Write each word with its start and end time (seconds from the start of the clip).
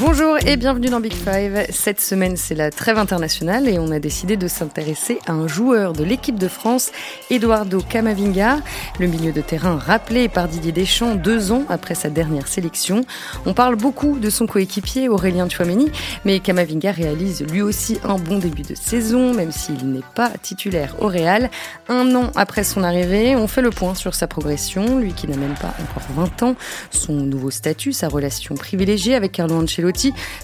Bonjour 0.00 0.36
et 0.46 0.56
bienvenue 0.56 0.90
dans 0.90 1.00
Big 1.00 1.12
Five. 1.12 1.66
Cette 1.70 2.00
semaine, 2.00 2.36
c'est 2.36 2.54
la 2.54 2.70
trêve 2.70 2.98
internationale 2.98 3.68
et 3.68 3.80
on 3.80 3.90
a 3.90 3.98
décidé 3.98 4.36
de 4.36 4.46
s'intéresser 4.46 5.18
à 5.26 5.32
un 5.32 5.48
joueur 5.48 5.92
de 5.92 6.04
l'équipe 6.04 6.38
de 6.38 6.46
France, 6.46 6.92
Eduardo 7.30 7.80
Camavinga, 7.80 8.60
le 9.00 9.08
milieu 9.08 9.32
de 9.32 9.40
terrain 9.40 9.76
rappelé 9.76 10.28
par 10.28 10.46
Didier 10.46 10.70
Deschamps 10.70 11.16
deux 11.16 11.50
ans 11.50 11.64
après 11.68 11.96
sa 11.96 12.10
dernière 12.10 12.46
sélection. 12.46 13.00
On 13.44 13.54
parle 13.54 13.74
beaucoup 13.74 14.20
de 14.20 14.30
son 14.30 14.46
coéquipier 14.46 15.08
Aurélien 15.08 15.48
Tchouameni, 15.48 15.90
mais 16.24 16.38
Camavinga 16.38 16.92
réalise 16.92 17.42
lui 17.42 17.60
aussi 17.60 17.98
un 18.04 18.18
bon 18.18 18.38
début 18.38 18.62
de 18.62 18.76
saison, 18.76 19.34
même 19.34 19.50
s'il 19.50 19.84
n'est 19.90 20.04
pas 20.14 20.30
titulaire 20.40 20.94
au 21.00 21.08
Real. 21.08 21.50
Un 21.88 22.14
an 22.14 22.30
après 22.36 22.62
son 22.62 22.84
arrivée, 22.84 23.34
on 23.34 23.48
fait 23.48 23.62
le 23.62 23.70
point 23.70 23.96
sur 23.96 24.14
sa 24.14 24.28
progression, 24.28 25.00
lui 25.00 25.12
qui 25.12 25.26
n'a 25.26 25.36
même 25.36 25.56
pas 25.60 25.74
encore 25.82 26.08
20 26.14 26.42
ans, 26.44 26.56
son 26.92 27.14
nouveau 27.14 27.50
statut, 27.50 27.92
sa 27.92 28.06
relation 28.06 28.54
privilégiée 28.54 29.16
avec 29.16 29.32
Carlo 29.32 29.56
Ancelotti 29.56 29.87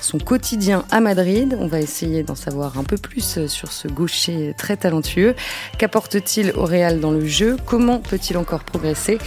son 0.00 0.18
quotidien 0.18 0.84
à 0.90 1.00
Madrid. 1.00 1.56
On 1.58 1.66
va 1.66 1.80
essayer 1.80 2.22
d'en 2.22 2.34
savoir 2.34 2.78
un 2.78 2.84
peu 2.84 2.96
plus 2.96 3.46
sur 3.46 3.72
ce 3.72 3.88
gaucher 3.88 4.54
très 4.56 4.76
talentueux. 4.76 5.34
Qu'apporte-t-il 5.78 6.52
au 6.56 6.64
Real 6.64 7.00
dans 7.00 7.10
le 7.10 7.26
jeu? 7.26 7.56
Comment 7.66 7.98
peut-il 7.98 8.36
encore 8.36 8.64
progresser? 8.64 9.18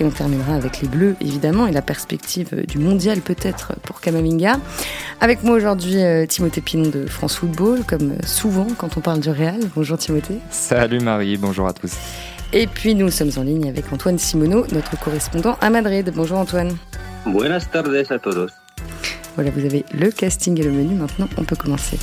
Et 0.00 0.04
on 0.04 0.10
terminera 0.10 0.54
avec 0.54 0.80
les 0.80 0.88
Bleus, 0.88 1.16
évidemment, 1.20 1.66
et 1.66 1.72
la 1.72 1.82
perspective 1.82 2.66
du 2.66 2.78
mondial 2.78 3.20
peut-être 3.20 3.74
pour 3.82 4.00
Kamavinga. 4.00 4.58
Avec 5.20 5.42
moi 5.42 5.56
aujourd'hui, 5.56 6.02
euh, 6.02 6.26
Timothée 6.26 6.60
Pinon 6.60 6.90
de 6.90 7.06
France 7.06 7.36
Football, 7.36 7.84
comme 7.86 8.14
souvent 8.24 8.66
quand 8.78 8.96
on 8.96 9.00
parle 9.00 9.20
du 9.20 9.30
Real. 9.30 9.60
Bonjour 9.74 9.98
Timothée. 9.98 10.38
Salut 10.50 11.00
Marie, 11.00 11.36
bonjour 11.36 11.66
à 11.66 11.72
tous. 11.72 11.92
Et 12.52 12.66
puis 12.66 12.94
nous 12.94 13.10
sommes 13.10 13.30
en 13.36 13.42
ligne 13.42 13.68
avec 13.68 13.92
Antoine 13.92 14.18
Simoneau, 14.18 14.66
notre 14.72 14.98
correspondant 14.98 15.56
à 15.60 15.70
Madrid. 15.70 16.10
Bonjour 16.14 16.38
Antoine. 16.38 16.76
Buenas 17.26 17.66
tardes 17.70 18.10
a 18.10 18.18
todos. 18.18 18.59
Voilà, 19.34 19.50
vous 19.50 19.64
avez 19.64 19.84
le 19.92 20.10
casting 20.10 20.58
et 20.58 20.62
le 20.62 20.72
menu. 20.72 20.94
Maintenant, 20.94 21.28
on 21.36 21.44
peut 21.44 21.56
commencer. 21.56 21.98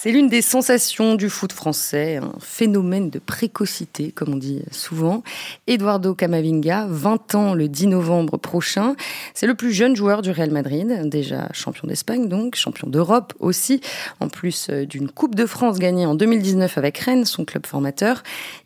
C'est 0.00 0.12
l'une 0.12 0.28
des 0.28 0.42
sensations 0.42 1.16
du 1.16 1.28
foot 1.28 1.52
français, 1.52 2.18
un 2.18 2.32
phénomène 2.38 3.10
de 3.10 3.18
précocité, 3.18 4.12
comme 4.12 4.34
on 4.34 4.36
dit 4.36 4.62
souvent. 4.70 5.24
Eduardo 5.66 6.14
Camavinga, 6.14 6.86
20 6.88 7.34
ans 7.34 7.52
le 7.52 7.68
10 7.68 7.88
novembre 7.88 8.36
prochain. 8.36 8.94
C'est 9.34 9.48
le 9.48 9.56
plus 9.56 9.72
jeune 9.72 9.96
joueur 9.96 10.22
du 10.22 10.30
Real 10.30 10.52
Madrid, 10.52 11.08
déjà 11.08 11.48
champion 11.52 11.88
d'Espagne 11.88 12.28
donc, 12.28 12.54
champion 12.54 12.88
d'Europe 12.88 13.34
aussi, 13.40 13.80
en 14.20 14.28
plus 14.28 14.68
euh, 14.70 14.86
d'une 14.86 15.10
Coupe 15.10 15.34
de 15.34 15.46
France 15.46 15.80
gagnée 15.80 16.06
en 16.06 16.14
2019 16.14 16.78
avec 16.78 16.96
Rennes, 16.98 17.24
son 17.24 17.44
club 17.44 17.66
formateur. 17.66 18.22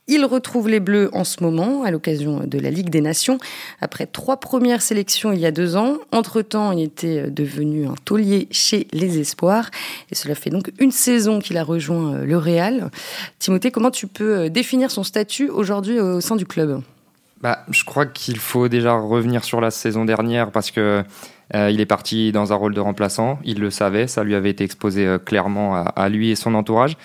Il 0.09 0.25
retrouve 0.25 0.69
les 0.69 0.81
Bleus 0.81 1.11
en 1.13 1.23
ce 1.23 1.45
moment, 1.45 1.85
à 1.85 1.93
l'occasion 1.93 2.41
de 2.45 2.59
la 2.59 2.71
Ligue 2.71 2.91
des 2.91 3.01
Nations, 3.01 3.39
après 3.81 4.07
trois 4.07 4.39
premières 4.39 4.83
sélections 4.83 5.31
il 5.31 5.39
y 5.39 5.47
a 5.47 5.53
deux 5.53 5.77
ans. 5.77 5.99
Entre-temps, 6.11 6.73
il 6.73 6.83
était 6.83 7.31
devenu 7.31 7.87
un 7.87 7.95
taulier 8.05 8.49
chez 8.51 8.89
les 8.93 9.21
Espoirs, 9.21 9.71
et 10.11 10.17
cela 10.17 10.35
fait 10.35 10.51
donc 10.51 10.73
une 10.81 10.91
saison 10.91 11.39
qu'il 11.39 11.57
a 11.57 11.63
rejoint 11.63 12.19
le 12.19 12.37
Real. 12.37 12.91
Timothée, 13.39 13.71
comment 13.71 13.93
tu 13.93 14.09
peux 14.09 14.51
définir 14.51 14.91
son 14.91 15.05
statut 15.05 15.49
aujourd'hui 15.49 16.01
au 16.01 16.21
sein 16.21 16.35
du 16.35 16.47
club? 16.47 16.83
Bah, 17.41 17.65
Je 17.71 17.85
crois 17.85 18.07
qu'il 18.07 18.39
faut 18.39 18.69
déjà 18.69 18.95
revenir 18.95 19.45
sur 19.45 19.61
la 19.61 19.71
saison 19.71 20.05
dernière, 20.05 20.51
parce 20.51 20.73
que 20.73 21.05
euh, 21.55 21.71
il 21.71 21.81
est 21.81 21.87
parti 21.87 22.33
dans 22.33 22.53
un 22.53 22.57
rôle 22.57 22.75
de 22.75 22.81
remplaçant, 22.81 23.39
il 23.45 23.61
le 23.61 23.71
savait, 23.71 24.09
ça 24.09 24.25
lui 24.25 24.35
avait 24.35 24.51
été 24.51 24.65
exposé 24.65 25.07
euh, 25.07 25.19
clairement 25.19 25.85
à 25.85 26.09
lui 26.09 26.31
et 26.31 26.35
son 26.35 26.55
entourage. 26.55 26.97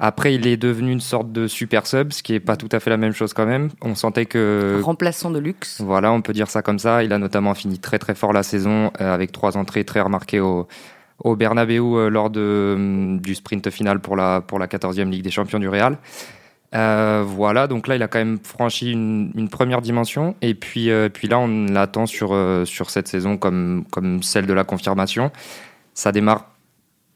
Après, 0.00 0.34
il 0.34 0.46
est 0.46 0.56
devenu 0.56 0.90
une 0.90 1.00
sorte 1.00 1.30
de 1.30 1.46
super 1.46 1.86
sub, 1.86 2.12
ce 2.12 2.22
qui 2.22 2.34
est 2.34 2.40
pas 2.40 2.56
tout 2.56 2.68
à 2.72 2.80
fait 2.80 2.90
la 2.90 2.96
même 2.96 3.12
chose 3.12 3.34
quand 3.34 3.46
même. 3.46 3.68
On 3.82 3.94
sentait 3.94 4.26
que 4.26 4.80
remplaçant 4.82 5.30
de 5.30 5.38
luxe. 5.38 5.80
Voilà, 5.80 6.10
on 6.10 6.22
peut 6.22 6.32
dire 6.32 6.50
ça 6.50 6.62
comme 6.62 6.78
ça. 6.78 7.04
Il 7.04 7.12
a 7.12 7.18
notamment 7.18 7.54
fini 7.54 7.78
très 7.78 7.98
très 7.98 8.14
fort 8.14 8.32
la 8.32 8.42
saison 8.42 8.90
euh, 9.00 9.14
avec 9.14 9.30
trois 9.30 9.56
entrées 9.56 9.84
très 9.84 10.00
remarquées 10.00 10.40
au 10.40 10.66
au 11.22 11.36
Bernabeu 11.36 11.82
euh, 11.82 12.08
lors 12.08 12.30
de, 12.30 12.72
hum, 12.74 13.20
du 13.20 13.34
sprint 13.34 13.68
final 13.68 14.00
pour 14.00 14.16
la 14.16 14.40
pour 14.40 14.58
la 14.58 14.66
14e 14.66 15.10
Ligue 15.10 15.22
des 15.22 15.30
Champions 15.30 15.58
du 15.58 15.68
Real. 15.68 15.98
Euh, 16.74 17.24
voilà, 17.26 17.66
donc 17.66 17.88
là, 17.88 17.96
il 17.96 18.02
a 18.02 18.08
quand 18.08 18.18
même 18.18 18.38
franchi 18.42 18.92
une, 18.92 19.32
une 19.34 19.48
première 19.48 19.80
dimension. 19.82 20.36
Et 20.40 20.54
puis, 20.54 20.90
euh, 20.90 21.08
puis 21.08 21.28
là, 21.28 21.38
on 21.38 21.66
l'attend 21.66 22.06
sur, 22.06 22.30
euh, 22.32 22.64
sur 22.64 22.90
cette 22.90 23.08
saison 23.08 23.36
comme, 23.36 23.84
comme 23.90 24.22
celle 24.22 24.46
de 24.46 24.52
la 24.52 24.64
confirmation. 24.64 25.30
Ça 25.94 26.12
démarre 26.12 26.46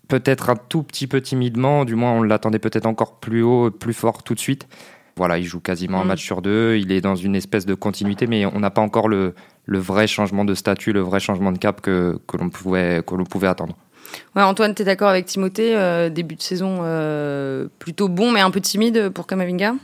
peut-être 0.08 0.50
un 0.50 0.56
tout 0.56 0.82
petit 0.82 1.06
peu 1.06 1.20
timidement, 1.20 1.84
du 1.84 1.94
moins 1.94 2.12
on 2.12 2.22
l'attendait 2.22 2.58
peut-être 2.58 2.86
encore 2.86 3.20
plus 3.20 3.42
haut, 3.42 3.70
plus 3.70 3.94
fort 3.94 4.22
tout 4.22 4.34
de 4.34 4.40
suite. 4.40 4.68
Voilà, 5.16 5.38
il 5.38 5.44
joue 5.44 5.60
quasiment 5.60 6.00
un 6.00 6.04
Mm. 6.04 6.08
match 6.08 6.24
sur 6.24 6.42
deux, 6.42 6.76
il 6.76 6.90
est 6.90 7.00
dans 7.00 7.14
une 7.14 7.36
espèce 7.36 7.66
de 7.66 7.74
continuité, 7.74 8.26
mais 8.26 8.46
on 8.46 8.58
n'a 8.58 8.70
pas 8.70 8.82
encore 8.82 9.08
le, 9.08 9.34
le 9.64 9.78
vrai 9.78 10.06
changement 10.06 10.44
de 10.44 10.54
statut, 10.54 10.92
le 10.92 11.00
vrai 11.00 11.20
changement 11.20 11.52
de 11.52 11.58
cap 11.58 11.80
que, 11.80 12.18
que 12.26 12.36
l'on 12.36 12.50
pouvait, 12.50 13.02
que 13.06 13.14
l'on 13.14 13.24
pouvait 13.24 13.46
attendre. 13.46 13.76
Ouais, 14.34 14.42
Antoine, 14.42 14.74
tu 14.74 14.82
es 14.82 14.84
d'accord 14.84 15.08
avec 15.08 15.26
Timothée 15.26 15.76
euh, 15.76 16.08
Début 16.10 16.34
de 16.34 16.42
saison 16.42 16.78
euh, 16.82 17.68
plutôt 17.78 18.08
bon, 18.08 18.32
mais 18.32 18.40
un 18.40 18.50
peu 18.50 18.60
timide 18.60 19.08
pour 19.10 19.26
Kamavinga? 19.26 19.74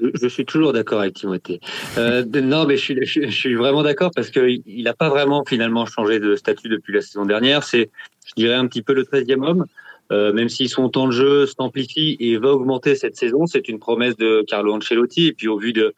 Je, 0.00 0.08
je 0.20 0.28
suis 0.28 0.44
toujours 0.44 0.72
d'accord 0.72 1.00
avec 1.00 1.14
Timothée. 1.14 1.60
Euh, 1.96 2.24
non, 2.24 2.66
mais 2.66 2.76
je 2.76 2.82
suis, 2.82 3.06
je, 3.06 3.22
je 3.22 3.30
suis 3.30 3.54
vraiment 3.54 3.82
d'accord 3.82 4.10
parce 4.14 4.30
qu'il 4.30 4.82
n'a 4.84 4.94
pas 4.94 5.08
vraiment 5.08 5.44
finalement 5.46 5.86
changé 5.86 6.20
de 6.20 6.36
statut 6.36 6.68
depuis 6.68 6.92
la 6.92 7.00
saison 7.00 7.24
dernière. 7.24 7.64
C'est, 7.64 7.90
je 8.28 8.34
dirais, 8.36 8.54
un 8.54 8.66
petit 8.66 8.82
peu 8.82 8.94
le 8.94 9.04
13e 9.04 9.44
homme. 9.44 9.66
Euh, 10.10 10.32
même 10.32 10.48
si 10.48 10.68
son 10.68 10.88
temps 10.88 11.06
de 11.06 11.12
jeu 11.12 11.46
s'amplifie 11.46 12.16
et 12.18 12.38
va 12.38 12.52
augmenter 12.52 12.94
cette 12.94 13.16
saison, 13.16 13.46
c'est 13.46 13.68
une 13.68 13.78
promesse 13.78 14.16
de 14.16 14.42
Carlo 14.48 14.72
Ancelotti. 14.72 15.26
Et 15.26 15.32
puis 15.32 15.48
au 15.48 15.58
vu 15.58 15.72
de, 15.72 15.94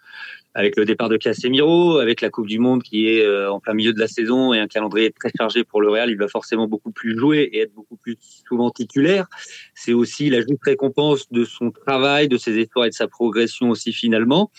avec 0.54 0.76
le 0.76 0.84
départ 0.84 1.08
de 1.08 1.16
Casemiro, 1.16 1.98
avec 1.98 2.20
la 2.20 2.30
Coupe 2.30 2.46
du 2.46 2.58
Monde 2.58 2.82
qui 2.82 3.08
est 3.08 3.24
euh, 3.24 3.52
en 3.52 3.60
plein 3.60 3.74
milieu 3.74 3.92
de 3.92 4.00
la 4.00 4.08
saison 4.08 4.52
et 4.52 4.58
un 4.58 4.66
calendrier 4.66 5.12
très 5.12 5.30
chargé 5.36 5.64
pour 5.64 5.80
le 5.80 5.90
Real, 5.90 6.10
il 6.10 6.16
va 6.16 6.28
forcément 6.28 6.66
beaucoup 6.66 6.90
plus 6.90 7.16
jouer 7.18 7.48
et 7.52 7.60
être 7.60 7.74
beaucoup 7.74 7.96
plus 7.96 8.16
souvent 8.48 8.70
titulaire. 8.70 9.26
C'est 9.74 9.92
aussi 9.92 10.28
la 10.30 10.38
juste 10.38 10.62
récompense 10.62 11.30
de 11.30 11.44
son 11.44 11.70
travail, 11.70 12.28
de 12.28 12.36
ses 12.36 12.58
efforts 12.58 12.84
et 12.84 12.90
de 12.90 12.94
sa 12.94 13.06
progression 13.06 13.70
aussi 13.70 13.92
finalement. 13.92 14.50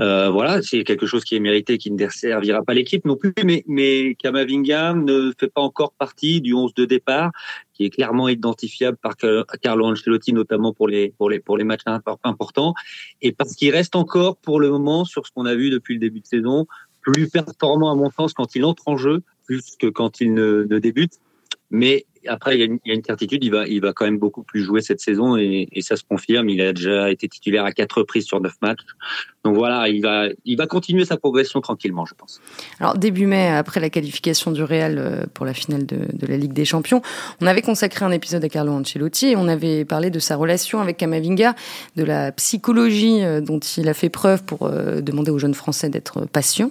Euh, 0.00 0.28
voilà, 0.30 0.60
c'est 0.62 0.84
quelque 0.84 1.06
chose 1.06 1.24
qui 1.24 1.36
est 1.36 1.40
mérité, 1.40 1.78
qui 1.78 1.90
ne 1.90 1.96
desservira 1.96 2.62
pas 2.62 2.74
l'équipe 2.74 3.04
non 3.04 3.16
plus. 3.16 3.32
Mais, 3.44 3.64
mais 3.66 4.14
Kamavinga 4.16 4.94
ne 4.94 5.32
fait 5.38 5.52
pas 5.52 5.62
encore 5.62 5.92
partie 5.92 6.40
du 6.40 6.52
11 6.52 6.74
de 6.74 6.84
départ 6.84 7.30
qui 7.78 7.84
est 7.86 7.90
clairement 7.90 8.28
identifiable 8.28 8.98
par 8.98 9.14
Carlo 9.62 9.86
Ancelotti, 9.86 10.32
notamment 10.32 10.74
pour 10.74 10.88
les, 10.88 11.14
pour 11.16 11.30
les, 11.30 11.38
pour 11.38 11.56
les 11.56 11.64
matchs 11.64 11.84
importants, 12.24 12.74
et 13.22 13.30
parce 13.32 13.54
qu'il 13.54 13.70
reste 13.70 13.94
encore 13.94 14.36
pour 14.36 14.58
le 14.58 14.68
moment, 14.68 15.04
sur 15.04 15.26
ce 15.26 15.32
qu'on 15.32 15.46
a 15.46 15.54
vu 15.54 15.70
depuis 15.70 15.94
le 15.94 16.00
début 16.00 16.20
de 16.20 16.26
saison, 16.26 16.66
plus 17.00 17.28
performant 17.28 17.90
à 17.90 17.94
mon 17.94 18.10
sens 18.10 18.34
quand 18.34 18.56
il 18.56 18.64
entre 18.64 18.88
en 18.88 18.96
jeu, 18.96 19.22
plus 19.46 19.76
que 19.78 19.86
quand 19.86 20.20
il 20.20 20.34
ne, 20.34 20.66
ne 20.68 20.78
débute. 20.80 21.14
Mais 21.70 22.04
après, 22.28 22.58
il 22.58 22.78
y, 22.84 22.90
a 22.90 22.94
une, 22.94 23.04
certitude, 23.04 23.42
il 23.42 23.50
va, 23.50 23.66
il 23.66 23.80
va 23.80 23.92
quand 23.92 24.04
même 24.04 24.18
beaucoup 24.18 24.42
plus 24.42 24.62
jouer 24.62 24.80
cette 24.80 25.00
saison 25.00 25.36
et, 25.36 25.68
et, 25.72 25.82
ça 25.82 25.96
se 25.96 26.02
confirme. 26.04 26.48
Il 26.48 26.60
a 26.60 26.72
déjà 26.72 27.10
été 27.10 27.28
titulaire 27.28 27.64
à 27.64 27.72
quatre 27.72 27.98
reprises 27.98 28.26
sur 28.26 28.40
neuf 28.40 28.54
matchs. 28.62 28.80
Donc 29.44 29.56
voilà, 29.56 29.88
il 29.88 30.02
va, 30.02 30.26
il 30.44 30.56
va 30.56 30.66
continuer 30.66 31.04
sa 31.04 31.16
progression 31.16 31.60
tranquillement, 31.60 32.04
je 32.04 32.14
pense. 32.14 32.40
Alors 32.80 32.98
début 32.98 33.26
mai, 33.26 33.48
après 33.48 33.80
la 33.80 33.88
qualification 33.88 34.50
du 34.50 34.62
Real 34.62 34.98
euh, 34.98 35.24
pour 35.32 35.46
la 35.46 35.54
finale 35.54 35.86
de, 35.86 35.96
de, 36.12 36.26
la 36.26 36.36
Ligue 36.36 36.52
des 36.52 36.64
Champions, 36.64 37.02
on 37.40 37.46
avait 37.46 37.62
consacré 37.62 38.04
un 38.04 38.10
épisode 38.10 38.44
à 38.44 38.48
Carlo 38.48 38.72
Ancelotti 38.72 39.28
et 39.28 39.36
on 39.36 39.48
avait 39.48 39.84
parlé 39.84 40.10
de 40.10 40.18
sa 40.18 40.36
relation 40.36 40.80
avec 40.80 40.96
Kamavinga, 40.96 41.54
de 41.96 42.04
la 42.04 42.32
psychologie 42.32 43.22
euh, 43.22 43.40
dont 43.40 43.60
il 43.60 43.88
a 43.88 43.94
fait 43.94 44.10
preuve 44.10 44.44
pour 44.44 44.64
euh, 44.66 45.00
demander 45.00 45.30
aux 45.30 45.38
jeunes 45.38 45.54
Français 45.54 45.88
d'être 45.88 46.26
patients. 46.26 46.70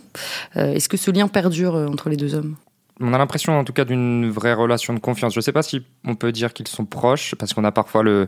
Est-ce 0.55 0.89
que 0.89 0.97
ce 0.97 1.11
lien 1.11 1.27
perdure 1.27 1.75
entre 1.75 2.09
les 2.09 2.17
deux 2.17 2.35
hommes? 2.35 2.55
On 2.99 3.13
a 3.13 3.17
l'impression 3.17 3.57
en 3.57 3.63
tout 3.63 3.73
cas 3.73 3.85
d'une 3.85 4.29
vraie 4.29 4.53
relation 4.53 4.93
de 4.93 4.99
confiance. 4.99 5.33
Je 5.33 5.39
ne 5.39 5.43
sais 5.43 5.51
pas 5.51 5.61
si 5.61 5.83
on 6.05 6.15
peut 6.15 6.31
dire 6.31 6.53
qu'ils 6.53 6.67
sont 6.67 6.85
proches, 6.85 7.35
parce 7.35 7.53
qu'on 7.53 7.63
a 7.63 7.71
parfois 7.71 8.03
le, 8.03 8.27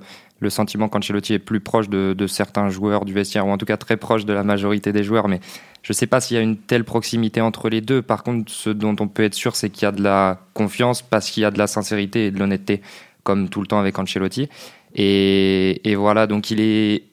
sentiment 0.50 0.90
qu'Ancelotti 0.90 1.34
est 1.34 1.40
plus 1.40 1.59
proche 1.59 1.90
de, 1.90 2.28
certains 2.28 2.69
joueurs 2.69 3.06
du 3.06 3.13
vestiaire, 3.13 3.47
ou 3.47 3.52
en 3.52 3.58
tout 3.58 3.66
cas 3.66 3.78
très 3.78 3.97
proche 3.97 4.25
de 4.25 4.34
la 4.34 4.44
majorité 4.44 4.91
des 4.91 5.03
joueurs, 5.03 5.28
mais 5.28 5.40
je 5.81 5.91
ne 5.91 5.96
sais 5.96 6.08
pas 6.08 6.22
s'il 6.22 6.38
y 6.38 6.40
a 6.40 6.44
une 6.44 6.58
telle 6.58 6.84
proximité 6.84 7.41
entre 7.41 7.70
les 7.70 7.82
deux. 7.82 8.02
Par 8.02 8.23
contre, 8.23 8.52
ce 8.52 8.70
dont 8.70 8.96
on 8.99 9.08
peut 9.08 9.23
être 9.23 9.34
sûr, 9.34 9.55
c'est 9.55 9.70
qu'il 9.70 9.84
y 9.84 9.85
a 9.88 9.91
de 9.91 10.03
la 10.03 10.40
confiance, 10.53 11.02
parce 11.02 11.29
qu'il 11.29 11.41
y 11.41 11.46
a 11.46 11.52
de 11.52 11.58
la 11.58 11.67
sincérité 11.67 12.28
et 12.28 12.32
de 12.32 12.38
l'honnêteté, 12.38 12.82
comme 13.23 13.49
tout 13.49 13.61
le 13.61 13.67
temps 13.67 13.79
avec 13.79 13.97
Ancelotti. 13.97 14.49
Et, 14.96 15.96
voilà, 15.96 16.28
donc 16.28 16.52
il 16.52 16.61
est 16.61 17.03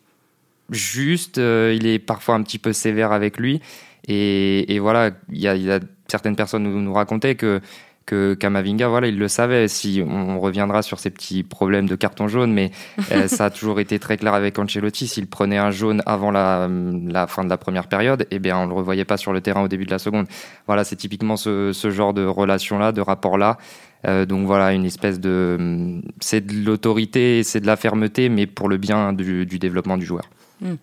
juste, 0.70 1.38
euh, 1.38 1.76
il 1.76 1.86
est 1.86 1.98
parfois 1.98 2.34
un 2.34 2.42
petit 2.42 2.58
peu 2.58 2.72
sévère 2.72 3.12
avec 3.12 3.38
lui. 3.38 3.60
Et, 4.08 4.78
voilà, 4.78 5.10
il 5.32 5.40
y 5.40 5.48
a 5.48 5.80
certaines 6.08 6.36
personnes 6.36 6.64
nous, 6.64 6.80
nous 6.80 6.92
racontaient 6.92 7.34
que 7.34 7.60
que 8.06 8.34
Kamavinga, 8.34 8.88
voilà, 8.88 9.08
il 9.08 9.18
le 9.18 9.28
savait. 9.28 9.68
Si 9.68 10.02
on 10.08 10.40
reviendra 10.40 10.82
sur 10.82 10.98
ces 11.00 11.10
petits 11.10 11.42
problèmes 11.42 11.88
de 11.88 11.96
carton 11.96 12.28
jaune, 12.28 12.52
mais 12.52 12.70
euh, 13.12 13.26
ça 13.28 13.46
a 13.46 13.50
toujours 13.50 13.80
été 13.80 13.98
très 13.98 14.16
clair 14.16 14.32
avec 14.32 14.58
Ancelotti. 14.58 15.08
S'il 15.08 15.26
prenait 15.26 15.58
un 15.58 15.72
jaune 15.72 16.02
avant 16.06 16.30
la, 16.30 16.70
la, 16.70 17.26
fin 17.26 17.44
de 17.44 17.50
la 17.50 17.58
première 17.58 17.88
période, 17.88 18.26
eh 18.30 18.38
bien, 18.38 18.58
on 18.58 18.66
le 18.66 18.74
revoyait 18.74 19.04
pas 19.04 19.16
sur 19.16 19.32
le 19.32 19.40
terrain 19.40 19.62
au 19.62 19.68
début 19.68 19.84
de 19.84 19.90
la 19.90 19.98
seconde. 19.98 20.26
Voilà, 20.66 20.84
c'est 20.84 20.96
typiquement 20.96 21.36
ce, 21.36 21.72
ce, 21.72 21.90
genre 21.90 22.14
de 22.14 22.24
relation-là, 22.24 22.92
de 22.92 23.00
rapport-là. 23.00 23.58
Euh, 24.06 24.24
donc 24.24 24.46
voilà, 24.46 24.72
une 24.72 24.84
espèce 24.84 25.18
de, 25.18 26.00
c'est 26.20 26.46
de 26.46 26.64
l'autorité, 26.64 27.42
c'est 27.42 27.60
de 27.60 27.66
la 27.66 27.76
fermeté, 27.76 28.28
mais 28.28 28.46
pour 28.46 28.68
le 28.68 28.76
bien 28.76 29.12
du, 29.12 29.46
du 29.46 29.58
développement 29.58 29.96
du 29.96 30.06
joueur. 30.06 30.30
Hmm. 30.60 30.74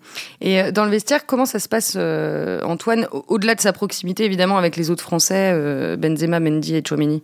Et 0.41 0.61
euh, 0.61 0.71
dans 0.71 0.85
le 0.85 0.91
vestiaire, 0.91 1.25
comment 1.25 1.45
ça 1.45 1.59
se 1.59 1.67
passe, 1.67 1.95
euh, 1.97 2.61
Antoine, 2.61 3.07
au-delà 3.27 3.55
de 3.55 3.61
sa 3.61 3.73
proximité 3.73 4.23
évidemment 4.23 4.57
avec 4.57 4.75
les 4.75 4.91
autres 4.91 5.03
Français, 5.03 5.51
euh, 5.53 5.95
Benzema, 5.95 6.39
Mendy 6.39 6.75
et 6.75 6.83
Chouameni 6.87 7.23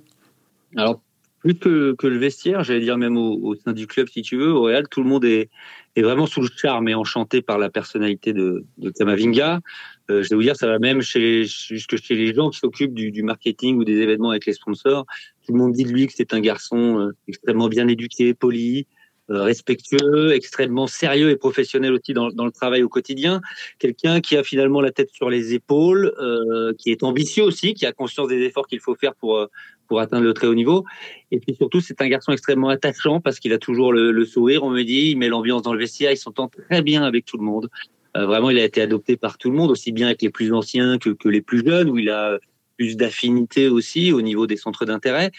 Alors, 0.76 1.00
plus 1.40 1.56
que, 1.56 1.96
le 2.02 2.18
vestiaire, 2.18 2.64
j'allais 2.64 2.82
dire 2.82 2.98
même 2.98 3.18
au, 3.18 3.56
sein 3.56 3.72
du 3.72 3.88
club, 3.88 4.08
si 4.10 4.24
tu 4.24 4.36
veux, 4.36 4.52
au 4.52 4.64
Real, 4.64 4.88
tout 4.90 5.04
le 5.04 5.10
monde 5.10 5.26
est, 5.26 5.50
vraiment 5.96 6.28
sous 6.28 6.42
le 6.42 6.48
charme 6.56 6.88
et 6.88 6.96
enchanté 6.96 7.42
par 7.42 7.58
la 7.58 7.70
personnalité 7.70 8.32
de, 8.32 8.66
de 8.78 8.90
Kamavinga. 8.90 9.60
je 10.08 10.16
vais 10.16 10.36
vous 10.36 10.42
dire, 10.42 10.56
ça 10.56 10.66
va 10.66 10.80
même 10.80 11.02
chez, 11.02 11.44
jusque 11.44 11.98
chez 11.98 12.16
les 12.16 12.34
gens 12.34 12.50
qui 12.50 12.58
s'occupent 12.58 12.94
du, 12.94 13.12
du, 13.12 13.22
marketing 13.22 13.78
ou 13.78 13.84
des 13.84 13.98
événements 13.98 14.30
avec 14.30 14.46
les 14.46 14.54
sponsors. 14.54 15.06
Tout 15.46 15.52
le 15.52 15.60
monde 15.60 15.74
dit 15.74 15.84
de 15.84 15.92
lui 15.92 16.08
que 16.08 16.14
c'est 16.16 16.34
un 16.34 16.40
garçon 16.40 17.12
extrêmement 17.28 17.68
bien 17.68 17.90
éduqué, 17.90 18.34
poli, 18.34 18.88
respectueux, 19.30 20.34
extrêmement 20.34 20.88
sérieux 20.88 21.30
et 21.30 21.36
professionnel 21.36 21.94
aussi 21.94 22.14
dans, 22.14 22.30
dans 22.30 22.46
le 22.46 22.52
travail 22.52 22.84
au 22.84 22.90
quotidien. 22.90 23.42
Quelqu'un 23.78 24.22
qui 24.22 24.36
a 24.36 24.44
finalement 24.44 24.82
la 24.82 24.92
tête 24.92 25.10
sur 25.12 25.30
les 25.30 25.54
épaules, 25.54 26.14
euh, 26.20 26.74
qui 26.78 26.92
est 26.92 27.04
ambitieux 27.04 27.44
aussi, 27.44 27.74
qui 27.74 27.86
a 27.86 27.92
conscience 27.92 28.28
des 28.28 28.42
efforts 28.42 28.68
qu'il 28.68 28.80
faut 28.80 28.96
faire 28.96 29.16
pour 29.16 29.38
euh, 29.38 29.48
pour 29.88 30.00
atteindre 30.00 30.24
le 30.24 30.36
très 30.36 30.46
haut 30.46 30.54
niveau. 30.54 30.86
Et 31.32 31.40
puis 31.40 31.56
surtout, 31.56 31.82
c'est 31.82 32.00
un 32.00 32.08
garçon 32.08 32.32
extrêmement 32.32 32.70
attachant 32.70 33.20
parce 33.22 33.40
qu'il 33.40 33.54
a 33.54 33.58
toujours 33.58 33.92
le, 33.92 34.12
le, 34.12 34.26
sourire. 34.26 34.64
On 34.64 34.70
me 34.70 34.84
dit, 34.84 35.10
il 35.12 35.18
met 35.18 35.30
l'ambiance 35.30 35.64
dans 35.64 35.74
le 35.74 35.80
vestiaire, 35.80 36.12
il 36.12 36.18
s'entend 36.18 36.48
très 36.48 36.84
bien 36.84 37.02
avec 37.02 37.26
tout 37.26 37.38
le 37.38 37.44
monde. 37.44 37.70
Euh, 38.16 38.28
vraiment, 38.28 38.50
il 38.50 38.60
a 38.60 38.64
été 38.64 38.82
adopté 38.82 39.18
par 39.18 39.38
tout 39.38 39.50
le 39.50 39.58
monde, 39.58 39.72
aussi 39.72 39.92
bien 39.92 40.08
avec 40.08 40.22
les 40.22 40.30
plus 40.30 40.54
anciens 40.54 41.00
que, 41.00 41.10
que 41.10 41.28
les 41.28 41.42
plus 41.42 41.64
jeunes, 41.66 41.90
où 41.90 41.98
il 41.98 42.10
a 42.10 42.38
plus 42.78 42.96
d'affinité 42.96 43.68
aussi 43.68 44.12
au 44.14 44.22
niveau 44.22 44.48
des 44.48 44.58
centres 44.58 44.86
d'intérêt. 44.86 45.32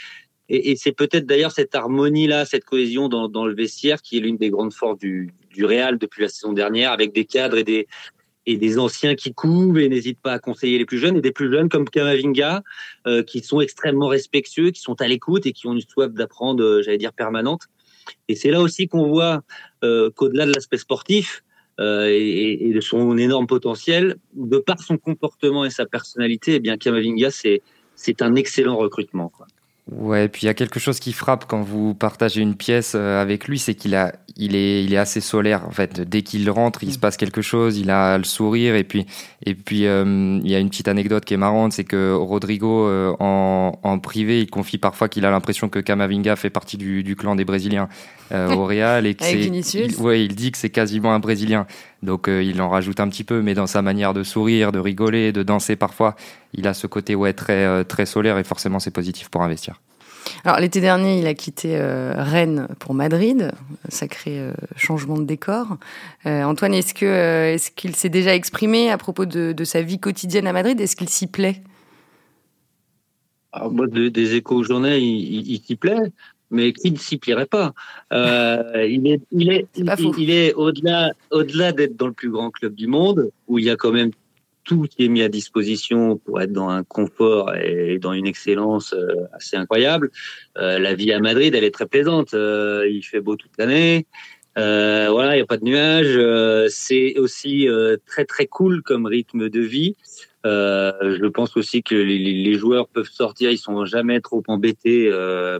Et, 0.52 0.74
c'est 0.74 0.92
peut-être 0.92 1.26
d'ailleurs 1.26 1.52
cette 1.52 1.76
harmonie-là, 1.76 2.44
cette 2.44 2.64
cohésion 2.64 3.08
dans, 3.08 3.46
le 3.46 3.54
vestiaire 3.54 4.02
qui 4.02 4.18
est 4.18 4.20
l'une 4.20 4.36
des 4.36 4.50
grandes 4.50 4.74
forces 4.74 4.98
du, 4.98 5.32
du 5.54 5.64
Real 5.64 5.96
depuis 5.96 6.22
la 6.22 6.28
saison 6.28 6.52
dernière, 6.52 6.90
avec 6.90 7.14
des 7.14 7.24
cadres 7.24 7.56
et 7.56 7.64
des, 8.56 8.78
anciens 8.78 9.14
qui 9.14 9.32
couvent 9.32 9.76
et 9.76 9.88
n'hésitent 9.88 10.20
pas 10.20 10.32
à 10.32 10.38
conseiller 10.40 10.76
les 10.78 10.84
plus 10.84 10.98
jeunes, 10.98 11.16
et 11.16 11.20
des 11.20 11.30
plus 11.30 11.52
jeunes 11.52 11.68
comme 11.68 11.88
Kamavinga, 11.88 12.62
euh, 13.06 13.22
qui 13.22 13.44
sont 13.44 13.60
extrêmement 13.60 14.08
respectueux, 14.08 14.72
qui 14.72 14.80
sont 14.80 15.00
à 15.00 15.06
l'écoute 15.06 15.46
et 15.46 15.52
qui 15.52 15.68
ont 15.68 15.72
une 15.72 15.80
soif 15.80 16.12
d'apprendre, 16.12 16.64
euh, 16.64 16.82
j'allais 16.82 16.98
dire, 16.98 17.12
permanente. 17.12 17.68
Et 18.26 18.34
c'est 18.34 18.50
là 18.50 18.60
aussi 18.60 18.88
qu'on 18.88 19.06
voit 19.06 19.42
euh, 19.84 20.10
qu'au-delà 20.10 20.46
de 20.46 20.52
l'aspect 20.52 20.78
sportif, 20.78 21.44
et, 21.82 22.72
de 22.74 22.80
son 22.82 23.16
énorme 23.16 23.46
potentiel, 23.46 24.16
de 24.34 24.58
par 24.58 24.82
son 24.82 24.98
comportement 24.98 25.64
et 25.64 25.70
sa 25.70 25.86
personnalité, 25.86 26.56
eh 26.56 26.60
bien 26.60 26.76
Kamavinga, 26.76 27.30
c'est 27.30 28.20
un 28.20 28.34
excellent 28.34 28.76
recrutement. 28.76 29.32
Ouais, 29.92 30.28
puis 30.28 30.42
il 30.42 30.46
y 30.46 30.48
a 30.48 30.54
quelque 30.54 30.78
chose 30.78 31.00
qui 31.00 31.12
frappe 31.12 31.46
quand 31.48 31.62
vous 31.62 31.94
partagez 31.94 32.40
une 32.40 32.54
pièce 32.54 32.92
euh, 32.94 33.20
avec 33.20 33.48
lui, 33.48 33.58
c'est 33.58 33.74
qu'il 33.74 33.96
a, 33.96 34.12
il 34.36 34.54
est, 34.54 34.84
il 34.84 34.94
est 34.94 34.96
assez 34.96 35.20
solaire 35.20 35.66
en 35.66 35.72
fait. 35.72 36.00
Dès 36.00 36.22
qu'il 36.22 36.48
rentre, 36.48 36.84
il 36.84 36.92
se 36.92 36.98
passe 36.98 37.16
quelque 37.16 37.42
chose, 37.42 37.76
il 37.76 37.90
a 37.90 38.16
le 38.16 38.22
sourire 38.22 38.76
et 38.76 38.84
puis, 38.84 39.06
et 39.44 39.54
puis 39.54 39.86
euh, 39.86 40.38
il 40.44 40.48
y 40.48 40.54
a 40.54 40.60
une 40.60 40.68
petite 40.68 40.86
anecdote 40.86 41.24
qui 41.24 41.34
est 41.34 41.38
marrante, 41.38 41.72
c'est 41.72 41.82
que 41.82 42.12
Rodrigo 42.12 42.86
euh, 42.86 43.16
en, 43.18 43.80
en, 43.82 43.98
privé, 43.98 44.40
il 44.40 44.48
confie 44.48 44.78
parfois 44.78 45.08
qu'il 45.08 45.26
a 45.26 45.30
l'impression 45.32 45.68
que 45.68 45.80
Camavinga 45.80 46.36
fait 46.36 46.50
partie 46.50 46.76
du, 46.76 47.02
du 47.02 47.16
clan 47.16 47.34
des 47.34 47.44
Brésiliens 47.44 47.88
au 48.32 48.64
Real 48.66 49.06
et 49.06 49.16
que 49.16 49.24
c'est, 49.24 49.40
il, 49.40 49.96
ouais, 49.96 50.24
il 50.24 50.36
dit 50.36 50.52
que 50.52 50.58
c'est 50.58 50.70
quasiment 50.70 51.12
un 51.12 51.18
Brésilien. 51.18 51.66
Donc 52.02 52.28
il 52.28 52.60
en 52.62 52.68
rajoute 52.68 53.00
un 53.00 53.08
petit 53.08 53.24
peu, 53.24 53.42
mais 53.42 53.54
dans 53.54 53.66
sa 53.66 53.82
manière 53.82 54.14
de 54.14 54.22
sourire, 54.22 54.72
de 54.72 54.78
rigoler, 54.78 55.32
de 55.32 55.42
danser 55.42 55.76
parfois, 55.76 56.16
il 56.54 56.66
a 56.66 56.74
ce 56.74 56.86
côté 56.86 57.14
ouais 57.14 57.32
très 57.32 57.84
très 57.84 58.06
solaire 58.06 58.38
et 58.38 58.44
forcément 58.44 58.80
c'est 58.80 58.90
positif 58.90 59.28
pour 59.28 59.42
investir. 59.42 59.80
Alors 60.44 60.58
l'été 60.60 60.80
dernier, 60.80 61.18
il 61.18 61.26
a 61.26 61.34
quitté 61.34 61.76
euh, 61.76 62.14
Rennes 62.16 62.68
pour 62.78 62.94
Madrid, 62.94 63.52
sacré 63.88 64.38
euh, 64.38 64.52
changement 64.76 65.18
de 65.18 65.24
décor. 65.24 65.76
Euh, 66.26 66.42
Antoine, 66.44 66.74
est-ce 66.74 66.94
que 66.94 67.06
est-ce 67.54 67.70
qu'il 67.70 67.94
s'est 67.96 68.08
déjà 68.08 68.34
exprimé 68.34 68.90
à 68.90 68.98
propos 68.98 69.26
de, 69.26 69.52
de 69.52 69.64
sa 69.64 69.82
vie 69.82 69.98
quotidienne 69.98 70.46
à 70.46 70.52
Madrid? 70.52 70.80
Est-ce 70.80 70.96
qu'il 70.96 71.08
s'y 71.08 71.26
plaît? 71.26 71.62
Alors, 73.52 73.72
moi, 73.72 73.86
des 73.88 74.34
échos 74.36 74.62
journée, 74.62 74.98
il, 74.98 75.50
il 75.50 75.60
s'y 75.60 75.76
plaît 75.76 76.12
mais 76.50 76.72
qui 76.72 76.90
ne 76.90 76.96
s'y 76.96 77.16
plairait 77.18 77.46
pas 77.46 77.72
euh, 78.12 78.86
Il 78.88 79.06
est, 79.06 79.20
il 79.30 79.50
est, 79.50 79.66
est 79.78 80.18
il, 80.18 80.30
est 80.30 80.52
au-delà, 80.54 81.12
au-delà 81.30 81.72
d'être 81.72 81.96
dans 81.96 82.08
le 82.08 82.12
plus 82.12 82.30
grand 82.30 82.50
club 82.50 82.74
du 82.74 82.86
monde, 82.86 83.30
où 83.46 83.58
il 83.58 83.64
y 83.64 83.70
a 83.70 83.76
quand 83.76 83.92
même 83.92 84.10
tout 84.64 84.86
qui 84.88 85.04
est 85.04 85.08
mis 85.08 85.22
à 85.22 85.28
disposition 85.28 86.16
pour 86.18 86.40
être 86.40 86.52
dans 86.52 86.68
un 86.68 86.84
confort 86.84 87.54
et 87.54 87.98
dans 87.98 88.12
une 88.12 88.26
excellence 88.26 88.92
euh, 88.92 89.26
assez 89.32 89.56
incroyable. 89.56 90.10
Euh, 90.58 90.78
la 90.78 90.94
vie 90.94 91.12
à 91.12 91.18
Madrid, 91.18 91.54
elle 91.54 91.64
est 91.64 91.74
très 91.74 91.86
plaisante. 91.86 92.34
Euh, 92.34 92.86
il 92.88 93.02
fait 93.02 93.20
beau 93.20 93.36
toute 93.36 93.52
l'année. 93.58 94.06
voilà, 94.56 95.34
il 95.34 95.38
n'y 95.38 95.42
a 95.42 95.46
pas 95.46 95.56
de 95.56 95.64
nuages. 95.64 96.68
c'est 96.70 97.18
aussi 97.18 97.66
très 98.06 98.24
très 98.24 98.46
cool 98.46 98.82
comme 98.82 99.06
rythme 99.06 99.48
de 99.48 99.60
vie. 99.60 99.96
Je 100.44 101.26
pense 101.28 101.56
aussi 101.56 101.82
que 101.82 101.94
les, 101.94 102.54
joueurs 102.54 102.88
peuvent 102.88 103.10
sortir, 103.10 103.50
ils 103.50 103.58
sont 103.58 103.84
jamais 103.84 104.20
trop 104.20 104.42
embêtés 104.48 105.10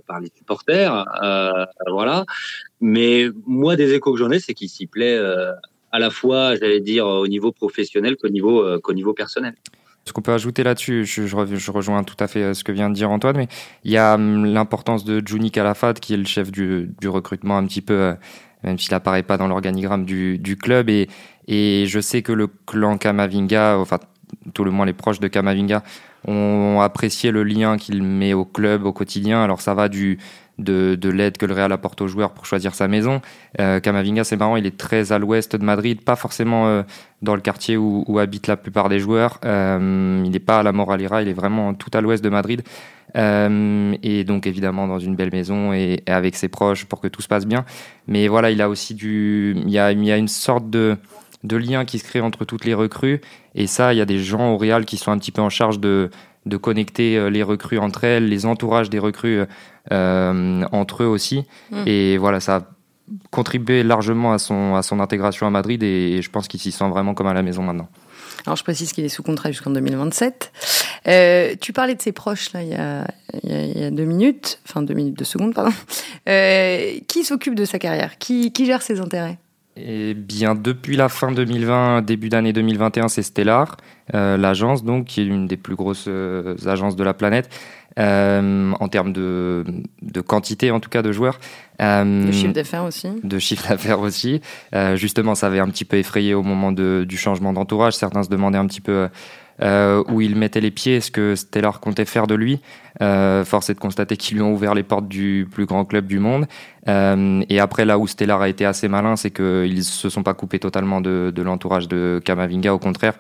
par 0.07 0.21
les 0.21 0.31
supporters. 0.37 1.07
voilà. 1.89 2.25
Mais 2.81 3.29
moi, 3.47 3.77
des 3.77 3.93
échos 3.93 4.13
que 4.13 4.19
j'en 4.19 4.31
ai, 4.31 4.39
c'est 4.39 4.55
qu'il 4.55 4.69
s'y 4.69 4.87
plaît 4.87 5.19
à 5.93 5.99
la 5.99 6.11
fois, 6.11 6.55
j'allais 6.57 6.81
dire, 6.81 7.07
au 7.07 7.27
niveau 7.27 7.53
professionnel 7.53 8.17
qu'au 8.17 8.29
niveau, 8.29 8.63
euh, 8.63 8.79
qu'au 8.79 8.93
niveau 8.93 9.13
personnel. 9.13 9.55
Ce 10.07 10.13
qu'on 10.13 10.23
peut 10.23 10.33
ajouter 10.33 10.63
là-dessus, 10.63 11.05
je, 11.05 11.71
rejoins 11.71 12.05
tout 12.05 12.17
à 12.21 12.27
fait 12.27 12.43
euh, 12.43 12.55
ce 12.55 12.65
que 12.65 12.73
vient 12.73 12.89
de 12.89 12.95
dire 12.95 13.11
Antoine, 13.11 13.37
mais 13.37 13.49
il 13.85 13.91
y 13.91 13.97
a 13.97 14.15
hum, 14.15 14.47
l'importance 14.47 15.05
de 15.05 15.23
Juni 15.25 15.51
Calafat, 15.51 15.95
qui 15.95 16.15
est 16.15 16.17
le 16.17 16.25
chef 16.25 16.51
du, 16.51 16.89
recrutement 17.07 17.59
un 17.59 17.67
petit 17.67 17.83
peu, 17.83 17.95
euh, 17.95 18.15
même 18.63 18.79
s'il 18.79 18.93
n'apparaît 18.93 19.23
pas 19.23 19.37
dans 19.37 19.49
l'organigramme 19.49 20.05
du, 20.05 20.39
du, 20.39 20.57
club. 20.57 20.89
Et, 20.89 21.09
et 21.49 21.87
je 21.87 22.01
sais 22.01 22.23
que 22.23 22.33
le 22.33 22.47
clan 22.67 22.99
Kamavinga, 22.99 23.79
enfin 23.79 23.99
tout 24.55 24.65
le 24.65 24.71
moins 24.71 24.87
les 24.87 24.93
proches 24.93 25.21
de 25.21 25.29
Kamavinga, 25.29 25.83
ont 26.27 26.81
apprécié 26.81 27.31
le 27.31 27.45
lien 27.45 27.77
qu'il 27.77 28.03
met 28.03 28.35
au 28.35 28.45
club 28.45 28.85
au 28.85 28.93
quotidien. 28.93 29.43
Alors 29.43 29.61
ça 29.61 29.75
va 29.75 29.89
du 29.89 30.19
de, 30.59 30.95
de 30.95 31.09
l'aide 31.09 31.39
que 31.39 31.47
le 31.47 31.55
Real 31.55 31.73
apporte 31.73 32.01
aux 32.01 32.09
joueurs 32.09 32.33
pour 32.33 32.47
choisir 32.47 32.75
sa 32.75 32.89
maison. 32.89 33.21
Euh, 33.61 33.81
Camavinga, 33.81 34.25
c'est 34.25 34.37
marrant, 34.37 34.57
il 34.57 34.67
est 34.67 34.77
très 34.77 35.13
à 35.13 35.19
l'ouest 35.19 35.57
de 35.57 35.65
Madrid, 35.65 36.03
pas 36.03 36.17
forcément 36.17 36.69
euh, 36.69 36.83
dans 37.23 37.35
le 37.35 37.41
quartier 37.41 37.77
où, 37.77 38.05
où, 38.07 38.19
habitent 38.19 38.47
la 38.47 38.57
plupart 38.57 38.89
des 38.89 38.99
joueurs. 38.99 39.39
Euh, 39.45 40.23
il 40.25 40.31
n'est 40.31 40.39
pas 40.39 40.61
à 40.61 40.63
la 40.63 40.73
Moralera, 40.73 41.23
il 41.23 41.29
est 41.29 41.33
vraiment 41.35 41.75
tout 41.75 41.91
à 41.95 42.01
l'ouest 42.01 42.23
de 42.23 42.29
Madrid. 42.29 42.63
Euh, 43.17 43.97
et 44.05 44.23
donc 44.23 44.47
évidemment 44.47 44.87
dans 44.87 45.01
une 45.01 45.17
belle 45.17 45.33
maison 45.33 45.73
et, 45.73 46.05
avec 46.07 46.37
ses 46.37 46.47
proches 46.47 46.85
pour 46.85 47.01
que 47.01 47.09
tout 47.09 47.23
se 47.23 47.29
passe 47.29 47.47
bien. 47.47 47.65
Mais 48.07 48.29
voilà, 48.29 48.51
il 48.51 48.63
a 48.63 48.69
aussi 48.69 48.95
du, 48.95 49.57
il 49.65 49.71
y 49.71 49.79
a 49.79 49.91
une 49.91 50.29
sorte 50.29 50.71
de 50.71 50.97
de 51.45 51.57
lien 51.57 51.85
qui 51.85 51.99
se 51.99 52.05
crée 52.05 52.21
entre 52.21 52.45
toutes 52.45 52.65
les 52.65 52.75
recrues. 52.75 53.21
Et 53.55 53.67
ça, 53.67 53.95
il 53.95 53.97
y 53.97 54.03
a 54.03 54.07
des 54.07 54.19
gens 54.19 54.53
au 54.53 54.59
Real 54.59 54.85
qui 54.85 54.97
sont 54.97 55.11
un 55.11 55.19
petit 55.19 55.33
peu 55.33 55.43
en 55.43 55.51
charge 55.51 55.81
de, 55.81 56.11
de 56.47 56.57
connecter 56.57 57.17
euh, 57.17 57.31
les 57.31 57.43
recrues 57.43 57.79
entre 57.79 58.05
elles, 58.05 58.29
les 58.29 58.47
entourages 58.47 58.91
des 58.91 58.99
recrues 58.99 59.43
euh, 59.93 60.65
entre 60.73 61.03
eux 61.03 61.07
aussi. 61.07 61.45
Mm. 61.71 61.83
Et 61.87 62.19
voilà, 62.19 62.41
ça 62.41 62.57
a 62.57 62.63
contribué 63.31 63.83
largement 63.83 64.33
à 64.33 64.39
son, 64.39 64.75
à 64.75 64.83
son 64.83 65.01
intégration 65.01 65.47
à 65.47 65.51
Madrid 65.51 65.83
et, 65.83 66.23
je 66.23 66.31
pense 66.31 66.49
qu'il 66.49 66.61
s'y 66.61 66.73
sent 66.73 66.89
vraiment 66.89 67.15
comme 67.15 67.27
à 67.27 67.35
la 67.35 67.43
maison 67.43 67.63
maintenant. 67.63 67.89
Alors 68.47 68.57
je 68.57 68.63
précise 68.63 68.93
qu'il 68.93 69.05
est 69.05 69.11
sous 69.11 69.23
contrat 69.23 69.51
jusqu'en 69.51 69.71
2027. 69.71 70.53
Euh, 71.09 71.55
tu 71.61 71.73
parlais 71.73 71.95
de 71.95 72.01
ses 72.01 72.13
proches 72.13 72.53
là 72.53 72.63
il 72.63 72.69
y 72.69 72.75
a, 72.75 73.07
il 73.43 73.79
y 73.79 73.85
a, 73.85 73.91
deux 73.91 74.05
minutes, 74.05 74.61
enfin 74.69 74.83
deux 74.83 74.95
minutes, 74.95 75.19
deux 75.19 75.25
secondes 75.25 75.55
pardon. 75.55 75.73
Euh, 76.29 76.99
qui 77.09 77.25
s'occupe 77.25 77.55
de 77.55 77.65
sa 77.65 77.79
carrière? 77.79 78.19
Qui, 78.19 78.53
qui 78.53 78.67
gère 78.67 78.83
ses 78.83 79.01
intérêts? 79.01 79.39
Eh 79.77 80.15
bien, 80.15 80.55
depuis 80.55 80.97
la 80.97 81.09
fin 81.09 81.31
2020, 81.31 82.03
début 82.03 82.29
d'année 82.29 82.53
2021, 82.53 83.09
c'est 83.09 83.23
Stellar, 83.23 83.77
euh, 84.15 84.37
l'agence 84.37 84.85
donc 84.85 85.07
qui 85.07 85.21
est 85.21 85.25
l'une 85.25 85.47
des 85.47 85.57
plus 85.57 85.77
grosses 85.77 86.07
euh, 86.09 86.57
agences 86.67 86.97
de 86.97 87.05
la 87.05 87.15
planète 87.15 87.49
euh, 87.99 88.73
en 88.79 88.89
termes 88.89 89.13
de, 89.13 89.65
de, 90.03 90.21
quantité, 90.21 90.71
en 90.73 90.81
tout 90.81 90.91
cas, 90.91 91.03
de 91.03 91.13
joueurs. 91.13 91.39
de 91.79 92.33
chiffre 92.33 92.53
d'affaires 92.53 92.85
aussi. 92.85 93.09
De 93.23 93.39
chiffre 93.39 93.69
d'affaires 93.69 94.01
aussi. 94.01 94.41
justement, 94.95 95.35
ça 95.35 95.47
avait 95.47 95.61
un 95.61 95.69
petit 95.69 95.85
peu 95.85 95.97
effrayé 95.97 96.35
au 96.35 96.43
moment 96.43 96.73
de, 96.73 97.05
du 97.09 97.17
changement 97.17 97.53
d'entourage. 97.53 97.95
Certains 97.95 98.25
se 98.25 98.29
demandaient 98.29 98.59
un 98.59 98.67
petit 98.67 98.81
peu 98.81 99.09
euh, 99.63 100.03
où 100.09 100.21
il 100.21 100.37
mettait 100.37 100.61
les 100.61 100.71
pieds, 100.71 101.01
ce 101.01 101.11
que 101.11 101.35
Stellar 101.35 101.81
comptait 101.81 102.05
faire 102.05 102.27
de 102.27 102.35
lui? 102.35 102.61
Euh, 103.03 103.45
force 103.45 103.71
est 103.71 103.75
de 103.75 103.79
constater 103.79 104.17
qu'ils 104.17 104.37
lui 104.37 104.43
ont 104.43 104.53
ouvert 104.53 104.75
les 104.75 104.83
portes 104.83 105.09
du 105.09 105.49
plus 105.51 105.67
grand 105.67 105.85
club 105.85 106.07
du 106.07 106.19
monde. 106.19 106.47
Euh, 106.89 107.43
et 107.49 107.61
après, 107.61 107.85
là 107.85 107.99
où 107.99 108.07
Stellar 108.07 108.41
a 108.41 108.49
été 108.49 108.65
assez 108.65 108.89
malin, 108.89 109.17
c'est 109.17 109.31
qu'ils 109.31 109.85
se 109.85 110.09
sont 110.09 110.23
pas 110.23 110.35
coupés 110.35 110.59
totalement 110.59 111.01
de, 111.01 111.33
de 111.35 111.43
l'entourage 111.43 111.89
de 111.89 112.21
Kamavinga. 112.25 112.75
Au 112.75 112.79
contraire, 112.79 113.15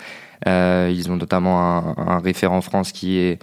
euh, 0.46 0.92
ils 0.92 1.10
ont 1.10 1.16
notamment 1.16 1.60
un, 1.60 1.94
un 1.96 2.18
référent 2.18 2.60
France 2.60 2.92
qui 2.92 3.18
est 3.18 3.38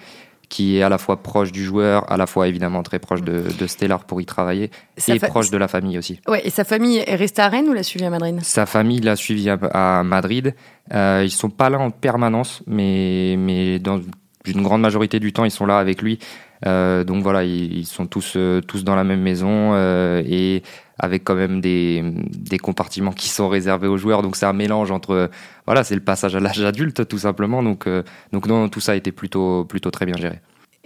qui 0.49 0.77
est 0.77 0.83
à 0.83 0.89
la 0.89 0.97
fois 0.97 1.21
proche 1.21 1.51
du 1.51 1.63
joueur, 1.63 2.09
à 2.11 2.17
la 2.17 2.25
fois 2.25 2.47
évidemment 2.47 2.83
très 2.83 2.99
proche 2.99 3.21
de, 3.21 3.43
de 3.57 3.67
Stellar 3.67 4.05
pour 4.05 4.21
y 4.21 4.25
travailler, 4.25 4.71
et 5.07 5.19
proche 5.19 5.49
de 5.49 5.57
la 5.57 5.67
famille 5.67 5.97
aussi. 5.97 6.19
Ouais, 6.27 6.41
et 6.45 6.49
sa 6.49 6.63
famille 6.63 7.03
est 7.05 7.15
restée 7.15 7.41
à 7.41 7.49
Rennes 7.49 7.67
ou 7.69 7.73
l'a 7.73 7.83
suivi 7.83 8.05
à 8.05 8.09
Madrid? 8.09 8.39
Sa 8.43 8.65
famille 8.65 8.99
l'a 8.99 9.15
suivi 9.15 9.49
à, 9.49 10.03
Madrid. 10.03 10.55
Euh, 10.93 11.21
ils 11.25 11.31
sont 11.31 11.49
pas 11.49 11.69
là 11.69 11.79
en 11.79 11.91
permanence, 11.91 12.63
mais, 12.65 13.35
mais 13.37 13.79
dans 13.79 13.99
une 14.45 14.61
grande 14.61 14.81
majorité 14.81 15.19
du 15.19 15.33
temps, 15.33 15.43
ils 15.43 15.51
sont 15.51 15.65
là 15.65 15.79
avec 15.79 16.01
lui. 16.01 16.19
Euh, 16.65 17.03
donc 17.03 17.23
voilà, 17.23 17.43
ils, 17.43 17.85
sont 17.85 18.07
tous, 18.07 18.33
euh, 18.35 18.61
tous 18.61 18.83
dans 18.83 18.95
la 18.95 19.03
même 19.03 19.21
maison 19.21 19.73
euh, 19.73 20.23
et 20.25 20.63
avec 20.97 21.23
quand 21.23 21.35
même 21.35 21.61
des, 21.61 22.03
des 22.31 22.57
compartiments 22.57 23.11
qui 23.11 23.29
sont 23.29 23.47
réservés 23.47 23.87
aux 23.87 23.97
joueurs. 23.97 24.23
Donc 24.23 24.35
c'est 24.35 24.47
un 24.47 24.53
mélange 24.53 24.91
entre, 24.91 25.29
voilà, 25.65 25.83
c'est 25.83 25.95
le 25.95 26.01
passage 26.01 26.35
à 26.35 26.39
l'âge 26.39 26.61
adulte 26.61 27.07
tout 27.07 27.19
simplement. 27.19 27.61
Donc, 27.61 27.87
donc 28.31 28.47
non, 28.47 28.69
tout 28.69 28.79
ça 28.79 28.93
a 28.93 28.95
été 28.95 29.11
plutôt, 29.11 29.65
plutôt 29.65 29.91
très 29.91 30.05
bien 30.05 30.17
géré. 30.17 30.39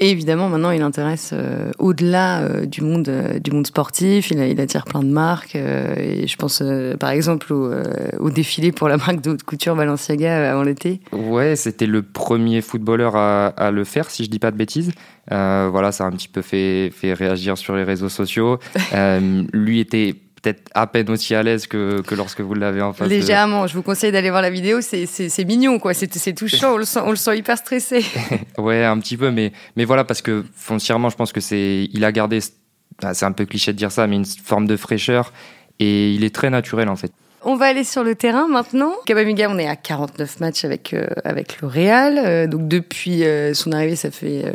Et 0.04 0.10
évidemment, 0.10 0.50
maintenant, 0.50 0.72
il 0.72 0.82
intéresse 0.82 1.30
euh, 1.32 1.70
au-delà 1.78 2.42
euh, 2.42 2.66
du 2.66 2.82
monde 2.82 3.08
euh, 3.08 3.38
du 3.38 3.52
monde 3.52 3.68
sportif. 3.68 4.32
Il, 4.32 4.40
il, 4.40 4.60
attire 4.60 4.84
plein 4.86 5.04
de 5.04 5.12
marques. 5.12 5.56
et 5.56 6.26
je 6.26 6.36
pense, 6.38 6.64
par 7.00 7.12
exemple, 7.12 7.54
au, 7.54 7.72
au, 8.20 8.32
défilé 8.32 8.72
pour 8.72 8.90
la 8.90 8.98
marque 8.98 9.22
de 9.22 9.30
haute 9.30 9.44
couture 9.44 9.76
Balenciaga 9.76 10.52
avant 10.52 10.64
l'été. 10.64 11.02
Ouais, 11.12 11.56
c'était 11.56 11.86
le 11.86 12.02
premier 12.02 12.62
footballeur 12.62 13.16
à, 13.16 13.48
à, 13.50 13.70
le 13.70 13.84
faire, 13.84 14.10
si 14.10 14.24
je 14.24 14.30
dis 14.32 14.40
pas 14.40 14.50
de 14.50 14.58
bêtises. 14.58 14.92
voilà, 15.30 15.92
ça 15.92 16.06
a 16.06 16.08
un 16.08 16.12
petit 16.12 16.30
peu 16.30 16.42
fait, 16.42 16.90
fait 16.92 17.14
réagir 17.14 17.60
sur 17.60 17.76
les 17.76 17.84
réseaux 17.84 18.10
sociaux. 18.10 18.58
lui 19.54 19.80
était 19.80 20.16
peut-être 20.42 20.70
à 20.74 20.88
peine 20.88 21.10
aussi 21.10 21.36
à 21.36 21.44
l'aise 21.44 21.68
que, 21.68 22.02
que 22.02 22.16
lorsque 22.16 22.42
vous 22.42 22.54
l'avez 22.54 22.82
en 22.82 22.94
face. 22.94 23.08
Légèrement. 23.08 23.68
Je 23.68 23.76
vous 23.76 23.84
conseille 23.84 24.12
d'aller 24.12 24.30
voir 24.30 24.42
la 24.42 24.50
vidéo. 24.50 24.80
C'est 24.82 25.46
mignon, 25.46 25.80
quoi. 25.80 25.94
C'est 25.94 26.34
touchant. 26.34 26.74
On 26.74 26.78
le, 26.78 26.86
sent, 26.86 27.00
on 27.04 27.12
le 27.12 27.16
sent 27.16 27.38
hyper 27.38 27.58
stressé. 27.58 28.04
ouais, 28.58 28.84
un 28.84 29.00
petit 29.00 29.18
peu. 29.18 29.32
Mais, 29.32 29.52
mais 29.76 29.86
voilà, 29.86 30.04
parce 30.04 30.22
que 30.22 30.44
foncièrement, 30.56 31.10
je 31.10 31.16
pense 31.16 31.32
que 31.32 31.42
c'est. 31.42 31.90
Il 31.94 32.04
a 32.06 32.12
gardé. 32.12 32.40
C'est 32.42 33.26
un 33.26 33.32
peu 33.32 33.46
cliché 33.46 33.74
de 33.74 33.78
dire 33.78 33.92
ça, 33.92 34.08
mais 34.08 34.16
une 34.16 34.26
forme 34.26 34.68
de 34.68 34.78
fraîcheur. 34.78 35.34
Et 35.80 36.12
il 36.12 36.24
est 36.24 36.34
très 36.34 36.50
naturel, 36.50 36.90
en 36.90 36.96
fait. 36.96 37.12
On 37.44 37.56
va 37.56 37.66
aller 37.66 37.84
sur 37.84 38.04
le 38.04 38.14
terrain 38.14 38.48
maintenant. 38.48 38.94
Kamavinga, 39.08 39.50
on 39.50 39.58
est 39.58 39.68
à 39.68 39.76
49 39.76 40.42
matchs 40.42 40.64
avec, 40.64 40.94
euh, 40.94 41.08
avec 41.24 41.60
le 41.60 41.68
Real. 41.68 42.20
Euh, 42.20 42.46
donc 42.46 42.68
depuis 42.68 43.24
euh, 43.24 43.56
son 43.56 43.72
arrivée, 43.72 43.96
ça 43.96 44.12
fait 44.12 44.54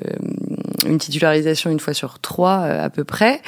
une 0.86 0.98
titularisation 0.98 1.70
une 1.70 1.80
fois 1.80 1.94
sur 1.94 2.18
trois 2.18 2.58
à 2.60 2.90
peu 2.90 3.04
près. 3.04 3.42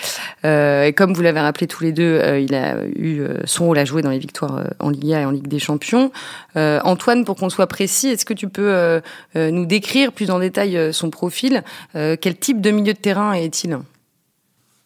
et 0.44 0.92
comme 0.96 1.12
vous 1.12 1.22
l'avez 1.22 1.40
rappelé 1.40 1.66
tous 1.66 1.82
les 1.82 1.92
deux, 1.92 2.20
il 2.40 2.54
a 2.54 2.84
eu 2.86 3.22
son 3.44 3.66
rôle 3.66 3.78
à 3.78 3.84
jouer 3.84 4.02
dans 4.02 4.10
les 4.10 4.18
victoires 4.18 4.64
en 4.78 4.90
Liga 4.90 5.20
et 5.20 5.24
en 5.24 5.30
Ligue 5.30 5.48
des 5.48 5.58
Champions. 5.58 6.10
Antoine, 6.56 7.24
pour 7.24 7.36
qu'on 7.36 7.50
soit 7.50 7.66
précis, 7.66 8.08
est-ce 8.08 8.24
que 8.24 8.34
tu 8.34 8.48
peux 8.48 9.00
nous 9.34 9.66
décrire 9.66 10.12
plus 10.12 10.30
en 10.30 10.38
détail 10.38 10.92
son 10.92 11.10
profil 11.10 11.62
Quel 11.94 12.36
type 12.38 12.60
de 12.60 12.70
milieu 12.70 12.92
de 12.92 12.98
terrain 12.98 13.32
est-il? 13.32 13.78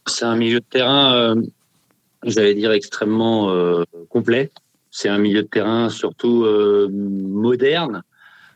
C'est 0.06 0.24
un 0.24 0.36
milieu 0.36 0.60
de 0.60 0.66
terrain 0.68 1.34
j'allais 2.24 2.54
dire 2.54 2.72
extrêmement 2.72 3.50
euh, 3.50 3.84
complet. 4.08 4.50
C'est 4.90 5.08
un 5.08 5.18
milieu 5.18 5.42
de 5.42 5.48
terrain 5.48 5.88
surtout 5.88 6.44
euh, 6.44 6.88
moderne, 6.90 8.02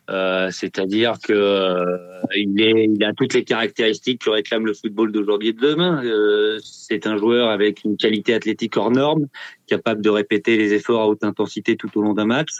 euh, 0.09 0.51
c'est-à-dire 0.53 1.19
que 1.23 1.33
euh, 1.33 1.99
il, 2.37 2.61
est, 2.61 2.85
il 2.85 3.03
a 3.05 3.13
toutes 3.13 3.35
les 3.35 3.45
caractéristiques 3.45 4.23
que 4.23 4.31
réclame 4.31 4.65
le 4.65 4.73
football 4.73 5.11
d'aujourd'hui 5.11 5.49
et 5.49 5.53
de 5.53 5.61
demain. 5.61 6.05
Euh, 6.05 6.59
c'est 6.63 7.07
un 7.07 7.17
joueur 7.17 7.51
avec 7.51 7.83
une 7.85 7.97
qualité 7.97 8.35
athlétique 8.35 8.77
hors 8.77 8.91
norme, 8.91 9.27
capable 9.67 10.03
de 10.03 10.11
répéter 10.11 10.57
les 10.57 10.75
efforts 10.75 11.03
à 11.03 11.09
haute 11.09 11.25
intensité 11.25 11.77
tout 11.77 11.91
au 11.97 12.03
long 12.03 12.15
d'un 12.15 12.27
match. 12.27 12.51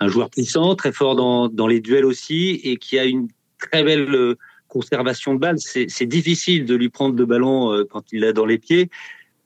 Un 0.00 0.08
joueur 0.08 0.30
puissant, 0.30 0.74
très 0.74 0.92
fort 0.92 1.16
dans, 1.16 1.48
dans 1.48 1.66
les 1.66 1.80
duels 1.80 2.04
aussi, 2.04 2.60
et 2.64 2.76
qui 2.76 2.98
a 2.98 3.04
une 3.04 3.28
très 3.58 3.82
belle 3.82 4.34
conservation 4.68 5.34
de 5.34 5.38
balle. 5.38 5.56
C'est 5.58 6.06
difficile 6.06 6.66
de 6.66 6.74
lui 6.74 6.90
prendre 6.90 7.16
le 7.16 7.24
ballon 7.24 7.84
quand 7.90 8.12
il 8.12 8.20
l'a 8.20 8.32
dans 8.32 8.44
les 8.44 8.58
pieds 8.58 8.90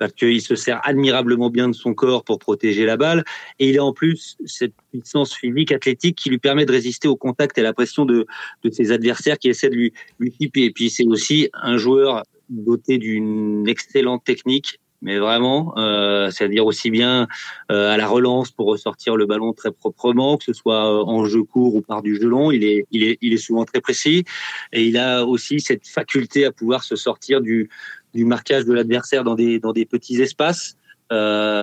parce 0.01 0.13
qu'il 0.15 0.41
se 0.41 0.57
sert 0.57 0.81
admirablement 0.83 1.51
bien 1.51 1.69
de 1.69 1.75
son 1.75 1.93
corps 1.93 2.25
pour 2.25 2.39
protéger 2.39 2.87
la 2.87 2.97
balle. 2.97 3.23
Et 3.59 3.69
il 3.69 3.79
a 3.79 3.85
en 3.85 3.93
plus 3.93 4.39
cette 4.47 4.73
puissance 4.91 5.35
physique, 5.35 5.73
athlétique 5.73 6.17
qui 6.17 6.31
lui 6.31 6.39
permet 6.39 6.65
de 6.65 6.73
résister 6.73 7.07
au 7.07 7.17
contact 7.17 7.59
et 7.59 7.61
à 7.61 7.65
la 7.65 7.75
pression 7.75 8.07
de, 8.07 8.27
de 8.65 8.71
ses 8.71 8.93
adversaires 8.93 9.39
qui 9.39 9.51
essaient 9.51 9.69
de 9.69 9.77
lui, 9.77 9.93
lui 10.19 10.33
flipper. 10.33 10.65
Et 10.65 10.71
puis 10.71 10.89
c'est 10.89 11.07
aussi 11.07 11.51
un 11.53 11.77
joueur 11.77 12.23
doté 12.49 12.97
d'une 12.97 13.69
excellente 13.69 14.25
technique 14.25 14.81
mais 15.03 15.19
vraiment, 15.19 15.75
euh, 15.79 16.31
c'est-à-dire 16.31 16.67
aussi 16.67 16.91
bien 16.91 17.27
euh, 17.73 17.91
à 17.91 17.97
la 17.97 18.07
relance 18.07 18.51
pour 18.51 18.67
ressortir 18.67 19.17
le 19.17 19.27
ballon 19.27 19.53
très 19.53 19.71
proprement, 19.71 20.37
que 20.37 20.45
ce 20.45 20.53
soit 20.53 20.93
euh, 20.93 21.05
en 21.05 21.25
jeu 21.25 21.43
court 21.43 21.75
ou 21.75 21.81
par 21.81 22.03
du 22.03 22.17
jeu 22.17 22.29
long, 22.29 22.51
il 22.51 22.65
est, 22.65 22.87
il 22.91 23.05
est, 23.05 23.19
il 23.23 23.33
est 23.33 23.39
souvent 23.39 23.65
très 23.65 23.81
précis, 23.81 24.25
et 24.73 24.85
il 24.85 24.99
a 24.99 25.25
aussi 25.25 25.61
cette 25.61 25.87
faculté 25.87 26.45
à 26.45 26.53
pouvoir 26.53 26.85
se 26.85 26.97
sortir 26.97 27.41
du, 27.41 27.71
du 28.15 28.25
marquage 28.25 28.65
de 28.65 28.73
l'adversaire 28.73 29.25
dans 29.25 29.35
des, 29.35 29.59
dans 29.59 29.73
des 29.73 29.87
petits 29.87 30.21
espaces. 30.21 30.77
Euh, 31.13 31.63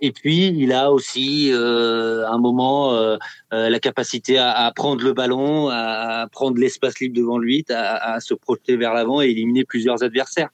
et 0.00 0.12
puis, 0.12 0.46
il 0.46 0.72
a 0.72 0.92
aussi 0.92 1.50
euh, 1.52 2.28
un 2.28 2.38
moment 2.38 2.94
euh, 2.94 3.16
euh, 3.52 3.68
la 3.68 3.80
capacité 3.80 4.38
à, 4.38 4.52
à, 4.52 4.72
prendre 4.72 5.02
le 5.02 5.12
ballon, 5.12 5.68
à, 5.68 6.26
prendre 6.30 6.58
l'espace 6.58 7.00
libre 7.00 7.16
devant 7.16 7.38
lui, 7.38 7.64
à, 7.70 8.14
à 8.14 8.20
se 8.20 8.34
projeter 8.34 8.76
vers 8.76 8.94
l'avant 8.94 9.20
et 9.20 9.26
éliminer 9.26 9.64
plusieurs 9.64 10.02
adversaires. 10.02 10.50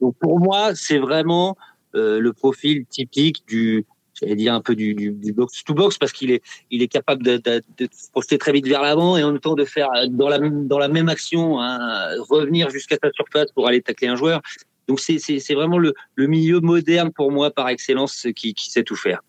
Donc 0.00 0.14
pour 0.20 0.38
moi, 0.38 0.74
c'est 0.74 0.98
vraiment 0.98 1.56
euh, 1.94 2.18
le 2.18 2.32
profil 2.32 2.86
typique 2.86 3.44
du, 3.46 3.86
j'allais 4.14 4.36
dire 4.36 4.54
un 4.54 4.60
peu 4.60 4.74
du, 4.74 4.94
du, 4.94 5.10
du 5.10 5.32
box 5.32 5.64
to 5.64 5.74
box 5.74 5.98
parce 5.98 6.12
qu'il 6.12 6.30
est 6.30 6.42
il 6.70 6.82
est 6.82 6.88
capable 6.88 7.22
de, 7.22 7.36
de, 7.36 7.62
de, 7.78 7.88
se 7.92 8.10
projeter 8.10 8.38
très 8.38 8.52
vite 8.52 8.66
vers 8.66 8.82
l'avant 8.82 9.16
et 9.16 9.22
en 9.22 9.32
même 9.32 9.40
temps 9.40 9.54
de 9.54 9.64
faire 9.64 9.88
dans 10.10 10.28
la 10.28 10.38
dans 10.38 10.78
la 10.78 10.88
même 10.88 11.08
action 11.08 11.60
hein, 11.60 11.78
revenir 12.28 12.70
jusqu'à 12.70 12.96
sa 13.02 13.10
surface 13.12 13.52
pour 13.52 13.66
aller 13.68 13.82
tacler 13.82 14.08
un 14.08 14.16
joueur. 14.16 14.40
Donc 14.88 15.00
c'est 15.00 15.18
c'est 15.18 15.54
vraiment 15.54 15.78
le, 15.78 15.94
le 16.14 16.26
milieu 16.26 16.60
moderne 16.60 17.10
pour 17.10 17.32
moi 17.32 17.50
par 17.50 17.68
excellence 17.68 18.26
qui, 18.36 18.54
qui 18.54 18.70
sait 18.70 18.82
tout 18.82 18.96
faire. 18.96 19.22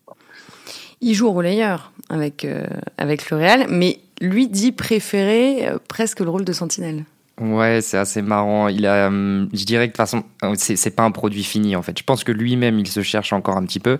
Il 1.00 1.14
joue 1.14 1.26
au 1.28 1.32
relayeur 1.32 1.92
avec 2.08 2.44
euh, 2.44 2.66
avec 2.98 3.30
le 3.30 3.36
Real, 3.36 3.66
mais 3.68 4.00
lui 4.20 4.48
dit 4.48 4.72
préférer 4.72 5.68
euh, 5.68 5.78
presque 5.88 6.20
le 6.20 6.30
rôle 6.30 6.44
de 6.44 6.52
sentinelle. 6.52 7.04
Ouais, 7.40 7.80
c'est 7.82 7.98
assez 7.98 8.22
marrant. 8.22 8.68
Il 8.68 8.86
a, 8.86 9.08
hum, 9.08 9.50
je 9.52 9.64
dirais 9.64 9.88
que 9.88 9.92
de 9.92 9.96
toute 9.96 9.96
façon, 9.96 10.24
c'est 10.56 10.96
pas 10.96 11.02
un 11.02 11.10
produit 11.10 11.44
fini 11.44 11.76
en 11.76 11.82
fait. 11.82 11.98
Je 11.98 12.04
pense 12.04 12.24
que 12.24 12.32
lui-même, 12.32 12.78
il 12.78 12.88
se 12.88 13.02
cherche 13.02 13.32
encore 13.32 13.58
un 13.58 13.64
petit 13.66 13.80
peu. 13.80 13.98